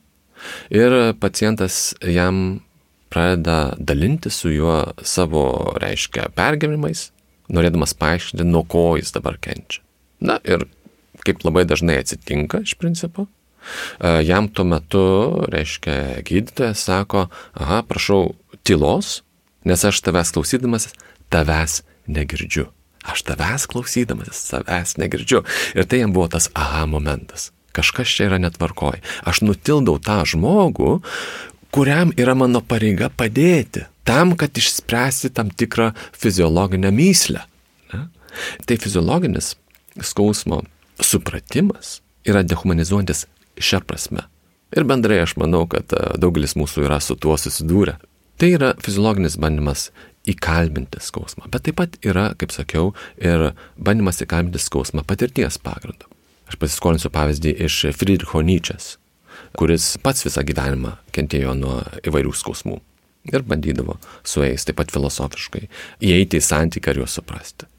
ir 0.70 1.14
pacientas 1.20 1.94
jam 2.02 2.60
pradeda 3.12 3.74
dalinti 3.78 4.30
su 4.30 4.50
juo 4.50 4.76
savo, 5.02 5.74
reiškia, 5.80 6.30
pergyvenimais, 6.36 7.10
norėdamas 7.52 7.92
paaiškinti, 8.00 8.46
nuo 8.48 8.64
ko 8.64 8.94
jis 8.96 9.12
dabar 9.12 9.36
kenčia. 9.42 9.82
Na 10.22 10.38
ir 10.48 10.64
kaip 11.26 11.44
labai 11.44 11.66
dažnai 11.68 11.98
atsitinka 12.00 12.62
iš 12.64 12.74
principo, 12.80 13.26
e, 13.26 14.22
jam 14.24 14.48
tuo 14.48 14.64
metu, 14.64 15.04
reiškia, 15.52 16.22
gydytojas 16.26 16.86
sako, 16.88 17.26
aha, 17.52 17.82
prašau 17.86 18.32
tylos, 18.64 19.20
nes 19.68 19.84
aš 19.84 20.00
tavęs 20.06 20.32
klausydamas 20.34 20.88
tavęs 21.32 21.82
negirdžiu. 22.08 22.70
Aš 23.04 23.26
tavęs 23.28 23.66
klausydamas 23.68 24.40
savęs 24.48 24.96
negirdžiu. 25.02 25.42
Ir 25.76 25.84
tai 25.84 26.00
jam 26.00 26.14
buvo 26.14 26.30
tas 26.32 26.48
aha 26.54 26.86
momentas 26.86 27.50
kažkas 27.76 28.12
čia 28.12 28.28
yra 28.30 28.40
netvarkoj. 28.42 29.00
Aš 29.28 29.42
nutildau 29.44 29.98
tą 30.02 30.22
žmogų, 30.28 30.98
kuriam 31.72 32.12
yra 32.20 32.36
mano 32.38 32.60
pareiga 32.60 33.08
padėti, 33.08 33.86
tam, 34.04 34.36
kad 34.36 34.56
išspręsti 34.58 35.32
tam 35.34 35.50
tikrą 35.50 35.92
fiziologinę 36.12 36.92
myslę. 36.92 37.44
Ne? 37.94 38.06
Tai 38.66 38.78
fiziologinis 38.80 39.54
skausmo 40.00 40.62
supratimas 41.00 42.00
yra 42.28 42.44
dehumanizuojantis 42.46 43.26
šią 43.58 43.82
prasme. 43.86 44.26
Ir 44.72 44.86
bendrai 44.88 45.20
aš 45.22 45.36
manau, 45.40 45.66
kad 45.68 45.92
e, 45.92 46.00
daugelis 46.20 46.56
mūsų 46.56 46.86
yra 46.86 46.98
su 47.04 47.16
tuo 47.20 47.36
susidūrę. 47.40 47.98
Tai 48.40 48.48
yra 48.48 48.72
fiziologinis 48.82 49.36
bandymas 49.40 49.90
įkalbinti 50.28 51.02
skausmą, 51.02 51.48
bet 51.52 51.66
taip 51.66 51.76
pat 51.80 51.98
yra, 52.06 52.30
kaip 52.38 52.54
sakiau, 52.54 52.92
ir 53.20 53.52
bandymas 53.76 54.22
įkalbinti 54.24 54.62
skausmą 54.62 55.04
patirties 55.06 55.58
pagrindu. 55.62 56.08
Aš 56.52 56.58
pasiskolinsiu 56.60 57.08
pavyzdį 57.08 57.54
iš 57.64 57.74
Friedricho 57.96 58.42
Nyčės, 58.44 58.98
kuris 59.56 59.94
pats 60.04 60.26
visą 60.26 60.42
gyvenimą 60.44 60.98
kentėjo 61.16 61.54
nuo 61.56 61.78
įvairių 62.04 62.32
skausmų 62.36 62.74
ir 63.32 63.44
bandydavo 63.48 63.94
su 64.20 64.42
jais 64.44 64.66
taip 64.68 64.76
pat 64.76 64.92
filosofiškai 64.92 65.62
įeiti 66.04 66.36
į 66.36 66.44
santykį 66.44 66.92
ir 66.92 67.00
juos 67.00 67.14
suprasti. 67.16 67.70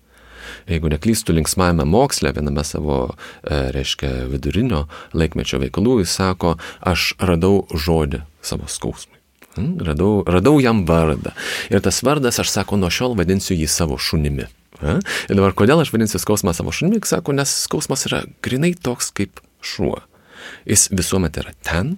Jeigu 0.66 0.90
neklystų 0.90 1.36
linksmajame 1.38 1.86
moksle, 1.86 2.32
viename 2.34 2.66
savo, 2.66 2.98
e, 3.46 3.60
reiškia, 3.78 4.10
vidurinio 4.34 4.88
laikmečio 5.14 5.62
veikalų, 5.62 6.00
jis 6.02 6.18
sako, 6.18 6.56
aš 6.82 7.12
radau 7.22 7.68
žodį 7.70 8.24
savo 8.42 8.66
skausmui. 8.66 9.22
Hm? 9.54 9.78
Radau, 9.86 10.12
radau 10.26 10.58
jam 10.64 10.82
vardą. 10.90 11.38
Ir 11.70 11.86
tas 11.86 12.02
vardas, 12.02 12.42
aš 12.42 12.50
sako, 12.58 12.82
nuo 12.82 12.90
šiol 12.90 13.14
vadinsiu 13.22 13.54
jį 13.54 13.70
savo 13.70 14.02
šunimi. 14.02 14.50
A? 14.84 14.98
Ir 15.30 15.40
dabar 15.40 15.56
kodėl 15.58 15.82
aš 15.84 15.94
vadinsiu 15.94 16.22
skausmą 16.22 16.54
savo 16.56 16.74
šunimi, 16.76 17.02
sako, 17.08 17.36
nes 17.38 17.52
skausmas 17.66 18.06
yra 18.10 18.24
grinai 18.46 18.74
toks 18.76 19.12
kaip 19.16 19.42
šuo. 19.64 20.02
Jis 20.68 20.90
visuomet 20.92 21.40
yra 21.40 21.56
ten, 21.64 21.96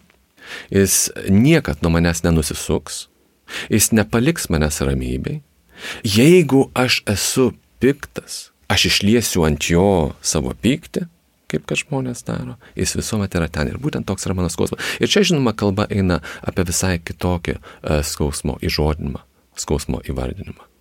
jis 0.73 1.09
niekad 1.29 1.81
nuo 1.81 1.93
manęs 1.95 2.23
nenusisuks, 2.25 3.07
jis 3.73 3.91
nepaliks 3.95 4.49
manęs 4.53 4.81
ramybei. 4.85 5.41
Jeigu 6.07 6.69
aš 6.77 7.01
esu 7.09 7.51
piktas, 7.83 8.51
aš 8.71 8.87
išliesiu 8.91 9.45
ant 9.47 9.69
jo 9.69 10.15
savo 10.25 10.53
pyktį, 10.61 11.07
kaip 11.51 11.65
kad 11.69 11.79
žmonės 11.79 12.23
daro, 12.27 12.57
jis 12.77 12.95
visuomet 12.97 13.35
yra 13.37 13.49
ten 13.51 13.69
ir 13.69 13.79
būtent 13.81 14.07
toks 14.07 14.25
yra 14.27 14.35
mano 14.37 14.49
skausmas. 14.51 14.81
Ir 14.99 15.11
čia, 15.11 15.25
žinoma, 15.27 15.53
kalba 15.57 15.87
eina 15.93 16.21
apie 16.41 16.65
visai 16.67 16.97
kitokį 17.03 17.57
uh, 17.59 17.99
skausmo 18.05 18.57
įžodinimą, 18.65 19.21
skausmo 19.61 20.01
įvardinimą. 20.09 20.74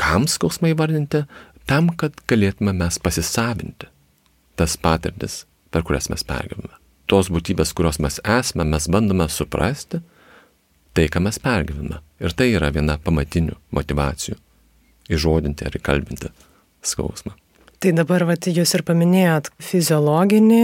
Kam 0.00 0.26
skausmą 0.30 0.72
įvardinti? 0.74 1.24
Tam, 1.66 1.90
kad 1.98 2.18
galėtume 2.30 2.74
mes 2.76 2.98
pasisavinti 3.02 3.88
tas 4.56 4.76
patirtis, 4.80 5.44
per 5.70 5.84
kurias 5.84 6.08
mes 6.08 6.22
pergyvename. 6.24 6.78
Tos 7.10 7.28
būtybės, 7.30 7.74
kurios 7.76 8.00
mes 8.02 8.16
esame, 8.24 8.64
mes 8.64 8.88
bandome 8.90 9.28
suprasti 9.30 10.00
tai, 10.96 11.10
ką 11.12 11.20
mes 11.26 11.38
pergyvename. 11.42 12.00
Ir 12.24 12.32
tai 12.32 12.48
yra 12.56 12.72
viena 12.72 12.96
pamatinių 12.96 13.58
motivacijų- 13.76 14.38
įžodinti 15.14 15.66
ar 15.66 15.76
įkalbinti 15.76 16.32
skausmą. 16.82 17.36
Tai 17.76 17.90
dabar 17.92 18.22
vat, 18.24 18.46
jūs 18.48 18.70
ir 18.72 18.80
paminėjot 18.88 19.50
fiziologinį 19.60 20.60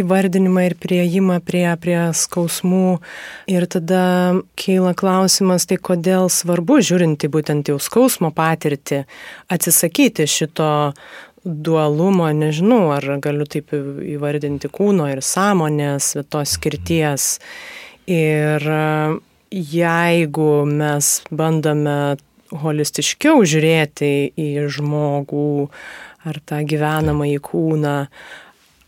įvardinimą 0.00 0.64
ir 0.66 0.74
prieimą 0.82 1.36
prie, 1.46 1.68
prie 1.78 2.00
skausmų. 2.18 2.98
Ir 3.46 3.66
tada 3.70 4.02
keila 4.58 4.90
klausimas, 4.98 5.68
tai 5.70 5.78
kodėl 5.78 6.26
svarbu, 6.32 6.80
žiūrinti 6.82 7.30
būtent 7.30 7.70
jau 7.70 7.78
skausmo 7.78 8.32
patirtį, 8.34 9.04
atsisakyti 9.54 10.26
šito 10.26 10.70
dualumo, 11.44 12.26
nežinau, 12.34 12.88
ar 12.96 13.06
galiu 13.22 13.46
taip 13.46 13.70
įvardinti 13.78 14.66
kūno 14.74 15.06
ir 15.12 15.22
sąmonės, 15.22 16.16
tos 16.26 16.56
skirties. 16.58 17.36
Ir 18.10 18.66
jeigu 19.54 20.50
mes 20.66 21.12
bandome 21.30 22.00
holistiškiau 22.48 23.44
žiūrėti 23.46 24.12
į 24.34 24.68
žmogų, 24.72 25.68
ar 26.28 26.40
tą 26.44 26.62
gyvenamą 26.68 27.28
į 27.34 27.38
kūną, 27.48 27.96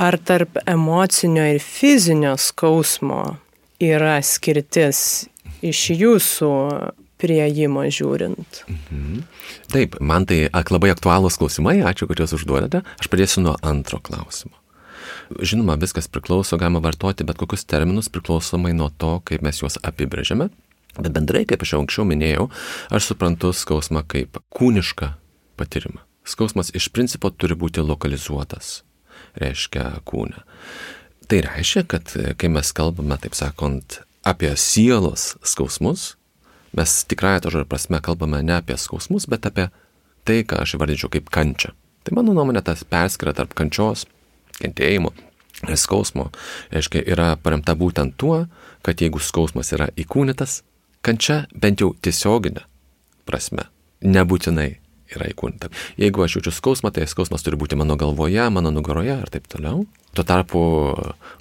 ar 0.00 0.18
tarp 0.24 0.60
emocinio 0.68 1.44
ir 1.54 1.60
fizinio 1.64 2.36
skausmo 2.40 3.24
yra 3.80 4.18
skirtis 4.24 5.28
iš 5.64 5.82
jūsų 5.96 6.54
prieimo 7.20 7.84
žiūrint. 7.92 8.62
Mhm. 8.68 9.20
Taip, 9.72 9.98
man 10.00 10.26
tai 10.26 10.46
ak, 10.48 10.72
labai 10.72 10.92
aktualūs 10.94 11.36
klausimai, 11.40 11.78
ačiū, 11.84 12.08
kad 12.08 12.22
juos 12.22 12.34
užduodate. 12.36 12.82
Aš 13.00 13.10
pradėsiu 13.12 13.44
nuo 13.44 13.54
antro 13.66 14.00
klausimo. 14.02 14.56
Žinoma, 15.30 15.76
viskas 15.78 16.08
priklauso, 16.10 16.58
galima 16.58 16.80
vartoti 16.82 17.26
bet 17.26 17.38
kokius 17.38 17.62
terminus 17.68 18.10
priklausomai 18.10 18.72
nuo 18.74 18.90
to, 18.90 19.18
kaip 19.24 19.44
mes 19.46 19.62
juos 19.62 19.78
apibrėžiame. 19.86 20.48
Bet 20.98 21.12
bendrai, 21.14 21.44
kaip 21.46 21.62
aš 21.62 21.76
jau 21.76 21.82
anksčiau 21.84 22.06
minėjau, 22.08 22.48
aš 22.90 23.12
suprantu 23.12 23.52
skausmą 23.54 24.02
kaip 24.10 24.40
kūnišką 24.50 25.12
patyrimą. 25.60 26.02
Skausmas 26.30 26.70
iš 26.76 26.88
principo 26.94 27.30
turi 27.34 27.56
būti 27.58 27.82
lokalizuotas, 27.82 28.80
reiškia 29.40 29.86
kūne. 30.06 30.44
Tai 31.30 31.40
reiškia, 31.46 31.82
kad 31.90 32.12
kai 32.38 32.50
mes 32.52 32.70
kalbame, 32.74 33.18
taip 33.22 33.34
sakant, 33.38 34.00
apie 34.22 34.52
sielos 34.58 35.34
skausmus, 35.46 36.14
mes 36.76 36.94
tikrai 37.10 37.38
to 37.42 37.50
žodžio 37.50 37.68
prasme 37.70 38.00
kalbame 38.04 38.42
ne 38.46 38.58
apie 38.60 38.76
skausmus, 38.78 39.26
bet 39.30 39.48
apie 39.48 39.68
tai, 40.28 40.42
ką 40.46 40.62
aš 40.62 40.76
įvardinčiau 40.78 41.10
kaip 41.12 41.30
kančią. 41.34 41.74
Tai 42.06 42.16
mano 42.16 42.34
nuomonė 42.36 42.62
tas 42.64 42.84
perskiria 42.86 43.34
tarp 43.36 43.54
kančios, 43.58 44.06
kentėjimo 44.60 45.12
ir 45.68 45.76
skausmo, 45.76 46.30
reiškia, 46.72 47.02
yra 47.10 47.34
paremta 47.40 47.74
būtent 47.76 48.16
tuo, 48.20 48.44
kad 48.86 49.02
jeigu 49.02 49.20
skausmas 49.20 49.72
yra 49.76 49.90
įkūnytas, 49.98 50.60
kančia 51.04 51.42
bent 51.52 51.82
jau 51.82 51.92
tiesioginė 52.00 52.64
prasme 53.28 53.66
nebūtinai 54.00 54.79
yra 55.16 55.28
įkūnyta. 55.32 55.70
Jeigu 56.00 56.24
aš 56.24 56.38
jaučiu 56.38 56.54
skausmą, 56.54 56.92
tai 56.94 57.08
skausmas 57.10 57.44
turi 57.46 57.58
būti 57.60 57.78
mano 57.78 57.96
galvoje, 58.00 58.46
mano 58.54 58.72
nugaroje 58.74 59.18
ir 59.22 59.32
taip 59.32 59.48
toliau. 59.50 59.84
Tuo 60.16 60.24
tarpu 60.26 60.62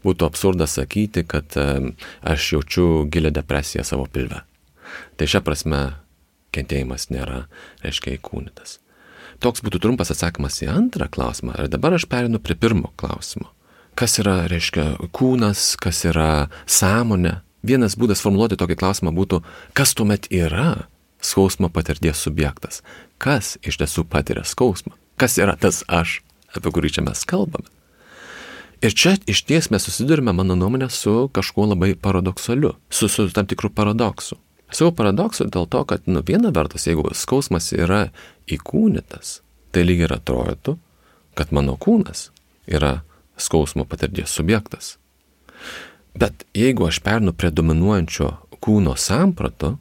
būtų 0.05 0.27
absurdas 0.27 0.77
sakyti, 0.77 1.25
kad 1.27 1.55
aš 1.55 2.51
jaučiu 2.55 2.89
gilę 3.11 3.33
depresiją 3.33 3.85
savo 3.87 4.05
pilve. 4.11 4.43
Tai 5.17 5.29
šią 5.29 5.41
prasme 5.45 5.81
kentėjimas 6.55 7.09
nėra, 7.13 7.43
reiškia, 7.83 8.17
įkūnytas. 8.17 8.79
Toks 9.39 9.63
būtų 9.63 9.79
trumpas 9.83 10.11
atsakymas 10.11 10.57
į 10.65 10.69
antrą 10.73 11.07
klausimą. 11.11 11.55
Ir 11.55 11.71
dabar 11.71 11.95
aš 11.95 12.09
perinu 12.11 12.41
prie 12.43 12.57
pirmo 12.59 12.91
klausimo. 12.99 13.47
Kas 13.99 14.17
yra, 14.21 14.43
reiškia, 14.51 15.09
kūnas, 15.15 15.73
kas 15.79 16.03
yra 16.07 16.49
sąmonė? 16.67 17.39
Vienas 17.67 17.97
būdas 17.99 18.21
formuluoti 18.23 18.59
tokį 18.59 18.77
klausimą 18.79 19.11
būtų, 19.15 19.41
kas 19.75 19.91
tuomet 19.95 20.29
yra 20.31 20.87
skausmo 21.23 21.67
patirties 21.71 22.21
subjektas? 22.23 22.81
Kas 23.19 23.57
iš 23.61 23.79
tiesų 23.81 24.05
patiria 24.09 24.45
skausmą, 24.47 24.95
kas 25.19 25.37
yra 25.41 25.57
tas 25.59 25.83
aš, 25.87 26.21
apie 26.55 26.71
kurį 26.73 26.95
čia 26.97 27.05
mes 27.05 27.25
kalbame. 27.27 27.67
Ir 28.79 28.95
čia 28.95 29.17
iš 29.27 29.43
ties 29.43 29.67
mes 29.73 29.83
susidurime, 29.83 30.31
mano 30.31 30.55
nuomonė, 30.55 30.87
su 30.87 31.27
kažkuo 31.35 31.67
labai 31.73 31.97
paradoksaliu, 31.99 32.77
su, 32.89 33.09
su 33.11 33.27
tam 33.35 33.49
tikru 33.49 33.69
paradoksu. 33.75 34.37
Savo 34.71 34.93
paradoksu 34.95 35.49
dėl 35.51 35.67
to, 35.67 35.81
kad, 35.89 36.05
nu, 36.07 36.21
viena 36.23 36.53
vertus, 36.55 36.85
jeigu 36.87 37.09
skausmas 37.17 37.73
yra 37.75 38.07
įkūnytas, 38.47 39.39
tai 39.75 39.83
lyg 39.83 40.05
ir 40.05 40.13
atrodytų, 40.15 40.77
kad 41.35 41.51
mano 41.55 41.75
kūnas 41.75 42.29
yra 42.69 43.01
skausmo 43.39 43.83
patirties 43.89 44.31
subjektas. 44.31 44.95
Bet 46.15 46.45
jeigu 46.55 46.87
aš 46.87 47.01
pernu 47.03 47.33
prie 47.33 47.51
dominuojančio 47.51 48.31
kūno 48.63 48.95
samprato, 48.99 49.75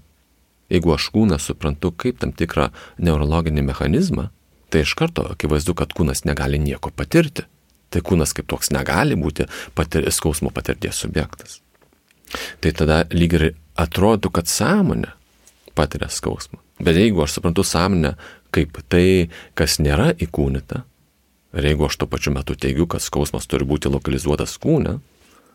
Jeigu 0.69 0.93
aš 0.93 1.09
kūną 1.15 1.39
suprantu 1.41 1.93
kaip 1.97 2.19
tam 2.21 2.35
tikrą 2.37 2.69
neurologinį 3.01 3.65
mechanizmą, 3.71 4.29
tai 4.69 4.85
iš 4.85 4.93
karto 4.99 5.25
akivaizdu, 5.33 5.75
kad 5.75 5.95
kūnas 5.97 6.27
negali 6.29 6.61
nieko 6.61 6.93
patirti. 6.93 7.47
Tai 7.89 8.03
kūnas 8.05 8.35
kaip 8.37 8.49
toks 8.51 8.69
negali 8.75 9.17
būti 9.17 9.47
patir, 9.77 10.05
skausmo 10.13 10.53
patirties 10.53 10.99
subjektas. 11.01 11.63
Tai 12.61 12.73
tada 12.77 12.99
lyg 13.15 13.37
ir 13.39 13.45
atrodo, 13.81 14.29
kad 14.29 14.51
sąmonė 14.53 15.15
patiria 15.79 16.11
skausmą. 16.13 16.61
Bet 16.85 16.99
jeigu 17.01 17.25
aš 17.25 17.39
suprantu 17.39 17.65
sąmonę 17.65 18.13
kaip 18.55 18.77
tai, 18.93 19.31
kas 19.57 19.79
nėra 19.81 20.11
įkūnyta, 20.21 20.83
ir 21.57 21.71
jeigu 21.71 21.87
aš 21.89 21.97
tuo 22.01 22.11
pačiu 22.11 22.35
metu 22.37 22.57
teigiu, 22.59 22.87
kad 22.91 23.05
skausmas 23.05 23.49
turi 23.49 23.67
būti 23.69 23.89
lokalizuotas 23.93 24.59
kūne, 24.61 24.99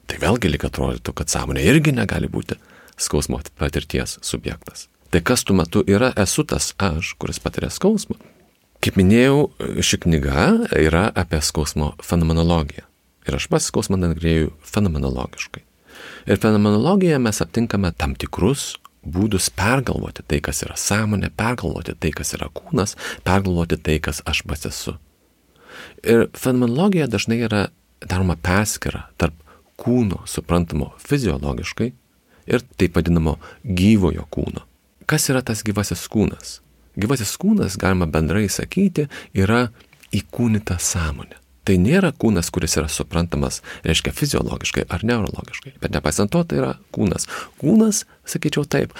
tai 0.10 0.19
vėlgi 0.21 0.52
lyg 0.52 0.65
atrodytų, 0.67 1.13
kad 1.13 1.30
sąmonė 1.30 1.67
irgi 1.69 1.93
negali 1.95 2.32
būti 2.32 2.58
skausmo 2.97 3.39
patirties 3.60 4.17
subjektas. 4.26 4.88
Tai 5.13 5.21
kas 5.21 5.43
tuo 5.45 5.54
metu 5.54 5.84
yra, 5.86 6.08
esu 6.17 6.41
tas 6.41 6.71
aš, 6.82 7.12
kuris 7.21 7.38
patiria 7.38 7.67
skausmą. 7.69 8.15
Kaip 8.82 8.95
minėjau, 8.97 9.52
ši 9.86 9.99
knyga 10.08 10.45
yra 10.73 11.04
apie 11.13 11.38
skausmo 11.45 11.91
fenomenologiją. 12.02 12.88
Ir 13.30 13.38
aš 13.38 13.45
pats 13.52 13.67
skausmą 13.69 13.99
nagrinėjau 14.02 14.49
fenomenologiškai. 14.71 15.62
Ir 16.26 16.41
fenomenologijoje 16.41 17.21
mes 17.21 17.43
aptinkame 17.45 17.93
tam 17.93 18.17
tikrus 18.17 18.73
būdus 19.06 19.52
pergalvoti 19.54 20.26
tai, 20.26 20.41
kas 20.41 20.63
yra 20.65 20.80
sąmonė, 20.82 21.30
pergalvoti 21.38 21.93
tai, 21.93 22.10
kas 22.17 22.34
yra 22.34 22.49
kūnas, 22.49 22.97
pergalvoti 23.21 23.78
tai, 23.86 24.02
kas 24.02 24.26
aš 24.26 24.41
pats 24.49 24.71
esu. 24.71 24.97
Ir 26.02 26.26
fenomenologija 26.34 27.06
dažnai 27.12 27.43
yra 27.45 27.67
daroma 28.02 28.34
perskira 28.34 29.12
tarp 29.21 29.38
kūno 29.78 30.26
suprantamo 30.26 30.95
fiziologiškai 31.06 31.93
ir 32.49 32.69
taip 32.82 32.97
vadinamo 32.97 33.38
gyvojo 33.62 34.26
kūno. 34.34 34.65
Kas 35.10 35.30
yra 35.32 35.44
tas 35.46 35.63
gyvasis 35.66 36.06
kūnas? 36.12 36.60
Gyvasis 37.00 37.34
kūnas, 37.42 37.78
galima 37.82 38.06
bendrai 38.10 38.46
sakyti, 38.52 39.08
yra 39.34 39.68
įkūnyta 40.13 40.78
sąmonė. 40.82 41.39
Tai 41.63 41.78
nėra 41.80 42.12
kūnas, 42.20 42.50
kuris 42.52 42.76
yra 42.76 42.89
suprantamas, 42.92 43.62
reiškia, 43.88 44.12
fiziologiškai 44.16 44.84
ar 44.92 45.06
neurologiškai, 45.08 45.78
bet 45.80 45.94
nepaisant 45.96 46.32
to, 46.34 46.42
tai 46.44 46.60
yra 46.60 46.74
kūnas. 46.96 47.30
Kūnas, 47.62 48.04
sakyčiau 48.28 48.68
taip, 48.68 48.92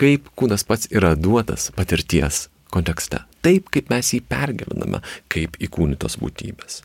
kaip 0.00 0.30
kūnas 0.38 0.64
pats 0.64 0.88
yra 0.92 1.12
duotas 1.16 1.68
patirties 1.76 2.46
kontekste. 2.72 3.20
Taip, 3.44 3.68
kaip 3.72 3.92
mes 3.92 4.14
jį 4.16 4.22
pergyvename, 4.26 5.02
kaip 5.32 5.60
įkūnytos 5.62 6.16
būtybės. 6.22 6.80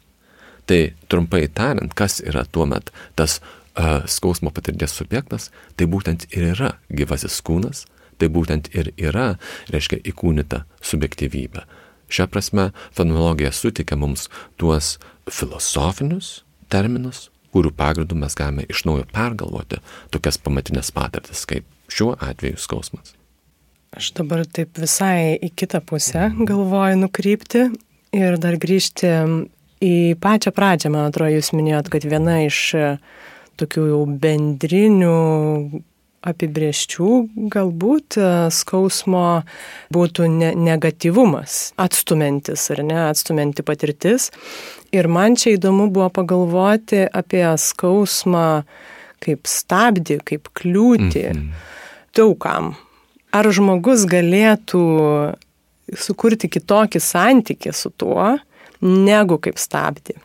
Tai 0.68 0.82
trumpai 1.12 1.46
tariant, 1.48 1.96
kas 1.96 2.20
yra 2.22 2.44
tuomet 2.46 2.92
tas 3.20 3.40
uh, 3.40 4.04
skausmo 4.12 4.52
patirties 4.54 4.94
subjektas, 5.00 5.50
tai 5.80 5.88
būtent 5.90 6.28
ir 6.36 6.52
yra 6.52 6.76
gyvasis 6.92 7.40
kūnas, 7.48 7.86
tai 8.22 8.30
būtent 8.34 8.70
ir 8.78 8.92
yra, 9.00 9.34
reiškia, 9.74 10.02
įkūnyta 10.12 10.64
subjektyvybė. 10.86 11.66
Šią 12.12 12.28
prasme, 12.32 12.70
fenomenologija 12.96 13.54
suteikia 13.56 13.98
mums 14.00 14.28
tuos 14.60 14.98
filosofinius 15.32 16.42
terminus, 16.72 17.30
kurių 17.56 17.72
pagrindų 17.76 18.18
mes 18.20 18.36
galime 18.38 18.66
iš 18.72 18.84
naujo 18.88 19.08
pergalvoti 19.12 19.80
tokias 20.12 20.40
pamatinės 20.42 20.92
patirtis, 20.96 21.46
kaip 21.48 21.68
šiuo 21.92 22.14
atveju 22.20 22.60
skausmas. 22.62 23.16
Aš 23.92 24.14
dabar 24.16 24.46
taip 24.48 24.78
visai 24.80 25.36
į 25.36 25.52
kitą 25.60 25.82
pusę 25.84 26.30
galvoju 26.48 27.02
nukrypti 27.02 27.66
ir 28.16 28.38
dar 28.40 28.56
grįžti 28.60 29.10
į 29.82 29.96
pačią 30.22 30.54
pradžią, 30.56 30.92
man 30.94 31.10
atrodo, 31.10 31.34
jūs 31.36 31.52
minėjot, 31.58 31.90
kad 31.92 32.06
viena 32.08 32.38
iš 32.46 32.62
tokių 33.60 33.88
jau 33.90 34.02
bendrinių 34.24 35.16
apibrieščių 36.22 37.10
galbūt 37.52 38.18
e, 38.22 38.28
skausmo 38.54 39.42
būtų 39.94 40.28
ne, 40.30 40.52
negatyvumas, 40.54 41.72
atstumantis 41.82 42.68
ar 42.74 42.84
ne, 42.86 43.00
atstumanti 43.10 43.66
patirtis. 43.66 44.30
Ir 44.94 45.10
man 45.10 45.38
čia 45.40 45.56
įdomu 45.56 45.90
buvo 45.94 46.12
pagalvoti 46.14 47.04
apie 47.08 47.46
skausmą 47.58 48.64
kaip 49.22 49.50
stabdį, 49.50 50.20
kaip 50.26 50.50
kliūtį 50.58 51.26
mm 51.32 51.38
-hmm. 51.38 51.68
daugam. 52.18 52.74
Ar 53.32 53.48
žmogus 53.48 54.06
galėtų 54.06 54.82
sukurti 55.98 56.50
kitokį 56.50 57.00
santykį 57.00 57.74
su 57.74 57.90
tuo, 57.90 58.38
negu 58.82 59.38
kaip 59.38 59.58
stabdį? 59.58 60.18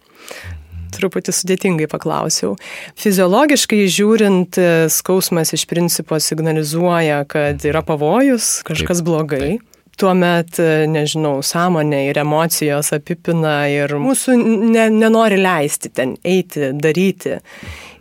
Truputį 0.96 1.34
sudėtingai 1.36 1.86
paklausiau. 1.92 2.56
Fiziologiškai 2.98 3.84
žiūrint, 3.92 4.58
skausmas 4.92 5.54
iš 5.56 5.66
principo 5.70 6.18
signalizuoja, 6.22 7.22
kad 7.30 7.64
yra 7.68 7.84
pavojus, 7.86 8.60
kažkas 8.66 9.04
blogai. 9.06 9.56
tuomet, 9.96 10.58
nežinau, 10.92 11.40
sąmonė 11.44 12.02
ir 12.10 12.20
emocijos 12.20 12.92
apipina 12.96 13.66
ir 13.72 13.96
mūsų 14.00 14.36
ne, 14.72 14.88
nenori 14.92 15.38
leisti 15.40 15.88
ten 15.88 16.16
eiti, 16.24 16.70
daryti. 16.76 17.38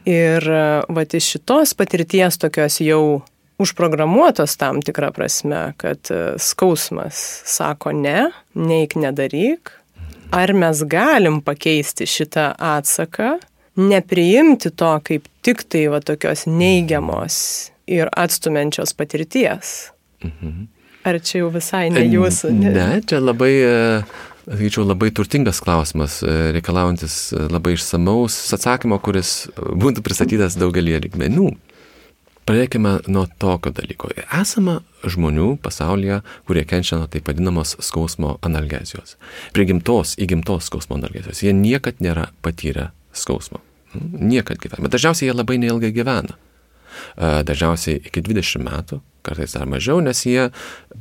Ir 0.06 0.46
va 0.46 1.06
iš 1.08 1.32
šitos 1.36 1.74
patirties 1.78 2.38
tokios 2.38 2.78
jau 2.84 3.24
užprogramuotos 3.62 4.58
tam 4.60 4.82
tikrą 4.84 5.14
prasme, 5.16 5.72
kad 5.82 6.12
skausmas 6.42 7.24
sako 7.48 7.96
ne, 7.96 8.28
neik 8.54 8.98
nedaryk, 9.00 9.72
ar 10.36 10.54
mes 10.54 10.84
galim 10.92 11.40
pakeisti 11.42 12.08
šitą 12.10 12.52
atsaką, 12.60 13.38
nepriimti 13.76 14.72
to 14.76 14.92
kaip 15.08 15.28
tik 15.46 15.66
tai 15.72 15.88
va 15.92 16.02
tokios 16.04 16.46
neigiamos 16.48 17.38
ir 17.88 18.10
atstumiančios 18.12 18.96
patirties. 18.98 19.92
Mhm. 20.24 20.68
Ar 21.06 21.20
čia 21.22 21.44
jau 21.44 21.52
visai 21.54 21.90
ne 21.94 22.02
jūsų? 22.10 22.50
Ne, 22.58 22.72
ne 22.74 23.02
čia 23.06 23.20
labai, 23.22 23.52
e, 23.62 23.74
sakyčiau, 24.48 24.88
labai 24.90 25.12
turtingas 25.14 25.60
klausimas, 25.62 26.18
e, 26.26 26.38
reikalaujantis 26.56 27.18
e, 27.30 27.44
labai 27.54 27.76
išsamaus 27.76 28.40
atsakymo, 28.58 28.98
kuris 29.06 29.36
būtų 29.54 30.02
pristatytas 30.06 30.58
daugelį 30.58 30.98
lygmenų. 31.06 31.52
Pradėkime 32.46 33.00
nuo 33.10 33.24
tokio 33.42 33.72
dalyko. 33.74 34.12
Esama 34.38 34.76
žmonių 35.02 35.56
pasaulyje, 35.66 36.20
kurie 36.46 36.62
kenčia 36.70 37.00
nuo 37.00 37.08
taip 37.10 37.26
vadinamos 37.26 37.74
skausmo 37.82 38.36
analgezijos. 38.46 39.16
Prigimtos, 39.56 40.14
įgimtos 40.22 40.68
skausmo 40.70 41.00
analgezijos. 41.00 41.42
Jie 41.42 41.56
niekad 41.58 42.04
nėra 42.06 42.28
patyrę 42.46 42.92
skausmo. 43.18 43.64
Niekad 43.98 44.62
gyvena. 44.62 44.86
Bet 44.86 44.94
dažniausiai 44.94 45.32
jie 45.32 45.36
labai 45.36 45.58
neilgai 45.64 45.90
gyvena. 45.96 46.38
Dažniausiai 47.18 47.98
iki 48.06 48.22
20 48.22 48.62
metų, 48.68 49.02
kartais 49.26 49.58
dar 49.58 49.66
mažiau, 49.66 49.98
nes 50.06 50.22
jie 50.28 50.52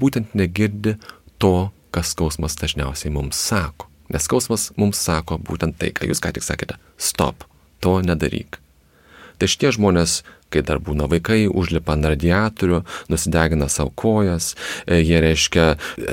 būtent 0.01 0.33
negirdi 0.39 0.97
to, 1.43 1.71
kas 1.93 2.15
skausmas 2.17 2.57
dažniausiai 2.57 3.13
mums 3.13 3.37
sako. 3.37 3.91
Nes 4.09 4.25
skausmas 4.25 4.71
mums 4.81 4.97
sako 4.97 5.37
būtent 5.45 5.77
tai, 5.77 5.93
ką 5.93 6.09
jūs 6.09 6.25
ką 6.25 6.33
tik 6.33 6.47
sakėte- 6.47 6.81
stop, 7.11 7.45
to 7.81 8.01
nedaryk. 8.01 8.65
Tai 9.39 9.47
šitie 9.51 9.73
žmonės, 9.75 10.23
kai 10.55 10.63
dar 10.67 10.81
būna 10.83 11.09
vaikai, 11.11 11.45
užlipa 11.51 11.97
ant 11.97 12.09
radiatorių, 12.13 12.83
nusidegina 13.13 13.69
savo 13.73 13.93
kojas, 13.99 14.53
e, 14.87 15.01
jie 15.03 15.21
reiškia 15.25 15.67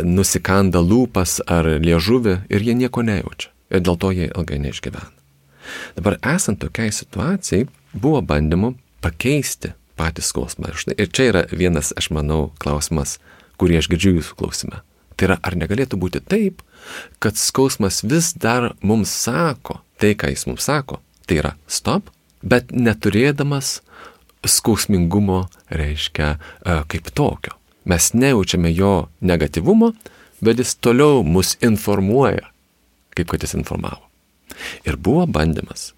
nusikanda 0.08 0.82
lūpas 0.84 1.40
ar 1.48 1.70
liežuvį 1.82 2.38
ir 2.50 2.68
jie 2.68 2.78
nieko 2.78 3.06
nejaučia. 3.06 3.52
Ir 3.72 3.84
dėl 3.86 3.98
to 3.98 4.12
jie 4.12 4.28
ilgai 4.28 4.60
neišgyvena. 4.66 5.12
Dabar 5.96 6.18
esant 6.34 6.60
tokiai 6.60 6.92
situacijai, 6.92 7.68
buvo 7.94 8.20
bandymų 8.26 8.74
pakeisti 9.04 9.72
patį 10.00 10.26
skausmą. 10.26 10.74
Ir 10.98 11.12
čia 11.14 11.30
yra 11.30 11.46
vienas, 11.52 11.94
aš 11.96 12.10
manau, 12.12 12.50
klausimas, 12.60 13.20
kurį 13.62 13.80
aš 13.80 13.92
girdžiu 13.94 14.18
jūsų 14.18 14.40
klausime. 14.40 14.82
Tai 15.16 15.30
yra, 15.30 15.38
ar 15.46 15.56
negalėtų 15.56 16.00
būti 16.02 16.24
taip, 16.26 16.64
kad 17.22 17.38
skausmas 17.38 18.02
vis 18.04 18.34
dar 18.34 18.72
mums 18.82 19.14
sako 19.14 19.80
tai, 20.02 20.16
ką 20.18 20.32
jis 20.34 20.48
mums 20.50 20.66
sako, 20.66 21.00
tai 21.30 21.38
yra 21.44 21.54
stop, 21.70 22.10
bet 22.42 22.74
neturėdamas 22.74 23.80
skausmingumo 24.48 25.46
reiškia 25.70 26.30
e, 26.36 26.82
kaip 26.88 27.12
tokio. 27.14 27.56
Mes 27.86 28.14
nejaučiame 28.14 28.74
jo 28.74 29.08
negativumo, 29.22 29.92
bet 30.42 30.60
jis 30.62 30.76
toliau 30.76 31.24
mus 31.24 31.56
informuoja, 31.62 32.50
kaip 33.16 33.30
kad 33.34 33.44
jis 33.44 33.56
informavo. 33.58 34.06
Ir 34.86 34.98
buvo 34.98 35.26
bandymas 35.26 35.92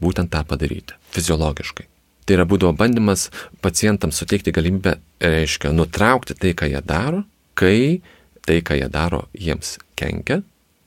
būtent 0.00 0.32
tą 0.32 0.42
padaryti 0.48 0.96
fiziologiškai. 1.14 1.86
Tai 2.24 2.36
yra 2.36 2.46
būdavo 2.48 2.72
bandymas 2.76 3.28
pacientams 3.64 4.20
suteikti 4.20 4.52
galimybę, 4.54 4.96
reiškia, 5.24 5.72
nutraukti 5.74 6.36
tai, 6.38 6.52
ką 6.56 6.68
jie 6.70 6.82
daro, 6.84 7.24
kai 7.58 8.00
tai, 8.46 8.60
ką 8.64 8.76
jie 8.78 8.88
daro, 8.92 9.24
jiems 9.36 9.78
kenkia, 9.98 10.40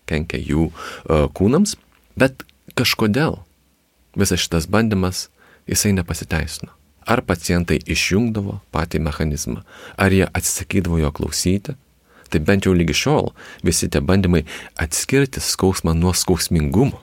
kenkia 0.09 0.39
jų 0.41 0.69
uh, 0.69 1.25
kūnams, 1.35 1.75
bet 2.19 2.45
kažkodėl 2.77 3.41
visas 4.17 4.41
šitas 4.43 4.69
bandymas, 4.69 5.27
jisai 5.69 5.93
nepasiteisino. 5.97 6.73
Ar 7.05 7.23
pacientai 7.27 7.79
išjungdavo 7.83 8.59
patį 8.73 9.01
mechanizmą, 9.07 9.63
ar 9.97 10.13
jie 10.15 10.27
atsisakydavo 10.29 11.01
jo 11.01 11.11
klausyti, 11.15 11.75
tai 12.29 12.41
bent 12.41 12.65
jau 12.65 12.73
lygi 12.73 12.95
šiol 12.97 13.33
visi 13.65 13.89
tie 13.91 14.01
bandymai 14.01 14.45
atskirti 14.79 15.43
skausmą 15.43 15.93
nuo 15.97 16.15
skausmingumo, 16.17 17.01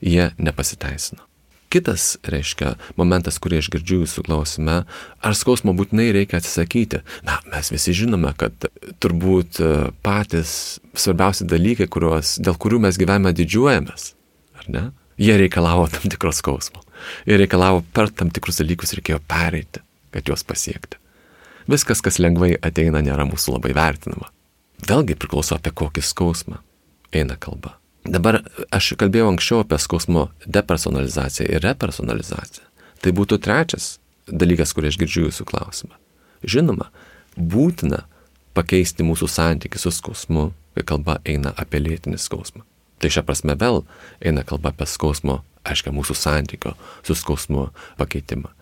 jie 0.00 0.30
nepasiteisino. 0.38 1.26
Kitas, 1.70 2.16
reiškia, 2.26 2.72
momentas, 2.98 3.36
kurį 3.38 3.60
aš 3.62 3.68
girdžiu 3.70 4.00
jūsų 4.00 4.24
klausime, 4.26 4.80
ar 5.22 5.36
skausmo 5.38 5.70
būtinai 5.78 6.08
reikia 6.16 6.40
atsisakyti. 6.40 7.04
Na, 7.22 7.36
mes 7.52 7.70
visi 7.70 7.94
žinome, 7.94 8.32
kad 8.34 8.66
turbūt 8.98 9.60
e, 9.62 9.68
patys 10.02 10.80
svarbiausi 10.98 11.46
dalykai, 11.46 11.86
kuriuos, 11.86 12.40
dėl 12.42 12.58
kurių 12.58 12.82
mes 12.88 12.98
gyvenime 12.98 13.30
didžiuojamės, 13.38 14.08
ar 14.58 14.66
ne? 14.74 14.84
Jie 15.20 15.36
reikalavo 15.38 15.86
tam 15.92 16.10
tikros 16.10 16.42
skausmo. 16.42 16.82
Jie 17.28 17.38
reikalavo 17.40 17.84
per 17.94 18.10
tam 18.10 18.32
tikrus 18.34 18.60
dalykus 18.62 18.94
reikėjo 18.98 19.20
pereiti, 19.30 19.82
kad 20.14 20.28
juos 20.28 20.44
pasiekti. 20.46 20.98
Viskas, 21.70 22.02
kas 22.02 22.18
lengvai 22.18 22.56
ateina, 22.66 23.02
nėra 23.04 23.26
mūsų 23.28 23.56
labai 23.58 23.74
vertinama. 23.76 24.30
Vėlgi 24.86 25.18
priklauso 25.20 25.58
apie 25.58 25.72
kokį 25.76 26.02
skausmą 26.02 26.60
eina 27.12 27.36
kalba. 27.36 27.76
Dabar 28.08 28.40
aš 28.72 28.94
kalbėjau 29.00 29.28
anksčiau 29.34 29.60
apie 29.62 29.78
skausmo 29.78 30.30
depersonalizaciją 30.46 31.50
ir 31.52 31.64
repersonalizaciją. 31.66 32.64
Tai 33.00 33.12
būtų 33.16 33.38
trečias 33.44 33.98
dalykas, 34.26 34.72
kurį 34.76 34.90
aš 34.90 34.98
girdžiu 35.00 35.26
jūsų 35.26 35.46
klausimą. 35.50 35.98
Žinoma, 36.42 36.88
būtina 37.36 38.04
pakeisti 38.56 39.04
mūsų 39.06 39.28
santykių 39.28 39.80
su 39.80 39.92
skausmu, 39.94 40.50
kai 40.74 40.84
kalba 40.86 41.18
eina 41.28 41.52
apie 41.60 41.82
lėtinį 41.82 42.18
skausmą. 42.20 42.64
Tai 43.00 43.08
šią 43.12 43.24
prasme 43.28 43.56
vėl 43.60 43.82
eina 44.20 44.44
kalba 44.44 44.72
apie 44.72 44.88
skausmo, 44.88 45.40
aiškiai, 45.70 45.94
mūsų 45.96 46.16
santykio 46.18 46.74
su 47.06 47.16
skausmu 47.18 47.68
pakeitimą. 48.00 48.52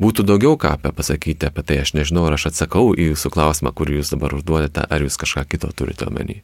Būtų 0.00 0.24
daugiau 0.24 0.56
ką 0.56 0.76
apie 0.78 0.94
pasakyti 0.96 1.48
apie 1.50 1.64
tai, 1.66 1.82
aš 1.82 1.92
nežinau, 1.98 2.24
ar 2.28 2.38
aš 2.38 2.50
atsakau 2.52 2.94
į 2.94 3.10
jūsų 3.10 3.32
klausimą, 3.34 3.74
kurį 3.76 3.98
jūs 3.98 4.14
dabar 4.14 4.32
užduodate, 4.38 4.86
ar 4.88 5.04
jūs 5.04 5.20
kažką 5.20 5.44
kito 5.50 5.68
turite 5.76 6.08
omeny. 6.08 6.40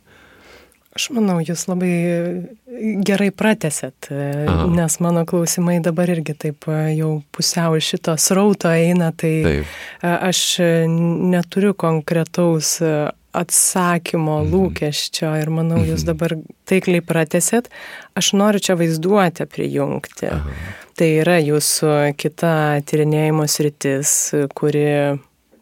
Aš 0.96 1.10
manau, 1.12 1.36
jūs 1.44 1.66
labai 1.68 1.92
gerai 3.04 3.28
pratesėt, 3.28 4.08
Aha. 4.08 4.64
nes 4.72 4.94
mano 5.04 5.26
klausimai 5.28 5.76
dabar 5.84 6.08
irgi 6.08 6.32
taip 6.46 6.68
e, 6.72 6.78
jau 6.96 7.10
pusiau 7.36 7.76
iš 7.76 7.90
šito 7.92 8.14
srauto 8.20 8.72
eina, 8.72 9.10
tai 9.12 9.34
taip. 9.44 9.74
Aš 10.00 10.40
neturiu 10.88 11.74
konkretaus 11.76 12.78
atsakymo 13.36 14.40
mhm. 14.42 14.50
lūkesčio 14.54 15.34
ir 15.40 15.52
manau, 15.52 15.82
jūs 15.82 16.02
mhm. 16.04 16.08
dabar 16.12 16.36
taikliai 16.68 17.04
pratesėt. 17.04 17.70
Aš 18.18 18.32
noriu 18.38 18.62
čia 18.62 18.78
vaizduotę 18.80 19.48
prijungti. 19.50 20.32
Aha. 20.32 20.74
Tai 20.96 21.08
yra 21.20 21.36
jūsų 21.44 21.92
kita 22.16 22.80
tyrinėjimo 22.88 23.44
sritis, 23.52 24.10
kuri 24.56 24.86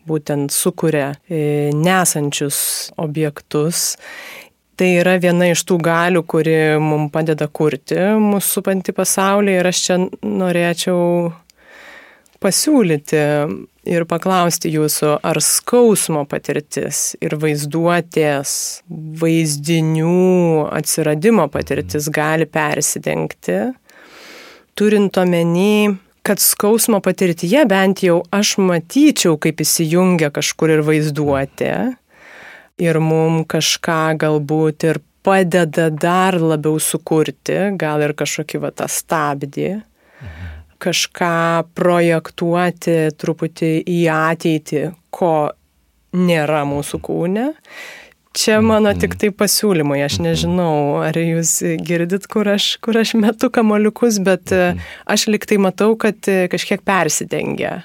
būtent 0.06 0.52
sukuria 0.54 1.14
nesančius 1.74 2.58
objektus 3.00 3.96
Tai 4.74 4.88
yra 4.98 5.14
viena 5.22 5.46
iš 5.52 5.62
tų 5.68 5.76
galių, 5.86 6.24
kuri 6.26 6.54
mums 6.82 7.12
padeda 7.14 7.46
kurti 7.46 7.94
mūsų 8.18 8.56
supantį 8.56 8.94
pasaulį 8.96 9.58
ir 9.60 9.68
aš 9.70 9.82
čia 9.84 9.98
norėčiau 10.18 11.04
pasiūlyti 12.44 13.22
ir 13.88 14.04
paklausti 14.08 14.72
jūsų, 14.74 15.16
ar 15.24 15.40
skausmo 15.44 16.24
patirtis 16.28 17.14
ir 17.24 17.36
vaizduotės, 17.40 18.52
vaizdinių 19.20 20.68
atsiradimo 20.72 21.48
patirtis 21.52 22.08
gali 22.12 22.46
persidengti, 22.48 23.58
turint 24.76 25.16
omeny, 25.20 25.96
kad 26.24 26.40
skausmo 26.40 27.00
patirtyje 27.04 27.64
bent 27.68 28.04
jau 28.04 28.22
aš 28.32 28.56
matyčiau, 28.60 29.36
kaip 29.40 29.60
įsijungia 29.64 30.32
kažkur 30.34 30.78
ir 30.78 30.84
vaizduotė 30.86 31.74
ir 32.80 32.98
mum 33.00 33.42
kažką 33.46 34.16
galbūt 34.20 34.88
ir 34.88 35.00
padeda 35.24 35.88
dar 35.90 36.36
labiau 36.40 36.80
sukurti, 36.82 37.56
gal 37.80 38.02
ir 38.04 38.12
kažkokį 38.16 38.60
va 38.64 38.72
tą 38.76 38.88
stabdį, 38.90 39.70
mhm. 39.78 40.53
Kažką 40.84 41.64
projektuoti 41.76 42.96
truputį 43.18 43.74
į 43.88 44.00
ateitį, 44.12 44.86
ko 45.14 45.34
nėra 46.14 46.64
mūsų 46.68 47.00
kūne. 47.04 47.50
Čia 48.34 48.58
mano 48.58 48.90
mhm. 48.90 48.98
tik 48.98 49.14
tai 49.20 49.30
pasiūlymai, 49.30 50.00
aš 50.02 50.18
mhm. 50.18 50.26
nežinau, 50.26 50.76
ar 51.06 51.18
jūs 51.18 51.56
girdit, 51.86 52.26
kur 52.30 52.50
aš, 52.56 52.74
kur 52.82 52.98
aš 52.98 53.14
metu 53.20 53.50
kamoliukus, 53.54 54.18
bet 54.26 54.50
mhm. 54.50 54.82
aš 55.14 55.28
liktai 55.30 55.60
matau, 55.62 55.92
kad 56.00 56.18
kažkiek 56.50 56.82
persidengia. 56.86 57.84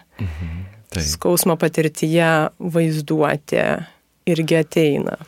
Tai. 0.90 1.04
Skausmo 1.06 1.54
patirtyje 1.62 2.50
vaizduoti 2.58 3.62
irgi 4.30 4.58
ateina. 4.58 5.20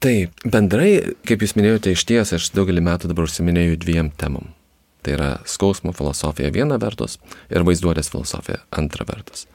Taip, 0.00 0.36
bendrai, 0.44 1.14
kaip 1.28 1.42
jūs 1.44 1.56
minėjote, 1.56 1.92
iš 1.96 2.04
ties 2.08 2.32
aš 2.36 2.50
daugelį 2.56 2.84
metų 2.84 3.10
dabar 3.10 3.26
užsiminėjau 3.28 3.80
dviem 3.80 4.12
temom. 4.20 4.52
Tai 5.00 5.14
yra 5.16 5.30
skausmo 5.48 5.94
filosofija 5.96 6.50
viena 6.52 6.76
vertus 6.80 7.18
ir 7.48 7.64
vaizduotės 7.64 8.12
filosofija 8.12 8.60
antra 8.76 9.06
vertus. 9.08 9.46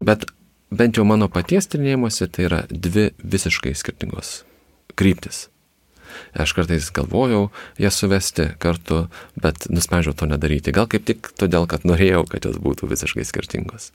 Bet 0.00 0.26
bent 0.70 0.98
jau 0.98 1.06
mano 1.08 1.30
paties 1.32 1.70
tyrinėjimuose 1.70 2.28
tai 2.28 2.46
yra 2.50 2.60
dvi 2.70 3.10
visiškai 3.22 3.72
skirtingos 3.78 4.42
kryptis. 4.98 5.48
Aš 6.34 6.52
kartais 6.54 6.90
galvojau 6.94 7.48
jas 7.78 7.98
suvesti 7.98 8.50
kartu, 8.62 9.04
bet 9.38 9.66
nusprendžiau 9.70 10.14
to 10.14 10.26
nedaryti. 10.30 10.74
Gal 10.74 10.88
kaip 10.90 11.06
tik 11.06 11.30
todėl, 11.38 11.68
kad 11.70 11.86
norėjau, 11.86 12.24
kad 12.30 12.46
jos 12.46 12.58
būtų 12.62 12.90
visiškai 12.90 13.26
skirtingos. 13.26 13.90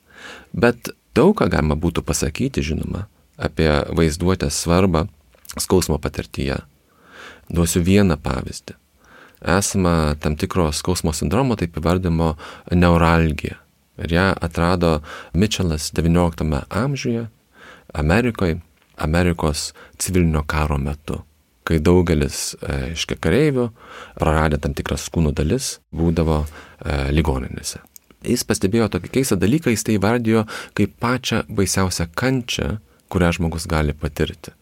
Bet 0.55 0.91
daug 1.15 1.35
ką 1.37 1.49
galima 1.51 1.77
būtų 1.79 2.05
pasakyti, 2.07 2.63
žinoma, 2.63 3.05
apie 3.35 3.69
vaizduotės 3.95 4.63
svarbą 4.63 5.05
skausmo 5.59 5.99
patirtyje. 6.01 6.61
Duosiu 7.51 7.83
vieną 7.85 8.17
pavyzdį. 8.19 8.79
Esama 9.41 10.15
tam 10.19 10.37
tikro 10.39 10.71
skausmo 10.71 11.13
sindromo, 11.13 11.57
taip 11.59 11.77
įvardimo 11.77 12.33
neuralgija. 12.71 13.59
Ir 14.05 14.11
ją 14.11 14.31
atrado 14.43 14.99
Mitchellas 15.33 15.91
XIX 15.95 16.65
amžiuje 16.69 17.27
Amerikoje, 17.93 18.59
Amerikos 18.97 19.71
civilinio 19.97 20.43
karo 20.47 20.77
metu 20.77 21.21
kai 21.65 21.79
daugelis, 21.81 22.53
aiškiai, 22.61 23.19
kareivių, 23.21 23.69
praradę 24.19 24.59
tam 24.61 24.75
tikras 24.77 25.07
kūno 25.13 25.33
dalis, 25.35 25.79
būdavo 25.95 26.43
e, 26.45 26.97
ligoninėse. 27.15 27.81
Jis 28.25 28.45
pastebėjo 28.47 28.89
tokį 28.93 29.11
keistą 29.17 29.37
dalyką, 29.41 29.73
jis 29.73 29.85
tai 29.85 29.97
įvardijo 29.99 30.45
kaip 30.77 30.95
pačią 31.01 31.43
baisiausią 31.49 32.07
kančią, 32.17 32.69
kurią 33.09 33.33
žmogus 33.37 33.67
gali 33.69 33.97
patirti. 33.97 34.53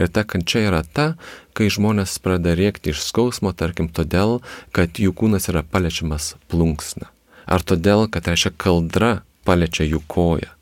Ir 0.00 0.08
ta 0.12 0.24
kančia 0.24 0.64
yra 0.68 0.82
ta, 0.84 1.12
kai 1.56 1.68
žmonės 1.72 2.16
pradeda 2.22 2.56
rėkti 2.58 2.94
iš 2.94 3.04
skausmo, 3.08 3.52
tarkim, 3.52 3.90
todėl, 3.92 4.40
kad 4.72 5.00
jų 5.00 5.12
kūnas 5.16 5.50
yra 5.52 5.64
paliečiamas 5.66 6.34
plunksna. 6.52 7.10
Ar 7.44 7.64
todėl, 7.66 8.06
kad, 8.12 8.28
reiškia, 8.30 8.54
kaldra 8.56 9.12
paliečia 9.46 9.84
jų 9.88 10.02
koją 10.06 10.52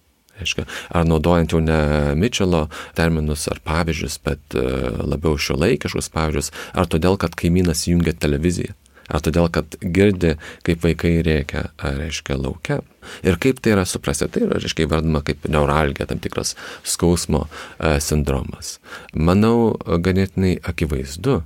reiškia, 0.41 0.67
ar 0.97 1.07
naudojant 1.09 1.53
jau 1.53 1.61
ne 1.61 1.81
Mitchelo 2.19 2.67
terminus 2.99 3.47
ar 3.53 3.61
pavyzdžius, 3.67 4.19
bet 4.25 4.57
e, 4.57 4.65
labiau 5.13 5.39
šio 5.41 5.59
laikiškus 5.61 6.11
pavyzdžius, 6.15 6.53
ar 6.73 6.89
todėl, 6.91 7.19
kad 7.21 7.37
kaimynas 7.39 7.87
jungia 7.89 8.15
televiziją, 8.17 8.75
ar 9.09 9.25
todėl, 9.25 9.51
kad 9.53 9.77
girdi, 9.81 10.37
kaip 10.67 10.87
vaikai 10.87 11.19
reikia, 11.27 11.69
ar 11.79 12.01
reiškia 12.01 12.39
laukia. 12.41 12.81
Ir 13.27 13.39
kaip 13.41 13.61
tai 13.63 13.75
yra 13.75 13.87
suprasti, 13.89 14.29
tai 14.33 14.45
yra, 14.47 14.59
reiškia, 14.61 14.87
įvardama 14.87 15.23
kaip 15.27 15.47
neuralgija, 15.51 16.09
tam 16.11 16.21
tikras 16.23 16.55
skausmo 16.87 17.47
e, 17.47 17.97
sindromas. 18.05 18.79
Manau, 19.15 19.77
ganėtinai 19.81 20.59
akivaizdu, 20.67 21.41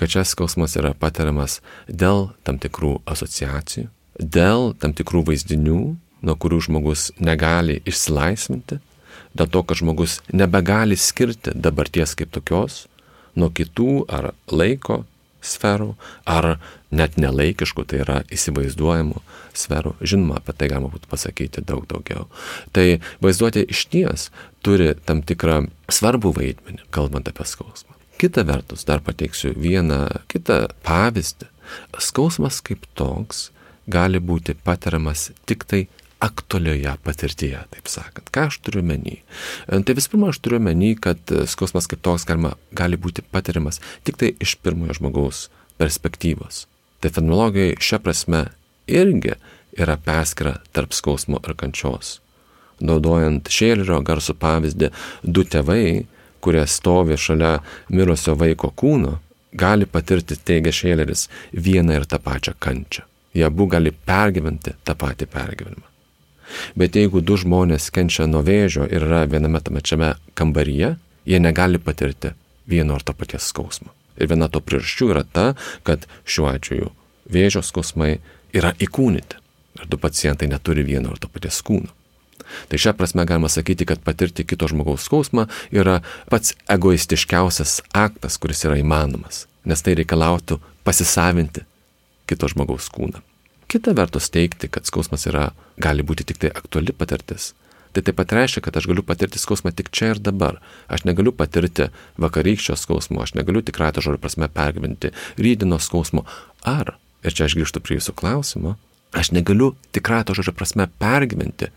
kad 0.00 0.12
čia 0.12 0.24
skausmas 0.24 0.76
yra 0.80 0.94
patiriamas 0.96 1.58
dėl 1.86 2.30
tam 2.46 2.60
tikrų 2.62 2.98
asociacijų, 3.10 3.90
dėl 4.20 4.72
tam 4.80 4.94
tikrų 4.96 5.26
vaizdinių, 5.28 5.80
nuo 6.20 6.36
kurių 6.40 6.60
žmogus 6.68 7.10
negali 7.20 7.80
išsilaisvinti, 7.88 8.80
dėl 9.36 9.50
to, 9.52 9.62
kad 9.64 9.80
žmogus 9.80 10.18
nebegali 10.32 10.96
skirti 10.96 11.54
dabarties 11.54 12.16
kaip 12.18 12.32
tokios 12.34 12.86
nuo 13.38 13.50
kitų 13.54 14.04
ar 14.10 14.32
laiko 14.50 15.04
sferų, 15.44 15.94
ar 16.28 16.56
net 16.94 17.16
nelaikiškų, 17.20 17.84
tai 17.88 18.02
yra 18.04 18.18
įsivaizduojamų 18.32 19.22
sferų. 19.56 19.94
Žinoma, 20.00 20.40
apie 20.40 20.56
tai 20.56 20.70
galima 20.72 20.90
būtų 20.92 21.10
pasakyti 21.10 21.64
daug 21.66 21.86
daugiau. 21.90 22.26
Tai 22.76 22.86
vaizduotė 23.24 23.64
iš 23.70 23.86
ties 23.92 24.28
turi 24.66 24.92
tam 25.06 25.22
tikrą 25.26 25.62
svarbų 25.90 26.34
vaidmenį, 26.36 26.84
kalbant 26.94 27.30
apie 27.30 27.46
skausmą. 27.48 27.96
Kita 28.20 28.44
vertus, 28.44 28.84
dar 28.84 29.00
pateiksiu 29.00 29.54
vieną 29.56 30.02
kitą 30.28 30.66
pavyzdį. 30.84 31.48
Skausmas 32.02 32.58
kaip 32.66 32.84
toks 32.98 33.48
gali 33.90 34.20
būti 34.20 34.56
patiriamas 34.58 35.30
tik 35.48 35.64
tai 35.64 35.86
aktualioje 36.20 36.92
patirtyje, 37.04 37.62
taip 37.72 37.88
sakant. 37.88 38.28
Ką 38.32 38.48
aš 38.50 38.60
turiu 38.64 38.82
menį? 38.86 39.16
E, 39.20 39.80
tai 39.86 39.96
visų 39.96 40.14
pirma, 40.14 40.30
aš 40.32 40.40
turiu 40.44 40.60
menį, 40.62 40.92
kad 41.06 41.32
e, 41.32 41.46
skausmas 41.50 41.88
kaip 41.90 42.02
toks 42.04 42.26
galima, 42.28 42.54
gali 42.76 43.00
būti 43.00 43.24
patiriamas 43.24 43.80
tik 44.04 44.20
tai 44.20 44.34
iš 44.42 44.58
pirmojo 44.60 44.98
žmogaus 45.00 45.46
perspektyvos. 45.80 46.66
Tai 47.00 47.12
fenomenologijai 47.16 47.78
šia 47.80 48.00
prasme 48.04 48.44
irgi 48.90 49.38
yra 49.80 49.96
perskira 49.96 50.58
tarp 50.76 50.92
skausmo 50.96 51.40
ir 51.40 51.56
kančios. 51.56 52.18
Naudojant 52.80 53.48
Šėlerio 53.52 54.00
garsų 54.04 54.36
pavyzdį, 54.40 54.88
du 55.24 55.44
tėvai, 55.44 56.06
kurie 56.40 56.64
stovi 56.68 57.18
šalia 57.20 57.58
mirusio 57.92 58.36
vaiko 58.40 58.72
kūno, 58.72 59.18
gali 59.52 59.88
patirti, 59.88 60.36
teigia 60.36 60.72
Šėleris, 60.72 61.28
vieną 61.52 62.00
ir 62.00 62.08
tą 62.08 62.20
pačią 62.24 62.56
kančią. 62.58 63.04
Jie 63.36 63.44
abu 63.46 63.68
gali 63.70 63.92
pergyventi 63.92 64.74
tą 64.84 64.96
patį 64.98 65.28
pergyvenimą. 65.30 65.89
Bet 66.78 66.96
jeigu 66.98 67.22
du 67.24 67.38
žmonės 67.40 67.90
kenčia 67.94 68.26
nuo 68.30 68.42
vėžio 68.46 68.86
ir 68.88 69.06
yra 69.06 69.24
viename 69.30 69.60
tame 69.64 69.80
pačiame 69.80 70.14
kambaryje, 70.34 70.96
jie 71.26 71.40
negali 71.40 71.78
patirti 71.78 72.34
vieno 72.66 72.94
ar 72.94 73.02
to 73.02 73.14
paties 73.14 73.48
skausmo. 73.50 73.94
Ir 74.20 74.28
viena 74.30 74.50
to 74.52 74.60
priežasčių 74.60 75.12
yra 75.14 75.24
ta, 75.24 75.54
kad 75.86 76.06
šiuo 76.28 76.50
atveju 76.50 76.90
vėžio 77.30 77.62
skausmai 77.64 78.18
yra 78.56 78.74
įkūnyti. 78.78 79.38
Ir 79.80 79.88
du 79.88 79.96
pacientai 80.00 80.50
neturi 80.50 80.84
vieno 80.84 81.14
ar 81.14 81.18
to 81.22 81.30
paties 81.30 81.62
kūno. 81.64 81.92
Tai 82.68 82.78
šią 82.82 82.96
prasme 82.98 83.24
galima 83.24 83.48
sakyti, 83.48 83.86
kad 83.86 84.02
patirti 84.02 84.44
kito 84.44 84.66
žmogaus 84.68 85.04
skausmą 85.06 85.46
yra 85.70 86.00
pats 86.30 86.56
egoistiškiausias 86.70 87.80
aktas, 87.94 88.40
kuris 88.42 88.64
yra 88.66 88.80
įmanomas, 88.80 89.44
nes 89.64 89.84
tai 89.86 89.94
reikalautų 90.00 90.58
pasisavinti 90.86 91.62
kito 92.30 92.50
žmogaus 92.50 92.90
kūną. 92.90 93.22
Kita 93.70 93.94
vertus 93.94 94.32
teikti, 94.34 94.66
kad 94.66 94.88
skausmas 94.88 95.28
yra, 95.30 95.52
gali 95.80 96.06
būti 96.06 96.26
tik 96.28 96.40
tai 96.42 96.52
aktuali 96.54 96.94
patirtis. 96.96 97.52
Tai 97.90 98.02
taip 98.06 98.20
pat 98.20 98.32
reiškia, 98.36 98.62
kad 98.62 98.76
aš 98.78 98.86
galiu 98.86 99.02
patirti 99.02 99.40
skausmą 99.42 99.72
tik 99.74 99.90
čia 99.90 100.12
ir 100.14 100.20
dabar. 100.22 100.60
Aš 100.86 101.02
negaliu 101.08 101.32
patirti 101.34 101.88
vakarykščio 102.22 102.76
skausmo, 102.78 103.22
aš 103.24 103.34
negaliu 103.34 103.64
tikrai 103.66 103.90
to 103.94 104.04
žodžio 104.04 104.20
prasme 104.22 104.46
pergyventi 104.46 105.10
rydienos 105.40 105.88
skausmo. 105.90 106.22
Ar, 106.62 106.94
ir 107.26 107.34
čia 107.34 107.48
aš 107.48 107.56
grįžtu 107.58 107.82
prie 107.82 107.98
jūsų 107.98 108.14
klausimo, 108.20 108.76
aš 109.10 109.32
negaliu 109.34 109.72
tikrai 109.96 110.22
to 110.22 110.38
žodžio 110.38 110.54
prasme 110.54 110.86
pergyventi 111.02 111.72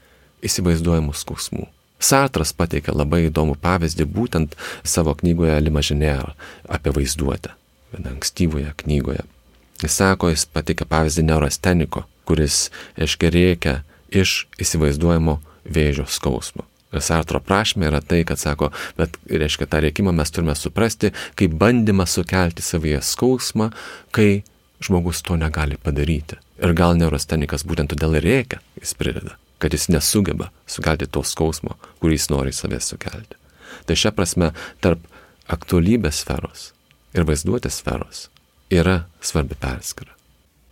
įsivaizduojamų 0.46 1.16
skausmų. 1.18 1.66
Sartras 2.04 2.52
pateikia 2.54 2.94
labai 2.94 3.24
įdomų 3.30 3.56
pavyzdį 3.64 4.06
būtent 4.12 4.58
savo 4.84 5.16
knygoje 5.18 5.56
Limažinėra 5.64 6.36
apie 6.68 6.94
vaizduotę, 6.94 7.56
ankstyvoje 7.96 8.74
knygoje. 8.84 9.24
Jis 9.82 9.98
sako, 9.98 10.30
jis 10.30 10.46
patikė 10.46 10.86
pavyzdį 10.90 11.26
neurosteniko, 11.30 12.04
kuris, 12.28 12.68
aiškiai, 13.00 13.32
reikia 13.34 13.74
iš 14.14 14.46
įsivaizduojamo 14.62 15.40
vėžio 15.66 16.06
skausmo. 16.10 16.68
Sartro 17.02 17.40
prašymė 17.42 17.88
yra 17.90 18.02
tai, 18.06 18.22
kad 18.28 18.38
sako, 18.38 18.70
bet, 19.00 19.16
reiškia, 19.26 19.66
tą 19.70 19.82
reikimą 19.82 20.14
mes 20.14 20.30
turime 20.30 20.54
suprasti 20.58 21.10
kaip 21.40 21.56
bandymą 21.58 22.06
sukelti 22.06 22.62
savyje 22.62 23.02
skausmą, 23.02 23.72
kai 24.14 24.44
žmogus 24.84 25.24
to 25.26 25.38
negali 25.40 25.80
padaryti. 25.82 26.38
Ir 26.62 26.76
gal 26.78 26.94
neurostenikas 27.00 27.66
būtent 27.66 27.96
todėl 27.96 28.20
ir 28.20 28.28
reikia, 28.28 28.62
jis 28.78 28.94
prideda, 29.00 29.40
kad 29.58 29.74
jis 29.74 29.90
nesugeba 29.90 30.52
sukelti 30.70 31.10
to 31.10 31.24
skausmo, 31.26 31.80
kurį 32.04 32.20
jis 32.20 32.30
nori 32.30 32.54
savęs 32.54 32.94
sukelti. 32.94 33.40
Tai 33.90 33.98
šia 33.98 34.14
prasme 34.14 34.52
tarp 34.84 35.02
aktualybės 35.52 36.22
sferos 36.22 36.72
ir 37.18 37.26
vaizduotės 37.26 37.82
sferos 37.82 38.28
yra 38.74 39.04
svarbi 39.22 39.58
perskara. 39.60 40.14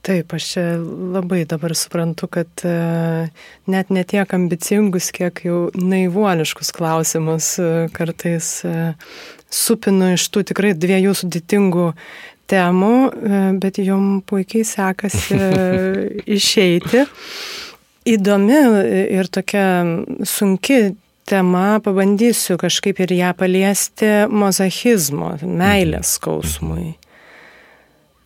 Taip, 0.01 0.33
aš 0.33 0.45
čia 0.53 0.63
labai 0.81 1.43
dabar 1.45 1.75
suprantu, 1.77 2.25
kad 2.33 2.63
uh, 2.65 3.27
net 3.69 3.91
netiek 3.93 4.31
ambicingus, 4.33 5.11
kiek 5.13 5.43
jau 5.45 5.59
naivuoliškus 5.77 6.71
klausimus 6.73 7.53
uh, 7.61 7.85
kartais 7.93 8.47
uh, 8.65 8.95
supinu 9.53 10.15
iš 10.15 10.25
tų 10.33 10.41
tikrai 10.49 10.71
dviejų 10.73 11.13
sudėtingų 11.19 11.91
temų, 12.51 12.95
bet 13.63 13.77
jom 13.79 14.23
puikiai 14.27 14.65
sekasi 14.67 15.37
išeiti. 16.37 17.05
Įdomi 18.11 18.57
ir 19.19 19.29
tokia 19.31 19.67
sunki 20.27 20.81
tema, 21.29 21.77
pabandysiu 21.83 22.57
kažkaip 22.59 22.99
ir 23.05 23.13
ją 23.19 23.31
paliesti 23.39 24.11
mozachizmo, 24.33 25.37
meilės 25.45 26.17
skausmui 26.17 26.95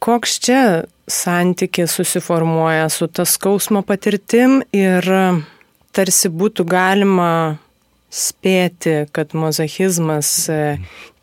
koks 0.05 0.37
čia 0.43 0.61
santykis 1.07 1.93
susiformuoja 1.99 2.89
su 2.89 3.07
tas 3.07 3.35
skausmo 3.37 3.81
patirtim 3.85 4.61
ir 4.73 5.05
tarsi 5.95 6.31
būtų 6.31 6.65
galima 6.67 7.29
spėti, 8.15 9.05
kad 9.15 9.35
mozachizmas 9.35 10.31
e, 10.49 10.59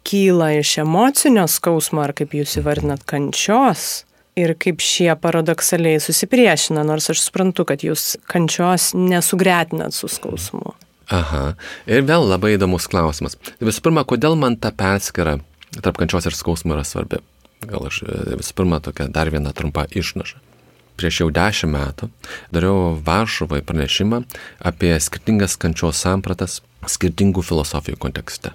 kyla 0.06 0.52
iš 0.58 0.78
emocinio 0.82 1.46
skausmo, 1.48 2.02
ar 2.04 2.14
kaip 2.16 2.34
jūs 2.36 2.58
įvardinat, 2.60 3.04
kančios. 3.08 4.04
Ir 4.32 4.54
kaip 4.56 4.80
šie 4.80 5.10
paradoksaliai 5.20 6.00
susipriešina, 6.00 6.80
nors 6.88 7.10
aš 7.12 7.20
suprantu, 7.20 7.66
kad 7.68 7.82
jūs 7.84 8.14
kančios 8.32 8.94
nesugretinat 8.96 9.92
su 9.92 10.08
skausmu. 10.08 10.72
Aha. 11.12 11.42
Ir 11.84 12.06
vėl 12.08 12.24
labai 12.30 12.54
įdomus 12.54 12.88
klausimas. 12.88 13.36
Visų 13.60 13.84
pirma, 13.84 14.06
kodėl 14.08 14.38
man 14.40 14.56
ta 14.56 14.72
perskara 14.72 15.36
tarp 15.84 16.00
kančios 16.00 16.28
ir 16.28 16.36
skausmo 16.36 16.78
yra 16.78 16.86
svarbi? 16.88 17.20
Gal 17.68 17.86
aš 17.88 18.02
e, 18.02 18.16
visų 18.40 18.56
pirma 18.58 18.80
tokia 18.82 19.08
dar 19.12 19.30
viena 19.32 19.52
trumpa 19.54 19.86
išnaša. 19.90 20.40
Prieš 20.98 21.22
jau 21.22 21.28
dešimt 21.32 21.72
metų 21.72 22.08
dariau 22.52 22.98
Varšuvoje 23.06 23.64
pranešimą 23.66 24.22
apie 24.70 24.92
skirtingas 25.00 25.56
kančios 25.60 26.02
sampratas 26.02 26.60
skirtingų 26.86 27.44
filosofijų 27.46 28.00
kontekste. 28.02 28.52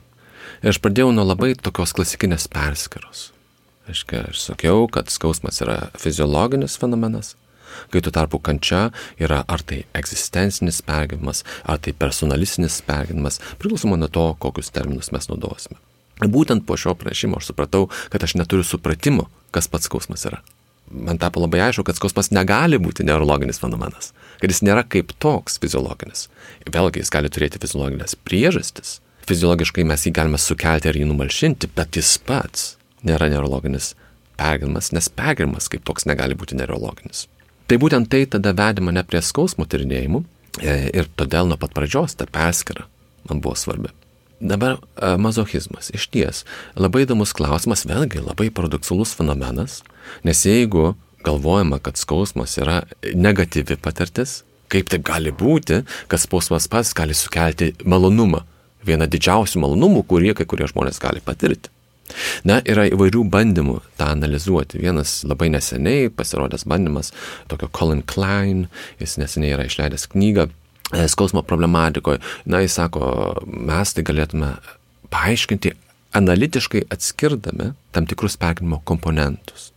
Ir 0.62 0.74
aš 0.74 0.80
pradėjau 0.84 1.12
nuo 1.16 1.26
labai 1.26 1.54
tokios 1.56 1.94
klasikinės 1.98 2.48
perskiros. 2.52 3.32
Aiškia, 3.88 4.26
aš 4.32 4.42
sakiau, 4.50 4.88
kad 4.92 5.12
skausmas 5.14 5.62
yra 5.64 5.78
fiziologinis 6.00 6.76
fenomenas, 6.80 7.36
kai 7.94 8.02
tuo 8.04 8.12
tarpu 8.12 8.40
kančia 8.44 8.90
yra 9.22 9.44
ar 9.48 9.64
tai 9.64 9.84
egzistencinis 9.96 10.82
pergyvenimas, 10.88 11.46
ar 11.64 11.80
tai 11.80 11.96
personalistinis 11.96 12.82
pergyvenimas, 12.88 13.40
priklausomai 13.62 14.00
nuo 14.02 14.12
to, 14.12 14.28
kokius 14.44 14.74
terminus 14.76 15.14
mes 15.16 15.30
naudosime. 15.32 15.80
Būtent 16.18 16.66
po 16.66 16.78
šio 16.78 16.96
prašymo 16.98 17.38
aš 17.38 17.52
supratau, 17.52 17.88
kad 18.10 18.24
aš 18.24 18.38
neturiu 18.40 18.66
supratimo, 18.66 19.28
kas 19.54 19.70
pats 19.70 19.86
skausmas 19.90 20.26
yra. 20.26 20.42
Man 20.90 21.20
tapo 21.20 21.42
labai 21.44 21.60
aišku, 21.68 21.84
kad 21.84 21.98
skausmas 22.00 22.32
negali 22.32 22.80
būti 22.80 23.04
neurologinis 23.06 23.60
fenomenas, 23.60 24.14
kad 24.40 24.52
jis 24.52 24.64
nėra 24.64 24.86
kaip 24.88 25.12
toks 25.20 25.60
fiziologinis. 25.62 26.28
Vėlgi 26.66 27.04
jis 27.04 27.12
gali 27.14 27.30
turėti 27.30 27.60
fiziologinės 27.62 28.16
priežastis. 28.24 28.98
Fiziologiškai 29.28 29.84
mes 29.84 30.08
jį 30.08 30.14
galime 30.16 30.40
sukelti 30.40 30.88
ar 30.88 30.96
jį 30.96 31.10
numalšinti, 31.10 31.70
bet 31.76 32.00
jis 32.00 32.16
pats 32.24 32.78
nėra 33.06 33.28
neurologinis 33.30 33.94
pergirimas, 34.40 34.94
nes 34.96 35.12
pergirimas 35.12 35.68
kaip 35.70 35.84
toks 35.86 36.08
negali 36.08 36.38
būti 36.40 36.56
neurologinis. 36.58 37.26
Tai 37.68 37.78
būtent 37.84 38.08
tai 38.08 38.24
tada 38.32 38.56
vedė 38.56 38.86
mane 38.88 39.04
prie 39.04 39.20
skausmo 39.20 39.68
tyrinėjimų 39.68 40.24
e, 40.64 40.76
ir 40.96 41.10
todėl 41.20 41.52
nuo 41.52 41.60
pat 41.60 41.76
pradžios 41.76 42.16
ta 42.16 42.30
perskira 42.32 42.88
man 43.28 43.44
buvo 43.44 43.58
svarbi. 43.60 43.92
Dabar 44.40 44.78
e, 44.78 45.16
mazochizmas. 45.18 45.90
Iš 45.94 46.08
ties, 46.14 46.44
labai 46.78 47.06
įdomus 47.08 47.34
klausimas, 47.38 47.88
vėlgi 47.90 48.22
labai 48.22 48.52
paradoksalus 48.54 49.16
fenomenas, 49.18 49.82
nes 50.28 50.44
jeigu 50.46 50.92
galvojama, 51.26 51.80
kad 51.82 51.98
skausmas 51.98 52.54
yra 52.62 52.84
negatyvi 53.16 53.80
patirtis, 53.82 54.44
kaip 54.72 54.92
taip 54.92 55.06
gali 55.08 55.34
būti, 55.34 55.82
kad 56.12 56.22
skausmas 56.22 56.70
pats 56.70 56.94
gali 56.98 57.18
sukelti 57.18 57.72
malonumą, 57.88 58.44
vieną 58.86 59.08
didžiausių 59.10 59.64
malonumų, 59.64 60.06
kurie 60.08 60.36
kai 60.38 60.46
kurie 60.46 60.70
žmonės 60.70 61.02
gali 61.02 61.24
patirti. 61.24 61.74
Na, 62.48 62.62
yra 62.64 62.86
įvairių 62.88 63.26
bandymų 63.28 63.82
tą 64.00 64.14
analizuoti. 64.14 64.80
Vienas 64.80 65.26
labai 65.28 65.50
neseniai 65.52 66.08
pasirodęs 66.14 66.64
bandymas, 66.70 67.12
tokio 67.52 67.68
Colin 67.76 68.06
Klein, 68.08 68.68
jis 69.02 69.18
neseniai 69.20 69.58
yra 69.58 69.66
išleidęs 69.68 70.08
knygą 70.14 70.48
skausmo 71.08 71.44
problematikoje. 71.44 72.22
Na, 72.46 72.62
jis 72.64 72.78
sako, 72.80 73.36
mes 73.46 73.94
tai 73.94 74.06
galėtume 74.08 74.54
paaiškinti 75.12 75.74
analitiškai 76.18 76.86
atskirdami 76.94 77.74
tam 77.92 78.08
tikrus 78.08 78.38
pergyvenimo 78.40 78.82
komponentus. 78.88 79.72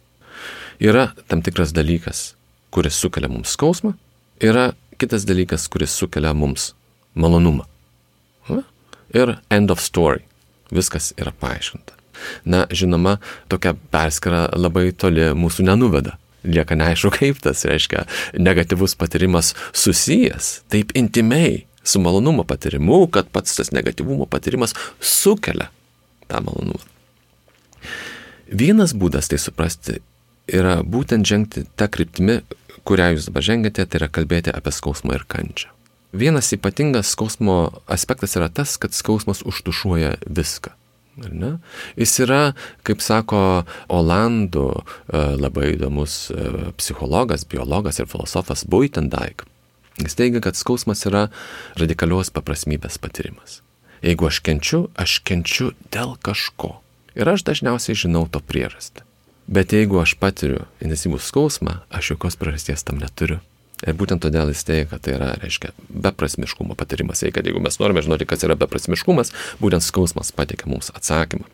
Yra 0.80 1.10
tam 1.28 1.42
tikras 1.44 1.74
dalykas, 1.76 2.34
kuris 2.72 2.96
sukelia 2.96 3.28
mums 3.28 3.52
skausmą, 3.56 3.92
yra 4.40 4.70
kitas 5.00 5.26
dalykas, 5.28 5.66
kuris 5.68 5.92
sukelia 5.92 6.32
mums 6.34 6.72
malonumą. 7.14 7.66
Ir 9.10 9.40
end 9.50 9.70
of 9.70 9.80
story. 9.82 10.22
Viskas 10.70 11.10
yra 11.18 11.32
paaiškinta. 11.34 11.96
Na, 12.44 12.66
žinoma, 12.70 13.16
tokia 13.50 13.72
perskara 13.90 14.44
labai 14.54 14.92
toli 14.94 15.24
mūsų 15.34 15.66
nenuveda. 15.66 16.14
Lieka 16.44 16.76
neaišku, 16.78 17.12
kaip 17.18 17.40
tas 17.44 17.64
reiškia 17.68 18.06
negatyvus 18.38 18.96
patyrimas 19.00 19.54
susijęs 19.72 20.60
taip 20.72 20.94
intimiai 20.98 21.64
su 21.84 22.00
malonumo 22.00 22.44
patyrimu, 22.44 23.06
kad 23.12 23.28
pats 23.32 23.56
tas 23.56 23.72
negatyvumo 23.72 24.26
patyrimas 24.26 24.74
sukelia 25.00 25.70
tą 26.28 26.42
malonumą. 26.44 26.84
Vienas 28.50 28.94
būdas 28.98 29.30
tai 29.30 29.38
suprasti 29.38 30.00
yra 30.50 30.80
būtent 30.82 31.26
žengti 31.26 31.64
tą 31.78 31.86
kryptimį, 31.92 32.40
kurią 32.86 33.12
jūs 33.14 33.28
dabar 33.30 33.46
žengėte, 33.46 33.86
tai 33.86 34.00
yra 34.00 34.08
kalbėti 34.10 34.52
apie 34.54 34.72
skausmą 34.74 35.14
ir 35.18 35.26
kančią. 35.30 35.70
Vienas 36.10 36.50
ypatingas 36.56 37.12
skausmo 37.14 37.82
aspektas 37.86 38.34
yra 38.34 38.48
tas, 38.50 38.74
kad 38.82 38.96
skausmas 38.96 39.44
užtušuoja 39.46 40.16
viską. 40.26 40.74
Jis 41.98 42.16
yra, 42.24 42.42
kaip 42.86 43.02
sako 43.04 43.64
Olandų 43.92 44.66
e, 44.80 44.82
labai 45.40 45.74
įdomus 45.74 46.30
e, 46.32 46.70
psichologas, 46.80 47.46
biologas 47.48 48.00
ir 48.00 48.08
filosofas 48.10 48.64
Buitendaik. 48.64 49.44
Jis 50.00 50.16
teigia, 50.16 50.40
kad 50.40 50.56
skausmas 50.56 51.04
yra 51.08 51.28
radikalios 51.80 52.32
paprasmybės 52.32 52.96
patyrimas. 53.02 53.60
Jeigu 54.00 54.30
aš 54.30 54.40
kenčiu, 54.40 54.86
aš 54.96 55.18
kenčiu 55.28 55.74
dėl 55.92 56.16
kažko. 56.24 56.78
Ir 57.18 57.28
aš 57.28 57.44
dažniausiai 57.44 57.98
žinau 57.98 58.24
to 58.30 58.40
priežastį. 58.40 59.04
Bet 59.50 59.74
jeigu 59.74 59.98
aš 60.00 60.14
patiriu 60.16 60.64
intensyvų 60.80 61.18
skausmą, 61.20 61.80
aš 61.90 62.14
jokios 62.14 62.38
priežasties 62.40 62.86
tam 62.86 63.00
neturiu. 63.02 63.40
Ir 63.86 63.96
būtent 63.96 64.20
todėl 64.20 64.50
jis 64.52 64.64
teigia, 64.68 64.88
kad 64.90 65.04
tai 65.06 65.14
yra, 65.16 65.30
reiškia, 65.40 65.72
beprasmiškumo 65.88 66.76
patyrimas. 66.76 67.22
Tai 67.24 67.32
kad 67.32 67.46
jeigu 67.48 67.62
mes 67.64 67.78
norime 67.80 68.02
žinoti, 68.04 68.28
kas 68.28 68.44
yra 68.44 68.58
beprasmiškumas, 68.60 69.32
būtent 69.62 69.84
skausmas 69.86 70.34
pateikia 70.36 70.68
mums 70.68 70.92
atsakymą. 70.92 71.48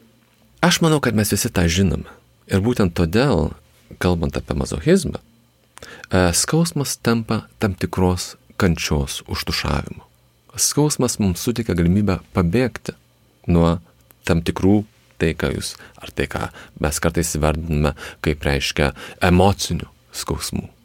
Aš 0.67 0.81
manau, 0.83 0.99
kad 1.05 1.15
mes 1.15 1.31
visi 1.31 1.53
tą 1.53 1.69
žinome. 1.71 2.11
Ir 2.51 2.63
būtent 2.67 2.97
todėl, 2.99 3.53
kalbant 4.03 4.35
apie 4.39 4.57
mazochizmą, 4.59 5.23
e, 5.23 6.33
skausmas 6.35 6.97
tampa 6.99 7.45
tam 7.63 7.79
tikros 7.79 8.35
kančios 8.59 9.23
užtušavimu. 9.31 10.03
Skausmas 10.57 11.19
mums 11.23 11.43
suteikia 11.45 11.77
galimybę 11.77 12.21
pabėgti 12.35 12.97
nuo 13.47 13.77
tam 14.27 14.43
tikrų 14.43 14.85
tai, 15.21 15.35
ką 15.37 15.53
jūs, 15.55 15.75
ar 16.01 16.11
tai, 16.11 16.27
ką 16.33 16.49
mes 16.83 17.03
kartais 17.03 17.35
įvardiname 17.39 17.95
kaip 18.25 18.47
reiškia 18.47 18.93
emocinių 19.25 19.89
skausmų. 20.17 20.76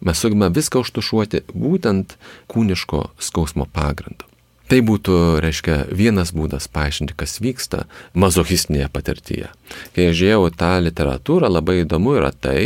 Mes 0.00 0.18
sugebame 0.20 0.54
viską 0.54 0.84
užtušuoti 0.84 1.44
būtent 1.54 2.16
kūniško 2.50 3.08
skausmo 3.22 3.66
pagrindu. 3.72 4.28
Tai 4.68 4.82
būtų, 4.84 5.14
reiškia, 5.40 5.78
vienas 5.96 6.34
būdas 6.36 6.66
paaiškinti, 6.68 7.16
kas 7.16 7.38
vyksta 7.40 7.86
mazochistinėje 8.12 8.90
patirtyje. 8.92 9.48
Kai 9.96 10.10
žiūrėjau 10.12 10.50
tą 10.60 10.74
literatūrą, 10.84 11.48
labai 11.48 11.80
įdomu 11.86 12.18
yra 12.18 12.34
tai, 12.36 12.60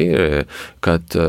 kad 0.82 1.14
e, 1.14 1.28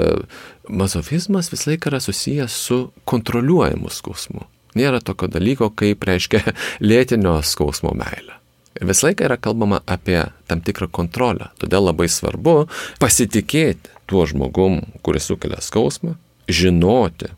mazofizmas 0.65 1.51
visą 1.53 1.75
laiką 1.75 1.93
yra 1.93 2.01
susijęs 2.01 2.57
su 2.57 2.79
kontroliuojamu 3.05 3.93
skausmu. 3.93 4.47
Nėra 4.73 5.03
tokio 5.05 5.29
dalyko, 5.29 5.69
kaip, 5.77 6.07
reiškia, 6.09 6.41
lėtinio 6.89 7.37
skausmo 7.45 7.93
meilė. 7.93 8.39
Visą 8.81 9.11
laiką 9.11 9.29
yra 9.29 9.37
kalbama 9.37 9.83
apie 9.85 10.23
tam 10.49 10.65
tikrą 10.65 10.89
kontrolę. 10.89 11.51
Todėl 11.61 11.85
labai 11.91 12.09
svarbu 12.09 12.63
pasitikėti 12.97 13.92
tuo 14.05 14.25
žmogum, 14.29 14.81
kuris 15.05 15.29
sukelia 15.29 15.61
skausmą, 15.61 16.15
žinoti, 16.47 17.31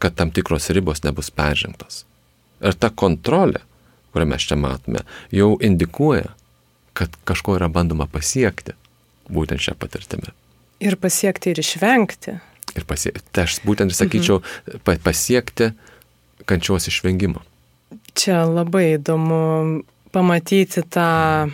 kad 0.00 0.14
tam 0.14 0.30
tikros 0.30 0.70
ribos 0.70 1.02
nebus 1.04 1.30
peržengtos. 1.30 2.04
Ir 2.60 2.76
ta 2.76 2.90
kontrolė, 2.90 3.62
kurią 4.12 4.28
mes 4.28 4.44
čia 4.48 4.58
matome, 4.60 5.04
jau 5.32 5.54
indikuoja, 5.64 6.34
kad 6.96 7.14
kažko 7.28 7.56
yra 7.56 7.70
bandoma 7.72 8.08
pasiekti 8.10 8.74
būtent 9.30 9.62
šią 9.62 9.76
patirtimį. 9.80 10.32
Ir 10.84 10.96
pasiekti 11.00 11.52
ir 11.52 11.60
išvengti. 11.62 12.38
Ir 12.76 12.86
pasiekti, 12.88 13.24
tai 13.32 13.46
aš 13.46 13.60
būtent 13.66 13.92
ir 13.92 13.98
sakyčiau, 13.98 14.40
mhm. 14.40 15.00
pasiekti 15.04 15.72
kančios 16.48 16.88
išvengimo. 16.90 17.42
Čia 18.16 18.44
labai 18.46 18.96
įdomu 18.96 19.40
pamatyti 20.14 20.82
tą 20.86 21.50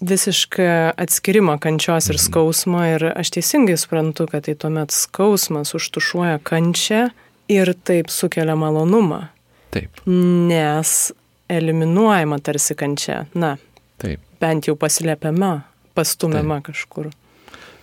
visišką 0.00 0.96
atskirimą 0.96 1.58
kančios 1.58 2.10
ir 2.10 2.16
mhm. 2.18 2.24
skausmo 2.24 2.82
ir 2.84 3.04
aš 3.16 3.32
teisingai 3.36 3.76
suprantu, 3.80 4.26
kad 4.30 4.44
tai 4.48 4.54
tuomet 4.54 4.92
skausmas 4.92 5.74
užtušuoja 5.74 6.38
kančią 6.44 7.08
ir 7.48 7.74
taip 7.84 8.10
sukelia 8.10 8.56
malonumą. 8.56 9.26
Taip. 9.70 10.02
Nes 10.06 11.12
eliminuojama 11.48 12.38
tarsi 12.38 12.74
kančia. 12.74 13.24
Na. 13.34 13.56
Taip. 14.02 14.20
Bent 14.40 14.68
jau 14.68 14.76
paslėpiama, 14.76 15.60
pastumiama 15.96 16.60
taip. 16.60 16.72
kažkur. 16.72 17.08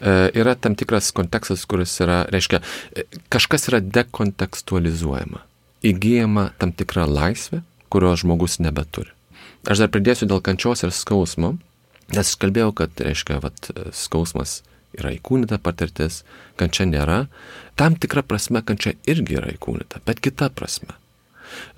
E, 0.03 0.13
yra 0.37 0.55
tam 0.59 0.75
tikras 0.75 1.11
kontekstas, 1.15 1.65
kuris 1.65 1.95
yra, 2.03 2.23
reiškia, 2.33 2.59
e, 2.95 3.05
kažkas 3.33 3.69
yra 3.71 3.79
dekontekstualizuojama. 3.81 5.41
Įgyjama 5.83 6.49
tam 6.59 6.73
tikra 6.75 7.07
laisvė, 7.09 7.63
kurios 7.91 8.21
žmogus 8.23 8.59
nebeturi. 8.63 9.11
Aš 9.63 9.83
dar 9.83 9.91
pridėsiu 9.91 10.27
dėl 10.27 10.43
kančios 10.43 10.83
ir 10.83 10.91
skausmo. 10.91 11.55
Nes 12.13 12.29
aš 12.29 12.37
kalbėjau, 12.37 12.73
kad, 12.77 12.99
reiškia, 13.01 13.39
vat, 13.41 13.71
skausmas 13.97 14.59
yra 14.93 15.13
įkūnyta 15.15 15.57
patirtis, 15.63 16.21
kančia 16.59 16.85
nėra. 16.85 17.23
Tam 17.79 17.95
tikra 17.97 18.21
prasme 18.25 18.61
kančia 18.65 18.93
irgi 19.09 19.39
yra 19.39 19.49
įkūnyta, 19.55 20.03
bet 20.05 20.21
kita 20.21 20.51
prasme. 20.53 20.93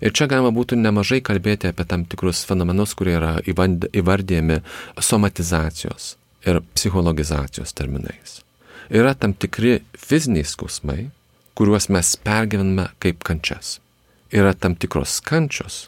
Ir 0.03 0.11
čia 0.15 0.27
galima 0.31 0.51
būtų 0.55 0.77
nemažai 0.79 1.21
kalbėti 1.23 1.69
apie 1.71 1.85
tam 1.87 2.03
tikrus 2.07 2.43
fenomenus, 2.47 2.95
kurie 2.99 3.15
yra 3.17 3.33
įvardyjami 3.47 4.61
somatizacijos 4.99 6.15
ir 6.47 6.61
psichologizacijos 6.75 7.73
terminais. 7.75 8.41
Yra 8.91 9.15
tam 9.17 9.33
tikri 9.33 9.79
fiziniai 9.97 10.45
skausmai, 10.47 11.09
kuriuos 11.55 11.89
mes 11.91 12.13
pergyvename 12.23 12.89
kaip 13.03 13.23
kančias. 13.25 13.79
Yra 14.35 14.53
tam 14.53 14.75
tikros 14.75 15.17
kančios, 15.23 15.85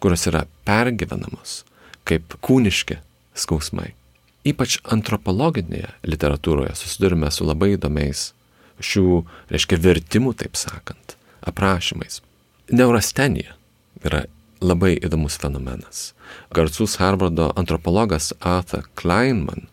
kurios 0.00 0.28
yra 0.30 0.44
pergyvenamos 0.68 1.62
kaip 2.08 2.38
kūniški 2.44 3.00
skausmai. 3.38 3.92
Ypač 4.48 4.78
antropologinėje 4.88 5.90
literatūroje 6.06 6.74
susidurime 6.78 7.30
su 7.34 7.46
labai 7.46 7.74
įdomiais 7.76 8.32
šių, 8.78 9.22
reiškia, 9.50 9.78
vertimų, 9.82 10.34
taip 10.38 10.58
sakant, 10.58 11.16
aprašymais. 11.46 12.20
Neurastenija 12.70 13.56
yra 14.04 14.24
labai 14.60 14.94
įdomus 14.96 15.38
fenomenas. 15.40 16.12
Garsus 16.54 16.98
Harvardo 17.00 17.50
antropologas 17.58 18.32
Arthur 18.40 18.86
Kleinman 18.98 19.66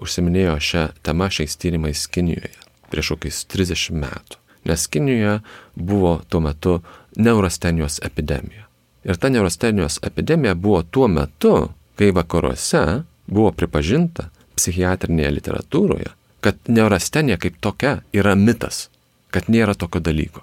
užsiminėjo 0.00 0.56
šią 0.68 0.84
temą 1.04 1.28
šiais 1.32 1.56
tyrimais 1.60 2.06
Kinijoje 2.08 2.56
prieš 2.92 3.14
kokius 3.14 3.44
30 3.48 3.96
metų. 3.96 4.38
Nes 4.68 4.86
Kinijoje 4.86 5.40
buvo 5.74 6.20
tuo 6.28 6.40
metu 6.44 6.80
neurastenijos 7.16 8.00
epidemija. 8.04 8.68
Ir 9.04 9.18
ta 9.18 9.28
neurastenijos 9.32 9.98
epidemija 10.06 10.54
buvo 10.54 10.82
tuo 10.82 11.08
metu, 11.08 11.72
kai 12.02 12.10
vakaruose 12.10 13.04
buvo 13.30 13.52
pripažinta 13.54 14.26
psichiatrinėje 14.58 15.30
literatūroje, 15.36 16.08
kad 16.42 16.58
neurastenija 16.66 17.38
kaip 17.38 17.60
tokia 17.62 18.00
yra 18.16 18.34
mitas, 18.34 18.88
kad 19.30 19.46
nėra 19.46 19.76
tokio 19.78 20.02
dalyko. 20.02 20.42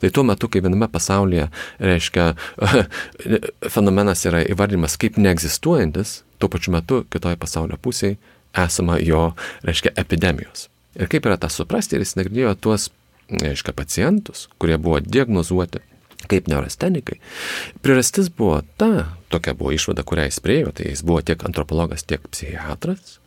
Tai 0.00 0.08
tuo 0.14 0.24
metu, 0.24 0.48
kai 0.48 0.62
viename 0.64 0.88
pasaulyje, 0.88 1.48
reiškia, 1.82 2.30
fenomenas 3.74 4.24
yra 4.30 4.40
įvardymas 4.46 4.96
kaip 5.00 5.18
neegzistuojantis, 5.20 6.22
tuo 6.40 6.48
pačiu 6.48 6.72
metu 6.78 7.02
kitoje 7.12 7.36
pasaulio 7.36 7.76
pusėje 7.82 8.16
esama 8.56 8.96
jo, 9.04 9.34
reiškia, 9.68 9.92
epidemijos. 10.00 10.70
Ir 10.96 11.12
kaip 11.12 11.28
yra 11.28 11.36
tą 11.36 11.52
suprasti, 11.52 11.98
ir 11.98 12.06
jis 12.06 12.16
nagrinėjo 12.16 12.54
tuos, 12.64 12.88
reiškia, 13.28 13.76
pacientus, 13.76 14.46
kurie 14.56 14.80
buvo 14.80 15.02
diagnozuoti 15.04 15.84
kaip 16.30 16.48
neurastenikai. 16.50 17.18
Priežastis 17.84 18.30
buvo 18.32 18.60
ta, 18.80 19.08
tokia 19.32 19.56
buvo 19.58 19.72
išvada, 19.74 20.04
kurią 20.06 20.28
jis 20.28 20.42
priejo, 20.44 20.74
tai 20.76 20.92
jis 20.92 21.04
buvo 21.06 21.22
tiek 21.24 21.42
antropologas, 21.48 22.06
tiek 22.06 22.24
psichiatras. 22.30 23.18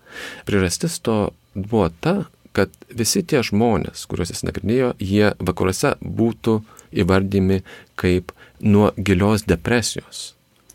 Priežastis 0.47 0.99
to 1.03 1.17
buvo 1.55 1.89
ta, 2.03 2.25
kad 2.55 2.73
visi 2.91 3.23
tie 3.23 3.41
žmonės, 3.47 4.03
kuriuos 4.11 4.33
jis 4.33 4.43
nagrinėjo, 4.47 4.93
jie 4.99 5.31
vakaruose 5.39 5.95
būtų 6.01 6.59
įvardymi 7.03 7.61
kaip 7.99 8.33
nuo 8.59 8.91
gilios 8.97 9.45
depresijos 9.47 10.33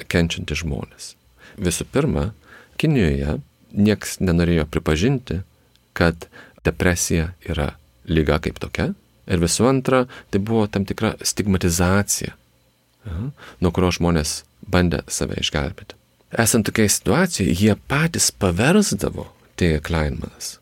kenčianti 0.09 0.57
žmonės. 0.57 1.14
Visų 1.61 1.87
pirma, 1.93 2.31
Kinijoje 2.77 3.39
nieks 3.72 4.18
nenorėjo 4.20 4.66
pripažinti, 4.68 5.39
kad 5.97 6.27
depresija 6.66 7.31
yra 7.41 7.70
lyga 8.05 8.37
kaip 8.45 8.61
tokia. 8.61 8.91
Ir 9.27 9.43
visų 9.43 9.66
antra, 9.70 10.05
tai 10.31 10.39
buvo 10.39 10.66
tam 10.70 10.87
tikra 10.87 11.16
stigmatizacija, 11.27 12.35
nuo 13.61 13.72
kurio 13.74 13.91
žmonės 13.95 14.41
bandė 14.70 15.03
save 15.11 15.39
išgelbėti. 15.43 15.97
Esant 16.37 16.66
tokiai 16.66 16.91
situacijai, 16.91 17.55
jie 17.55 17.74
patys 17.89 18.33
paversdavo, 18.35 19.29
teigia 19.59 19.81
Kleinmanas, 19.83 20.57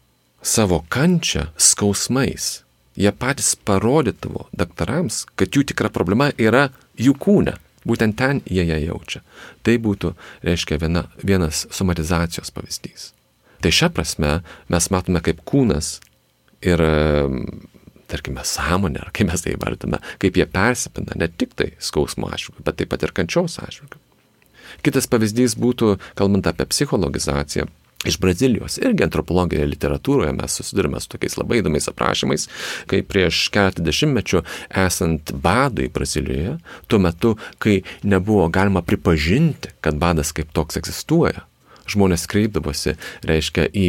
savo 0.45 0.83
kančią 0.93 1.49
skausmais. 1.57 2.61
Jie 2.95 3.11
patys 3.11 3.57
parodydavo 3.59 4.47
daktarams, 4.55 5.25
kad 5.35 5.51
jų 5.51 5.65
tikra 5.73 5.91
problema 5.91 6.29
yra 6.39 6.69
jų 7.01 7.17
kūne. 7.19 7.57
Būtent 7.85 8.17
ten 8.17 8.41
jie 8.47 8.63
ją 8.65 8.79
jaučia. 8.81 9.21
Tai 9.67 9.75
būtų, 9.83 10.13
reiškia, 10.47 10.79
viena, 10.81 11.09
vienas 11.19 11.65
somatizacijos 11.75 12.55
pavyzdys. 12.55 13.11
Tai 13.61 13.73
šią 13.75 13.91
prasme 13.97 14.37
mes 14.73 14.89
matome, 14.95 15.21
kaip 15.25 15.43
kūnas 15.49 15.99
ir, 16.65 16.81
tarkime, 18.11 18.45
sąmonė, 18.47 19.05
ar 19.07 19.13
kaip 19.15 19.31
mes 19.31 19.45
tai 19.45 19.55
vardame, 19.61 20.01
kaip 20.23 20.41
jie 20.41 20.47
persipina 20.51 21.17
ne 21.21 21.29
tik 21.29 21.55
tai 21.59 21.71
skausmo 21.79 22.31
atžvilgiu, 22.33 22.65
bet 22.67 22.81
taip 22.81 22.93
pat 22.93 23.07
ir 23.07 23.15
kančios 23.17 23.61
atžvilgiu. 23.63 24.01
Kitas 24.85 25.09
pavyzdys 25.11 25.57
būtų, 25.61 25.95
kalbant 26.19 26.47
apie 26.51 26.67
psichologizaciją, 26.69 27.69
iš 28.05 28.19
Brazilijos. 28.19 28.79
Irgi 28.79 29.05
antropologijoje 29.07 29.67
literatūroje 29.67 30.33
mes 30.37 30.57
susidurime 30.59 31.01
su 31.01 31.09
tokiais 31.15 31.39
labai 31.41 31.61
įdomiais 31.63 31.89
aprašymais, 31.89 32.49
kai 32.91 33.01
prieš 33.07 33.47
keletą 33.55 33.85
dešimtmečių 33.87 34.43
esant 34.85 35.33
badui 35.45 35.89
Brazilijoje, 35.95 36.59
tuo 36.89 37.01
metu, 37.01 37.35
kai 37.59 37.81
nebuvo 38.03 38.49
galima 38.53 38.83
pripažinti, 38.85 39.73
kad 39.81 39.97
badas 40.01 40.35
kaip 40.37 40.53
toks 40.53 40.81
egzistuoja, 40.81 41.47
žmonės 41.91 42.27
kreipdavosi, 42.29 42.97
reiškia, 43.29 43.69
į, 43.73 43.89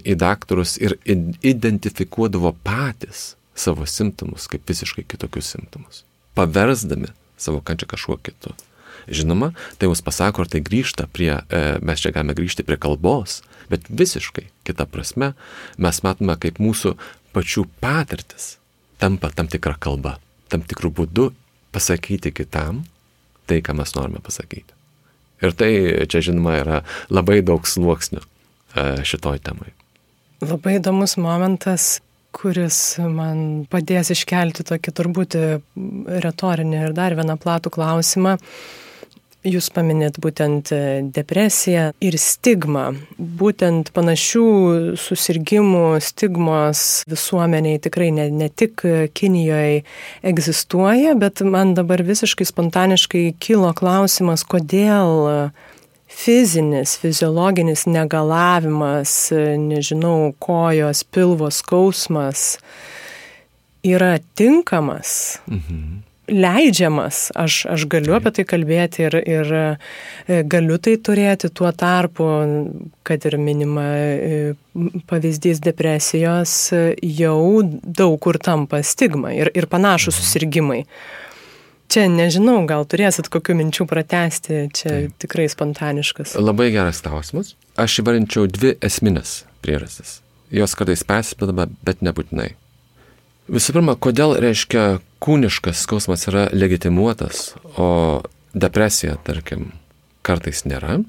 į 0.00 0.16
daktarus 0.20 0.76
ir 0.80 0.96
identifikuodavo 1.06 2.54
patys 2.64 3.34
savo 3.60 3.86
simptomus 3.88 4.48
kaip 4.50 4.68
visiškai 4.68 5.04
kitokius 5.08 5.52
simptomus, 5.54 6.02
paversdami 6.38 7.12
savo 7.40 7.60
kančią 7.64 7.88
kažkuo 7.90 8.18
kitu. 8.24 8.54
Žinoma, 9.10 9.52
tai 9.80 9.88
mums 9.88 10.02
pasako, 10.04 10.44
ar 10.44 10.50
tai 10.52 10.60
grįžta 10.64 11.06
prie, 11.10 11.32
e, 11.32 11.60
mes 11.82 12.02
čia 12.02 12.12
galime 12.14 12.36
grįžti 12.36 12.66
prie 12.66 12.76
kalbos, 12.80 13.40
bet 13.72 13.86
visiškai 13.88 14.50
kita 14.68 14.86
prasme 14.90 15.32
mes 15.80 16.02
matome, 16.04 16.36
kaip 16.36 16.60
mūsų 16.60 16.94
pačių 17.34 17.64
patirtis 17.80 18.56
tampa 19.00 19.30
tam 19.34 19.48
tikra 19.48 19.78
kalba, 19.80 20.18
tam 20.52 20.62
tikrų 20.66 20.92
būdų 21.00 21.30
pasakyti 21.72 22.34
kitam 22.34 22.84
tai, 23.48 23.62
ką 23.64 23.74
mes 23.78 23.96
norime 23.96 24.20
pasakyti. 24.22 24.76
Ir 25.40 25.56
tai 25.56 25.72
čia, 26.10 26.20
žinoma, 26.28 26.58
yra 26.60 26.82
labai 27.08 27.40
daug 27.46 27.64
sluoksnių 27.66 28.20
e, 28.20 28.84
šitoj 29.08 29.40
temai. 29.42 29.72
Labai 30.44 30.76
įdomus 30.78 31.16
momentas, 31.20 31.98
kuris 32.34 32.98
man 33.02 33.64
padės 33.70 34.12
iškelti 34.14 34.66
tokį 34.68 34.94
turbūt 34.96 35.38
retorinį 36.24 36.84
ir 36.86 36.94
dar 36.96 37.16
vieną 37.18 37.38
platų 37.40 37.72
klausimą. 37.74 38.36
Jūs 39.40 39.70
paminėt 39.72 40.18
būtent 40.20 40.68
depresiją 41.16 41.86
ir 42.04 42.16
stigmą. 42.20 42.90
Būtent 43.16 43.88
panašių 43.96 44.42
susirgymų, 45.00 45.84
stigmos 46.04 46.82
visuomeniai 47.08 47.80
tikrai 47.80 48.10
ne, 48.12 48.26
ne 48.28 48.50
tik 48.52 48.84
Kinijoje 49.16 49.80
egzistuoja, 50.28 51.16
bet 51.16 51.40
man 51.40 51.72
dabar 51.78 52.04
visiškai 52.04 52.44
spontaniškai 52.52 53.24
kilo 53.40 53.72
klausimas, 53.72 54.44
kodėl 54.44 55.48
fizinis, 56.20 56.96
fiziologinis 57.00 57.86
negalavimas, 57.88 59.14
nežinau, 59.60 60.32
kojos, 60.38 61.02
pilvo 61.04 61.50
skausmas 61.54 62.58
yra 63.86 64.18
tinkamas. 64.36 65.40
Mhm 65.48 66.00
leidžiamas, 66.30 67.30
aš, 67.34 67.64
aš 67.66 67.84
galiu 67.90 68.14
apie 68.16 68.32
tai 68.34 68.44
kalbėti 68.48 69.04
ir, 69.06 69.16
ir 69.18 69.52
e, 69.56 70.40
galiu 70.50 70.78
tai 70.82 70.96
turėti 71.02 71.50
tuo 71.54 71.70
tarpu, 71.76 72.28
kad 73.06 73.26
ir 73.26 73.36
minima 73.40 73.86
e, 73.96 74.38
pavyzdys 75.10 75.62
depresijos 75.64 76.54
jau 77.02 77.40
daug 77.82 78.18
kur 78.22 78.38
tampa 78.38 78.82
stigma 78.86 79.34
ir, 79.36 79.52
ir 79.54 79.68
panašus 79.70 80.20
mhm. 80.20 80.28
Čia 81.90 82.04
nežinau, 82.06 82.60
gal 82.70 82.84
turėsit 82.86 83.26
kokių 83.34 83.56
minčių 83.58 83.84
pratesti, 83.90 84.68
čia 84.70 84.90
Taip. 84.92 85.14
tikrai 85.24 85.48
spontaniškas. 85.50 86.36
Labai 86.38 86.68
geras 86.70 87.02
klausimas. 87.02 87.56
Aš 87.74 87.96
įvardinčiau 88.04 88.46
dvi 88.46 88.76
esminės 88.78 89.40
priežastis. 89.64 90.20
Jos 90.54 90.76
kartais 90.78 91.02
persipilama, 91.06 91.66
bet 91.82 92.04
nebūtinai. 92.06 92.52
Visų 93.50 93.74
pirma, 93.74 93.96
kodėl 93.98 94.36
reiškia 94.38 95.00
kūniškas 95.18 95.82
skausmas 95.82 96.28
yra 96.30 96.46
legitimuotas, 96.54 97.56
o 97.74 98.22
depresija, 98.54 99.16
tarkim, 99.26 99.72
kartais 100.22 100.62
nėra? 100.70 101.00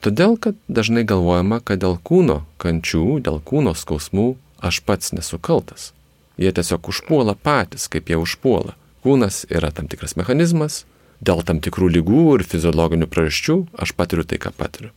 Todėl, 0.00 0.38
kad 0.40 0.56
dažnai 0.72 1.04
galvojama, 1.04 1.60
kad 1.60 1.84
dėl 1.84 1.98
kūno 2.00 2.46
kančių, 2.62 3.20
dėl 3.28 3.42
kūno 3.44 3.76
skausmų 3.76 4.30
aš 4.64 4.80
pats 4.88 5.12
nesu 5.12 5.36
kaltas. 5.36 5.90
Jie 6.40 6.48
tiesiog 6.56 6.88
užpuola 6.88 7.36
patys, 7.36 7.90
kaip 7.92 8.08
jie 8.08 8.16
užpuola. 8.16 8.79
Kūnas 9.04 9.44
yra 9.48 9.70
tam 9.72 9.88
tikras 9.88 10.16
mechanizmas, 10.20 10.84
dėl 11.24 11.40
tam 11.46 11.60
tikrų 11.64 11.88
lygų 11.96 12.24
ir 12.36 12.44
fiziologinių 12.48 13.08
priežasčių 13.10 13.56
aš 13.80 13.94
patiriu 13.96 14.26
tai, 14.28 14.40
ką 14.42 14.52
patiriu. 14.56 14.92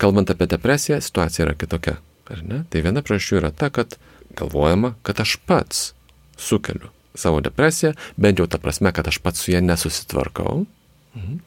Kalbant 0.00 0.32
apie 0.32 0.48
depresiją, 0.50 0.98
situacija 1.04 1.46
yra 1.46 1.54
kitokia, 1.58 1.98
ar 2.32 2.42
ne? 2.42 2.62
Tai 2.72 2.82
viena 2.84 3.04
priežasčių 3.04 3.38
yra 3.42 3.52
ta, 3.52 3.68
kad 3.70 3.98
galvojama, 4.38 4.94
kad 5.06 5.20
aš 5.20 5.36
pats 5.46 5.92
sukeliu 6.40 6.90
savo 7.14 7.42
depresiją, 7.44 7.92
bent 8.16 8.40
jau 8.40 8.48
ta 8.48 8.58
prasme, 8.58 8.92
kad 8.92 9.08
aš 9.08 9.20
pats 9.20 9.44
su 9.44 9.52
ja 9.52 9.60
nesusitvarkau. 9.60 10.64
Mhm. 11.12 11.40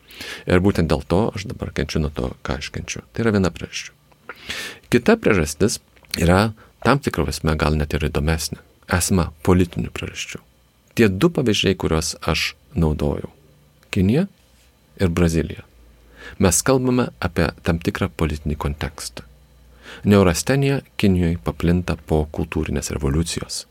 Ir 0.46 0.62
būtent 0.62 0.92
dėl 0.92 1.02
to 1.10 1.26
aš 1.34 1.48
dabar 1.50 1.74
kenčiu 1.74 2.04
nuo 2.04 2.14
to, 2.14 2.30
ką 2.46 2.60
aš 2.62 2.70
kenčiu. 2.76 3.02
Tai 3.14 3.26
yra 3.26 3.34
viena 3.34 3.50
priežasčių. 3.54 3.96
Kita 4.94 5.18
priežastis 5.18 5.82
yra 6.22 6.54
tam 6.86 7.02
tikrą 7.02 7.26
prasme 7.26 7.58
gal 7.58 7.78
net 7.80 7.98
ir 7.98 8.06
įdomesnė. 8.12 8.62
Esama 8.94 9.32
politinių 9.42 9.90
priežasčių. 9.90 10.45
Tie 10.96 11.10
du 11.12 11.28
pavyzdžiai, 11.30 11.76
kuriuos 11.76 12.16
aš 12.24 12.54
naudojau- 12.76 13.30
Kinija 13.92 14.28
ir 15.00 15.10
Brazilija. 15.10 15.64
Mes 16.40 16.62
kalbame 16.62 17.10
apie 17.20 17.50
tam 17.64 17.80
tikrą 17.80 18.08
politinį 18.10 18.56
kontekstą. 18.56 19.24
Neurastenija 20.04 20.82
Kinijoje 20.98 21.38
paplinta 21.44 21.96
po 21.96 22.26
kultūrinės 22.32 22.92
revoliucijos. 22.96 23.66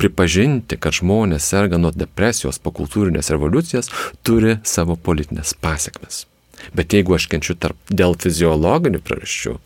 Pripažinti, 0.00 0.78
kad 0.80 0.96
žmonės 0.96 1.44
serga 1.44 1.78
nuo 1.78 1.90
depresijos 1.92 2.58
po 2.58 2.72
kultūrinės 2.72 3.28
revoliucijos, 3.30 3.90
turi 4.22 4.56
savo 4.64 4.96
politinės 4.96 5.52
pasiekmes. 5.60 6.24
Bet 6.74 6.96
jeigu 6.96 7.14
aš 7.14 7.28
kenčiu 7.28 7.54
tarp, 7.54 7.76
dėl 7.90 8.16
fiziologinių 8.16 9.02
priežasčių, 9.04 9.58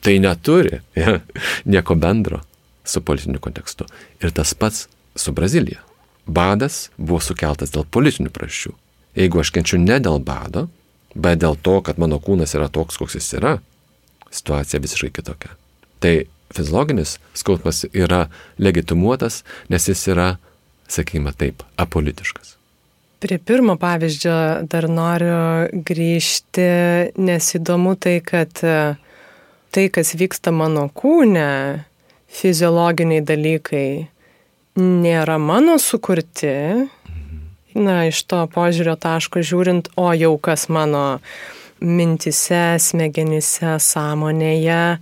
tai 0.00 0.18
neturi 0.22 0.80
ja, 0.94 1.18
nieko 1.72 1.98
bendro 1.98 2.44
su 2.84 3.02
politiniu 3.02 3.42
kontekstu. 3.42 3.90
Ir 4.22 4.30
tas 4.30 4.54
pats 4.54 4.86
su 5.18 5.34
Brazilija 5.34 5.85
badas 6.26 6.88
buvo 6.98 7.22
sukeltas 7.22 7.72
dėl 7.74 7.86
politinių 7.88 8.32
praščių. 8.34 8.74
Jeigu 9.16 9.40
aš 9.40 9.52
kenčiu 9.54 9.78
ne 9.80 9.96
dėl 10.02 10.20
bado, 10.20 10.66
Bet 11.16 11.40
dėl 11.40 11.56
to, 11.56 11.80
kad 11.80 11.96
mano 11.96 12.18
kūnas 12.20 12.52
yra 12.58 12.68
toks, 12.72 12.98
koks 13.00 13.16
jis 13.16 13.30
yra, 13.38 13.54
situacija 14.28 14.82
visiškai 14.84 15.10
kitokia. 15.16 15.54
Tai 16.04 16.12
fiziologinis 16.52 17.16
skausmas 17.36 17.86
yra 17.88 18.26
legitimuotas, 18.60 19.40
nes 19.72 19.88
jis 19.88 20.04
yra, 20.12 20.34
sakykime 20.92 21.32
taip, 21.32 21.64
apolitiškas. 21.80 22.54
Prie 23.24 23.38
pirmo 23.40 23.78
pavyzdžio 23.80 24.36
dar 24.68 24.86
noriu 24.92 25.80
grįžti, 25.88 26.68
nes 27.16 27.48
įdomu 27.56 27.94
tai, 27.96 28.18
kad 28.20 28.60
e, 28.60 28.76
tai, 29.72 29.86
kas 29.88 30.12
vyksta 30.20 30.52
mano 30.52 30.84
kūne, 30.92 31.48
fiziologiniai 32.28 33.24
dalykai, 33.24 33.88
nėra 34.76 35.38
mano 35.40 35.78
sukurti. 35.80 36.86
Na, 37.76 37.96
iš 38.08 38.22
to 38.24 38.40
požiūrio 38.48 38.96
taško 38.96 39.42
žiūrint, 39.44 39.90
o 40.00 40.08
jau 40.16 40.36
kas 40.40 40.68
mano 40.72 41.18
mintise, 41.80 42.78
smegenyse, 42.80 43.76
sąmonėje 43.84 44.96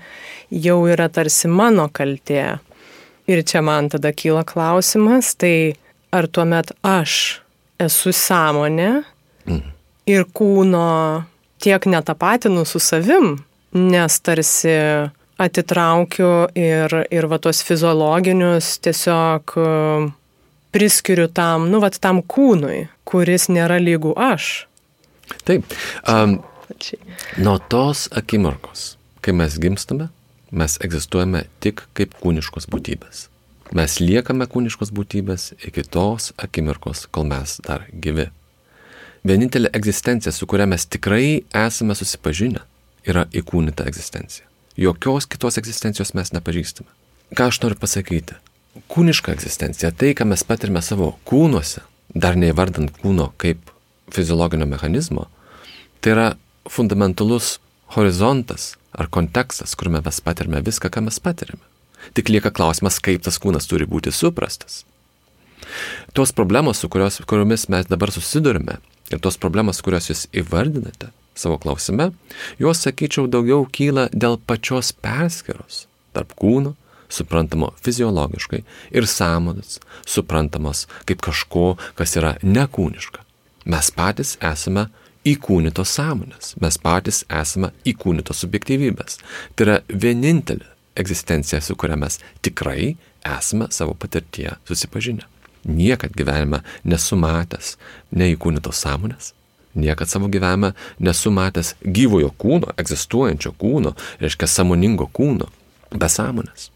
jau 0.64 0.78
yra 0.90 1.06
tarsi 1.12 1.50
mano 1.50 1.86
kaltė. 1.92 2.58
Ir 3.30 3.44
čia 3.46 3.62
man 3.64 3.88
tada 3.92 4.10
kyla 4.12 4.42
klausimas, 4.44 5.32
tai 5.38 5.76
ar 6.12 6.26
tuomet 6.26 6.74
aš 6.82 7.40
esu 7.80 8.12
sąmonė 8.14 8.90
mm. 9.46 9.62
ir 10.10 10.26
kūno 10.34 11.24
tiek 11.62 11.86
netapatinu 11.88 12.66
su 12.68 12.82
savim, 12.82 13.38
nes 13.74 14.18
tarsi 14.20 14.74
atitraukiu 15.40 16.48
ir, 16.58 16.94
ir 17.10 17.26
va 17.30 17.38
tos 17.42 17.62
fiziologinius 17.66 18.76
tiesiog 18.84 19.56
priskiriu 20.74 21.28
tam, 21.30 21.68
nu, 21.70 21.80
va 21.82 21.90
tam 21.90 22.20
kūnui, 22.22 22.88
kuris 23.06 23.46
nėra 23.52 23.78
lygų 23.82 24.14
aš. 24.18 24.66
Taip. 25.46 25.70
Um, 26.10 26.40
nuo 27.38 27.58
tos 27.70 28.08
akimirkos, 28.14 28.94
kai 29.24 29.34
mes 29.36 29.56
gimstame, 29.62 30.08
mes 30.50 30.78
egzistuojame 30.84 31.44
tik 31.62 31.84
kaip 31.94 32.16
kūniškos 32.22 32.66
būtybės. 32.72 33.28
Mes 33.74 33.98
liekame 34.02 34.46
kūniškos 34.50 34.90
būtybės 34.94 35.52
iki 35.66 35.86
tos 35.86 36.32
akimirkos, 36.38 37.06
kol 37.10 37.26
mes 37.30 37.58
dar 37.64 37.86
gyvi. 37.90 38.28
Vienintelė 39.24 39.70
egzistencija, 39.72 40.34
su 40.34 40.46
kuria 40.46 40.66
mes 40.68 40.84
tikrai 40.84 41.44
esame 41.56 41.96
susipažinę, 41.96 42.60
yra 43.08 43.24
įkūnyta 43.32 43.86
egzistencija. 43.88 44.44
Jokios 44.76 45.28
kitos 45.30 45.58
egzistencijos 45.60 46.14
mes 46.18 46.32
nepažįstame. 46.34 46.90
Ką 47.38 47.46
aš 47.50 47.60
noriu 47.62 47.78
pasakyti? 47.78 48.34
Kūniška 48.90 49.30
egzistencija, 49.36 49.92
tai, 49.94 50.16
ką 50.18 50.26
mes 50.26 50.42
patirime 50.42 50.82
savo 50.82 51.12
kūnuose, 51.30 51.84
dar 52.10 52.34
neįvardant 52.34 52.90
kūno 52.98 53.28
kaip 53.38 53.70
fiziologinio 54.14 54.66
mechanizmo, 54.66 55.28
tai 56.02 56.16
yra 56.16 56.26
fundamentalus 56.66 57.60
horizontas 57.94 58.74
ar 58.90 59.06
kontekstas, 59.14 59.76
kuriame 59.78 60.02
mes 60.02 60.20
patirime 60.26 60.62
viską, 60.66 60.90
ką 60.90 61.06
mes 61.06 61.22
patirime. 61.22 61.62
Tik 62.18 62.34
lieka 62.34 62.50
klausimas, 62.50 62.98
kaip 62.98 63.22
tas 63.22 63.38
kūnas 63.38 63.70
turi 63.70 63.86
būti 63.86 64.10
suprastas. 64.12 64.82
Tos 66.18 66.34
problemos, 66.34 66.82
su 66.82 66.90
kurios, 66.90 67.22
kuriomis 67.30 67.70
mes 67.70 67.86
dabar 67.86 68.10
susidurime 68.12 68.80
ir 69.14 69.22
tos 69.22 69.38
problemos, 69.38 69.80
kurios 69.86 70.10
jūs 70.10 70.26
įvardinate 70.34 71.14
savo 71.38 71.58
klausime, 71.62 72.10
jos, 72.58 72.84
sakyčiau, 72.84 73.28
daugiau 73.30 73.66
kyla 73.70 74.08
dėl 74.12 74.38
pačios 74.38 74.92
perskiros 74.92 75.84
tarp 76.14 76.34
kūno, 76.38 76.74
suprantamo 77.10 77.72
fiziologiškai, 77.84 78.62
ir 78.94 79.06
sąmonės, 79.10 79.78
suprantamos 80.06 80.84
kaip 81.08 81.22
kažko, 81.24 81.74
kas 81.98 82.16
yra 82.18 82.34
nekūniška. 82.42 83.22
Mes 83.70 83.90
patys 83.96 84.34
esame 84.44 84.88
įkūnytos 85.28 85.94
sąmonės, 85.96 86.54
mes 86.60 86.78
patys 86.80 87.22
esame 87.32 87.72
įkūnytos 87.88 88.44
subjektyvybės. 88.44 89.20
Tai 89.56 89.66
yra 89.66 89.76
vienintelė 89.88 90.68
egzistencija, 91.00 91.62
su 91.64 91.76
kuria 91.76 91.96
mes 91.98 92.20
tikrai 92.44 92.94
esame 93.24 93.70
savo 93.74 93.94
patirtyje 93.98 94.58
susipažinę. 94.68 95.24
Niekad 95.64 96.12
gyvenime 96.12 96.60
nesu 96.84 97.16
matęs 97.16 97.78
neįkūnytos 98.12 98.84
sąmonės, 98.84 99.32
niekad 99.74 100.08
savo 100.08 100.30
gyvenime 100.32 100.72
nesu 100.98 101.32
matęs 101.34 101.74
gyvojo 101.84 102.30
kūno, 102.38 102.72
egzistuojančio 102.80 103.54
kūno, 103.58 103.94
reiškia 104.22 104.48
samoningo 104.50 105.10
kūno, 105.12 105.50
be 105.92 106.10
sąmonės. 106.10 106.70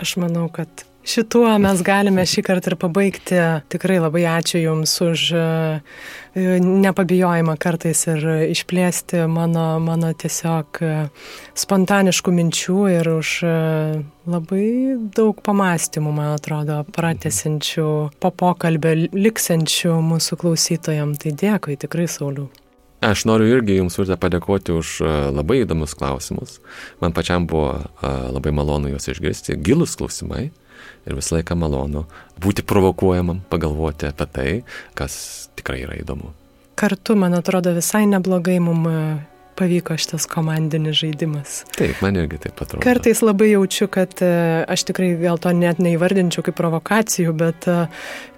Aš 0.00 0.16
manau, 0.20 0.48
kad 0.52 0.85
Šituo 1.06 1.46
mes 1.62 1.84
galime 1.86 2.24
šį 2.26 2.42
kartą 2.42 2.72
ir 2.72 2.74
pabaigti. 2.82 3.36
Tikrai 3.70 4.00
labai 4.02 4.24
ačiū 4.26 4.58
Jums 4.58 4.94
už 5.04 5.22
e, 5.38 5.42
nepabijojimą 6.66 7.54
kartais 7.62 8.00
ir 8.10 8.26
išplėsti 8.50 9.22
mano, 9.30 9.68
mano 9.78 10.10
tiesiog 10.18 10.80
e, 10.82 10.90
spontaniškų 11.62 12.34
minčių 12.40 12.78
ir 12.96 13.12
už 13.12 13.36
e, 13.46 13.54
labai 14.34 14.66
daug 15.14 15.38
pamastymų, 15.46 16.16
man 16.18 16.32
atrodo, 16.40 16.80
pratesinčių 16.98 17.88
po 18.18 18.34
pokalbio 18.34 18.96
liksenčių 19.14 19.94
mūsų 20.10 20.42
klausytojams. 20.42 21.22
Tai 21.22 21.36
dėkui 21.46 21.78
tikrai, 21.86 22.10
Sauliu. 22.10 22.50
Aš 23.06 23.28
noriu 23.30 23.46
irgi 23.54 23.78
Jums 23.78 24.02
urte 24.02 24.18
padėkoti 24.18 24.74
už 24.74 24.98
labai 25.38 25.62
įdomus 25.62 25.94
klausimus. 25.94 26.58
Man 26.98 27.14
pačiam 27.14 27.46
buvo 27.46 27.76
labai 28.02 28.50
malonu 28.50 28.90
juos 28.90 29.06
išgirsti. 29.14 29.60
Gilus 29.62 29.94
klausimai 30.00 30.48
ir 31.06 31.16
visą 31.18 31.38
laiką 31.38 31.56
malonu 31.58 32.04
būti 32.42 32.64
provokuojamam, 32.66 33.44
pagalvoti 33.50 34.10
apie 34.10 34.26
tai, 34.32 34.50
kas 34.98 35.48
tikrai 35.58 35.84
yra 35.86 35.96
įdomu. 36.00 36.32
Kartu, 36.76 37.16
man 37.16 37.38
atrodo, 37.38 37.72
visai 37.76 38.04
neblogai 38.10 38.58
mums 38.60 39.24
pavyko 39.56 39.96
šitas 39.96 40.26
komandinis 40.30 40.96
žaidimas. 41.00 41.62
Taip, 41.76 42.00
man 42.04 42.16
irgi 42.16 42.38
taip 42.46 42.60
atrodo. 42.62 42.82
Kartais 42.84 43.22
labai 43.24 43.50
jaučiu, 43.50 43.88
kad 43.92 44.12
e, 44.24 44.28
aš 44.68 44.86
tikrai 44.90 45.14
gal 45.20 45.40
to 45.42 45.52
net 45.56 45.80
neįvardinčiau 45.82 46.44
kaip 46.46 46.58
provokacijų, 46.58 47.32
bet 47.36 47.68
e, 47.70 47.78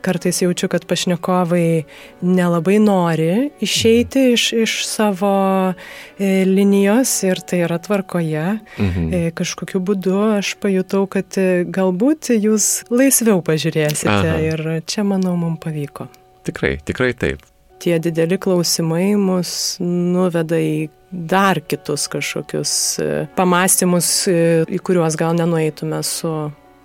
kartais 0.04 0.40
jaučiu, 0.42 0.70
kad 0.72 0.86
pašnekovai 0.88 1.84
nelabai 2.22 2.78
nori 2.82 3.50
išeiti 3.64 4.28
iš, 4.36 4.46
iš 4.64 4.78
savo 4.88 5.34
e, 5.72 6.30
linijos 6.48 7.12
ir 7.26 7.42
tai 7.42 7.64
yra 7.66 7.80
tvarkoje. 7.82 8.46
Mhm. 8.78 9.28
Kažkokiu 9.38 9.82
būdu 9.84 10.16
aš 10.38 10.54
pajutau, 10.62 11.04
kad 11.10 11.36
galbūt 11.74 12.32
jūs 12.38 12.88
laisviau 12.92 13.42
pažiūrėsite 13.44 14.14
Aha. 14.14 14.40
ir 14.52 14.66
čia, 14.88 15.04
manau, 15.06 15.36
mums 15.38 15.60
pavyko. 15.62 16.08
Tikrai, 16.48 16.78
tikrai 16.86 17.12
taip 17.18 17.42
tie 17.78 17.98
dideli 18.02 18.38
klausimai 18.42 19.12
mus 19.18 19.50
nuveda 19.82 20.58
į 20.58 20.88
dar 21.10 21.60
kitus 21.60 22.06
kažkokius 22.12 22.72
e, 23.00 23.08
pamastymus, 23.36 24.10
e, 24.28 24.64
į 24.68 24.80
kuriuos 24.84 25.16
gal 25.18 25.36
nenueitume 25.38 26.02
su 26.06 26.32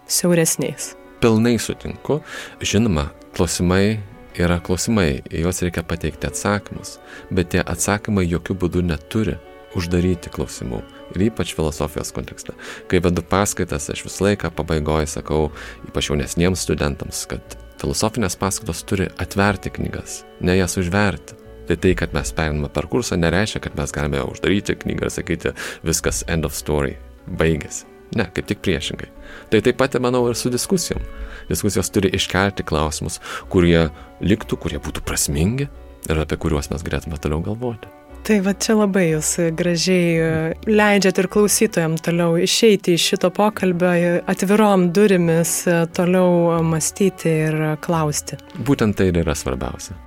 siauresniais. 0.08 0.94
Pilnai 1.24 1.58
sutinku. 1.60 2.22
Žinoma, 2.64 3.10
klausimai 3.36 4.00
yra 4.40 4.60
klausimai, 4.60 5.22
juos 5.32 5.62
reikia 5.62 5.84
pateikti 5.86 6.28
atsakymus, 6.28 6.98
bet 7.32 7.54
tie 7.54 7.62
atsakymai 7.62 8.26
jokių 8.26 8.58
būdų 8.64 8.86
neturi 8.88 9.38
uždaryti 9.78 10.32
klausimų. 10.34 10.82
Ir 11.14 11.28
ypač 11.28 11.54
filosofijos 11.54 12.14
kontekste. 12.16 12.56
Kai 12.90 13.02
vedu 13.04 13.22
paskaitas, 13.26 13.90
aš 13.94 14.06
visą 14.08 14.30
laiką 14.30 14.50
pabaigoje 14.56 15.12
sakau, 15.14 15.52
ypač 15.88 16.10
jaunesniems 16.10 16.66
studentams, 16.66 17.26
kad 17.30 17.58
filosofinės 17.82 18.38
paskaitos 18.40 18.84
turi 18.90 19.10
atverti 19.22 19.74
knygas, 19.74 20.24
ne 20.42 20.58
jas 20.58 20.78
užverti. 20.82 21.43
Tai 21.68 21.78
tai, 21.80 21.94
kad 21.96 22.14
mes 22.16 22.34
periname 22.36 22.70
per 22.74 22.90
kursą, 22.92 23.18
nereiškia, 23.22 23.64
kad 23.64 23.80
mes 23.80 23.94
galime 23.96 24.24
uždaryti 24.28 24.76
knygą 24.84 25.08
ir 25.08 25.14
sakyti, 25.16 25.54
viskas 25.88 26.24
end 26.28 26.48
of 26.48 26.56
story, 26.58 26.98
baigėsi. 27.40 27.88
Ne, 28.14 28.28
kaip 28.36 28.46
tik 28.50 28.62
priešingai. 28.62 29.08
Tai 29.50 29.62
taip 29.66 29.80
pat, 29.80 29.96
manau, 30.04 30.26
ir 30.30 30.38
su 30.38 30.52
diskusijom. 30.54 31.02
Diskusijos 31.50 31.90
turi 31.90 32.12
iškelti 32.14 32.66
klausimus, 32.68 33.18
kurie 33.50 33.88
liktų, 34.22 34.60
kurie 34.62 34.84
būtų 34.84 35.02
prasmingi 35.08 35.70
ir 36.10 36.22
apie 36.22 36.38
kuriuos 36.38 36.70
mes 36.72 36.84
galėtume 36.86 37.20
toliau 37.24 37.42
galvoti. 37.46 37.90
Tai 38.24 38.38
va 38.46 38.54
čia 38.56 38.78
labai 38.78 39.10
jūs 39.10 39.34
gražiai 39.52 40.12
e, 40.16 40.28
leidžiat 40.70 41.18
ir 41.20 41.28
klausytojams 41.32 42.06
toliau 42.06 42.38
išeiti 42.40 42.96
iš 42.96 43.10
šito 43.12 43.28
pokalbio 43.36 44.22
atvirom 44.32 44.88
durimis, 44.96 45.58
e, 45.68 45.82
toliau 45.92 46.62
mąstyti 46.64 47.34
ir 47.50 47.60
klausti. 47.84 48.40
Būtent 48.56 48.96
tai 49.00 49.10
ir 49.12 49.20
yra 49.26 49.36
svarbiausia. 49.36 49.98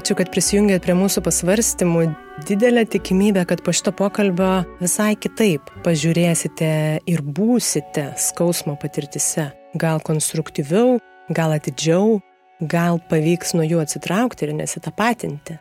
Ačiū, 0.00 0.14
kad 0.16 0.30
prisijungėt 0.32 0.86
prie 0.86 0.94
mūsų 0.96 1.20
pasvarstymų. 1.26 2.02
Didelė 2.48 2.86
tikimybė, 2.88 3.42
kad 3.50 3.60
po 3.60 3.74
šito 3.76 3.92
pokalbio 3.92 4.62
visai 4.78 5.10
kitaip 5.20 5.68
pažiūrėsite 5.84 6.70
ir 7.10 7.20
būsite 7.20 8.06
skausmo 8.16 8.78
patirtise. 8.80 9.50
Gal 9.76 10.00
konstruktyviau, 10.00 10.96
gal 11.36 11.52
atidžiau, 11.58 12.22
gal 12.64 12.96
pavyks 13.12 13.52
nuo 13.58 13.66
jų 13.66 13.82
atsitraukti 13.84 14.48
ir 14.48 14.56
nesitapatinti. 14.62 15.58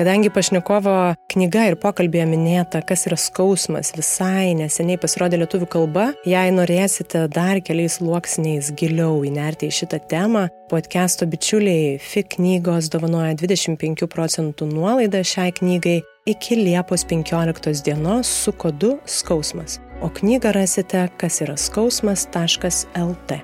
Kadangi 0.00 0.30
pašnekovo 0.32 0.92
knyga 1.28 1.66
ir 1.68 1.74
pokalbėje 1.76 2.24
minėta, 2.30 2.80
kas 2.88 3.02
yra 3.04 3.18
skausmas, 3.20 3.90
visai 3.92 4.54
neseniai 4.56 4.96
pasirodė 4.96 5.42
lietuvių 5.42 5.66
kalba, 5.68 6.06
jei 6.24 6.54
norėsite 6.56 7.26
dar 7.28 7.58
keliais 7.60 7.98
sluoksniais 7.98 8.70
giliau 8.80 9.18
įnerti 9.28 9.68
į 9.68 9.74
šitą 9.76 9.98
temą, 10.08 10.46
podcast'o 10.70 11.28
bičiuliai 11.28 11.98
FIK 12.00 12.38
knygos 12.38 12.88
dovanoja 12.94 13.34
25 13.42 14.08
procentų 14.08 14.70
nuolaidą 14.70 15.20
šiai 15.20 15.52
knygai 15.58 15.98
iki 16.32 16.56
Liepos 16.56 17.04
15 17.10 17.84
dienos 17.84 18.30
su 18.46 18.54
kodu 18.56 18.94
skausmas. 19.04 19.82
O 20.00 20.08
knygą 20.08 20.54
rasite 20.56 21.02
kas 21.20 21.42
yra 21.44 21.58
skausmas.lt. 21.60 23.36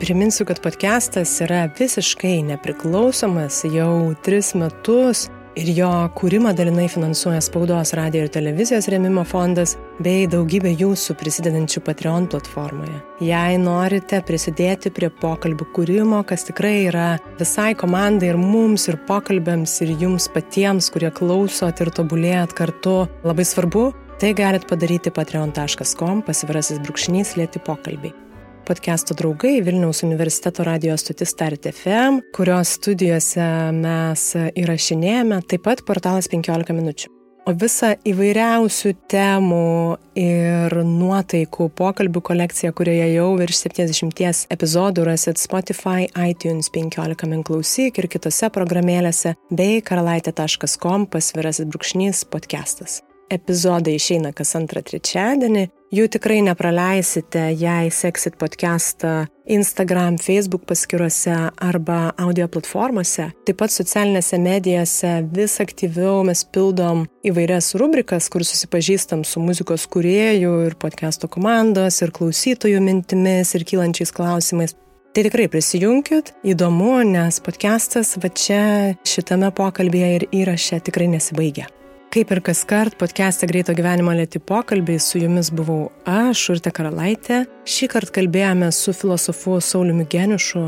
Priminsiu, 0.00 0.48
kad 0.48 0.62
podcastas 0.64 1.34
yra 1.44 1.66
visiškai 1.76 2.38
nepriklausomas 2.48 3.60
jau 3.68 4.14
tris 4.24 4.54
metus 4.56 5.26
ir 5.58 5.70
jo 5.74 5.90
kūrimą 6.16 6.52
dalinai 6.56 6.86
finansuoja 6.90 7.40
Spaudos 7.44 7.94
radio 7.98 8.24
ir 8.24 8.30
televizijos 8.32 8.88
remimo 8.92 9.24
fondas 9.26 9.76
bei 10.02 10.28
daugybė 10.30 10.72
jūsų 10.78 11.16
prisidedančių 11.20 11.82
Patreon 11.86 12.28
platformoje. 12.30 13.00
Jei 13.24 13.58
norite 13.60 14.22
prisidėti 14.26 14.92
prie 14.94 15.10
pokalbių 15.22 15.66
kūrimo, 15.74 16.22
kas 16.26 16.46
tikrai 16.48 16.86
yra 16.86 17.08
visai 17.40 17.72
komandai 17.78 18.32
ir 18.32 18.40
mums, 18.40 18.88
ir 18.88 19.00
pokalbėms, 19.08 19.76
ir 19.84 19.96
jums 20.00 20.30
patiems, 20.32 20.92
kurie 20.94 21.10
klausot 21.14 21.82
ir 21.82 21.92
tobulėjat 21.98 22.56
kartu, 22.56 23.04
labai 23.26 23.46
svarbu, 23.48 23.90
tai 24.22 24.34
galit 24.38 24.66
padaryti 24.70 25.12
patreon.com 25.14 26.24
pasvirasis 26.26 26.82
brūkšnys 26.84 27.38
lėti 27.40 27.62
pokalbiai 27.66 28.29
podcast'o 28.70 29.14
draugai 29.18 29.60
Vilniaus 29.66 30.04
universiteto 30.06 30.62
radio 30.64 30.96
stotis 30.96 31.32
Start 31.34 31.66
FM, 31.72 32.20
kurios 32.36 32.76
studijose 32.76 33.46
mes 33.74 34.26
įrašinėjame, 34.38 35.40
taip 35.50 35.64
pat 35.66 35.82
portalas 35.88 36.30
15 36.30 36.76
minučių. 36.78 37.10
O 37.48 37.54
visą 37.56 37.94
įvairiausių 38.06 38.92
temų 39.10 39.96
ir 40.22 40.76
nuotaikų 40.86 41.66
pokalbių 41.80 42.22
kolekciją, 42.30 42.70
kurioje 42.76 43.10
jau 43.16 43.28
virš 43.40 43.64
70 43.64 44.46
epizodų 44.54 45.08
rasit 45.08 45.42
Spotify, 45.42 46.06
iTunes 46.30 46.70
15 46.70 47.26
min 47.32 47.42
klausyk 47.42 47.98
ir 47.98 48.12
kitose 48.12 48.54
programėlėse 48.54 49.34
bei 49.50 49.82
karalaitė.com 49.82 51.10
pasvirasis 51.10 51.66
brūkšnys 51.66 52.28
podcastas 52.30 53.00
epizodai 53.30 53.96
išeina 53.98 54.32
kas 54.36 54.56
antrą 54.58 54.82
trečiadienį. 54.86 55.68
Jų 55.90 56.04
tikrai 56.14 56.38
nepraleisite, 56.46 57.48
jei 57.58 57.90
seksit 57.90 58.36
podcastą 58.38 59.24
Instagram, 59.50 60.20
Facebook 60.22 60.62
paskiruose 60.68 61.34
arba 61.58 62.12
audio 62.14 62.46
platformose. 62.46 63.32
Taip 63.46 63.58
pat 63.58 63.74
socialinėse 63.74 64.38
medijose 64.38 65.16
vis 65.34 65.56
aktyviau 65.62 66.20
mes 66.28 66.44
pildom 66.54 67.08
įvairias 67.26 67.72
rubrikas, 67.80 68.28
kur 68.30 68.46
susipažįstam 68.46 69.24
su 69.26 69.42
muzikos 69.42 69.88
kuriejų 69.90 70.54
ir 70.68 70.78
podcast'o 70.78 71.26
komandos 71.32 71.98
ir 72.04 72.14
klausytojų 72.14 72.84
mintimis 72.86 73.56
ir 73.58 73.66
kylančiais 73.66 74.14
klausimais. 74.14 74.76
Tai 75.10 75.26
tikrai 75.26 75.48
prisijunkit, 75.50 76.30
įdomu, 76.46 77.00
nes 77.02 77.42
podcastas 77.42 78.14
va 78.22 78.30
čia 78.30 78.62
šitame 79.02 79.50
pokalbėje 79.50 80.14
ir 80.20 80.30
įraše 80.44 80.78
tikrai 80.86 81.10
nesibaigia. 81.10 81.66
Kaip 82.10 82.32
ir 82.34 82.40
kas 82.42 82.64
kart, 82.66 82.96
podcast'e 82.98 83.46
Greito 83.46 83.70
gyvenimo 83.70 84.10
lėti 84.10 84.40
pokalbiai 84.42 84.98
su 84.98 85.20
jumis 85.20 85.52
buvau 85.54 85.92
aš, 86.10 86.40
Urte 86.50 86.72
Karalaitė. 86.74 87.44
Šį 87.62 87.86
kartą 87.92 88.16
kalbėjome 88.16 88.72
su 88.74 88.90
filosofu 88.90 89.60
Sauliumi 89.62 90.08
Geniušu. 90.10 90.64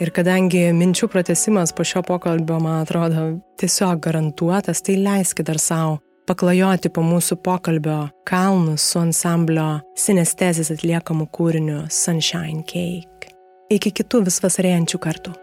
Ir 0.00 0.10
kadangi 0.16 0.62
minčių 0.72 1.10
pratesimas 1.12 1.74
po 1.76 1.84
šio 1.84 2.00
pokalbio, 2.08 2.56
man 2.64 2.86
atrodo, 2.86 3.26
tiesiog 3.60 4.00
garantuotas, 4.06 4.80
tai 4.80 4.96
leiskit 4.96 5.50
dar 5.50 5.60
savo 5.60 5.98
paklajoti 6.24 6.88
po 6.88 7.04
mūsų 7.04 7.36
pokalbio 7.44 7.98
kalnus 8.24 8.86
su 8.88 9.02
ansamblio 9.02 9.66
sinestezis 9.92 10.72
atliekamų 10.72 11.28
kūriniu 11.36 11.82
Sunshine 11.92 12.64
Cake. 12.64 13.34
Iki 13.76 13.92
kitų 14.00 14.22
vis 14.30 14.40
vasarėjančių 14.40 15.02
kartų. 15.04 15.36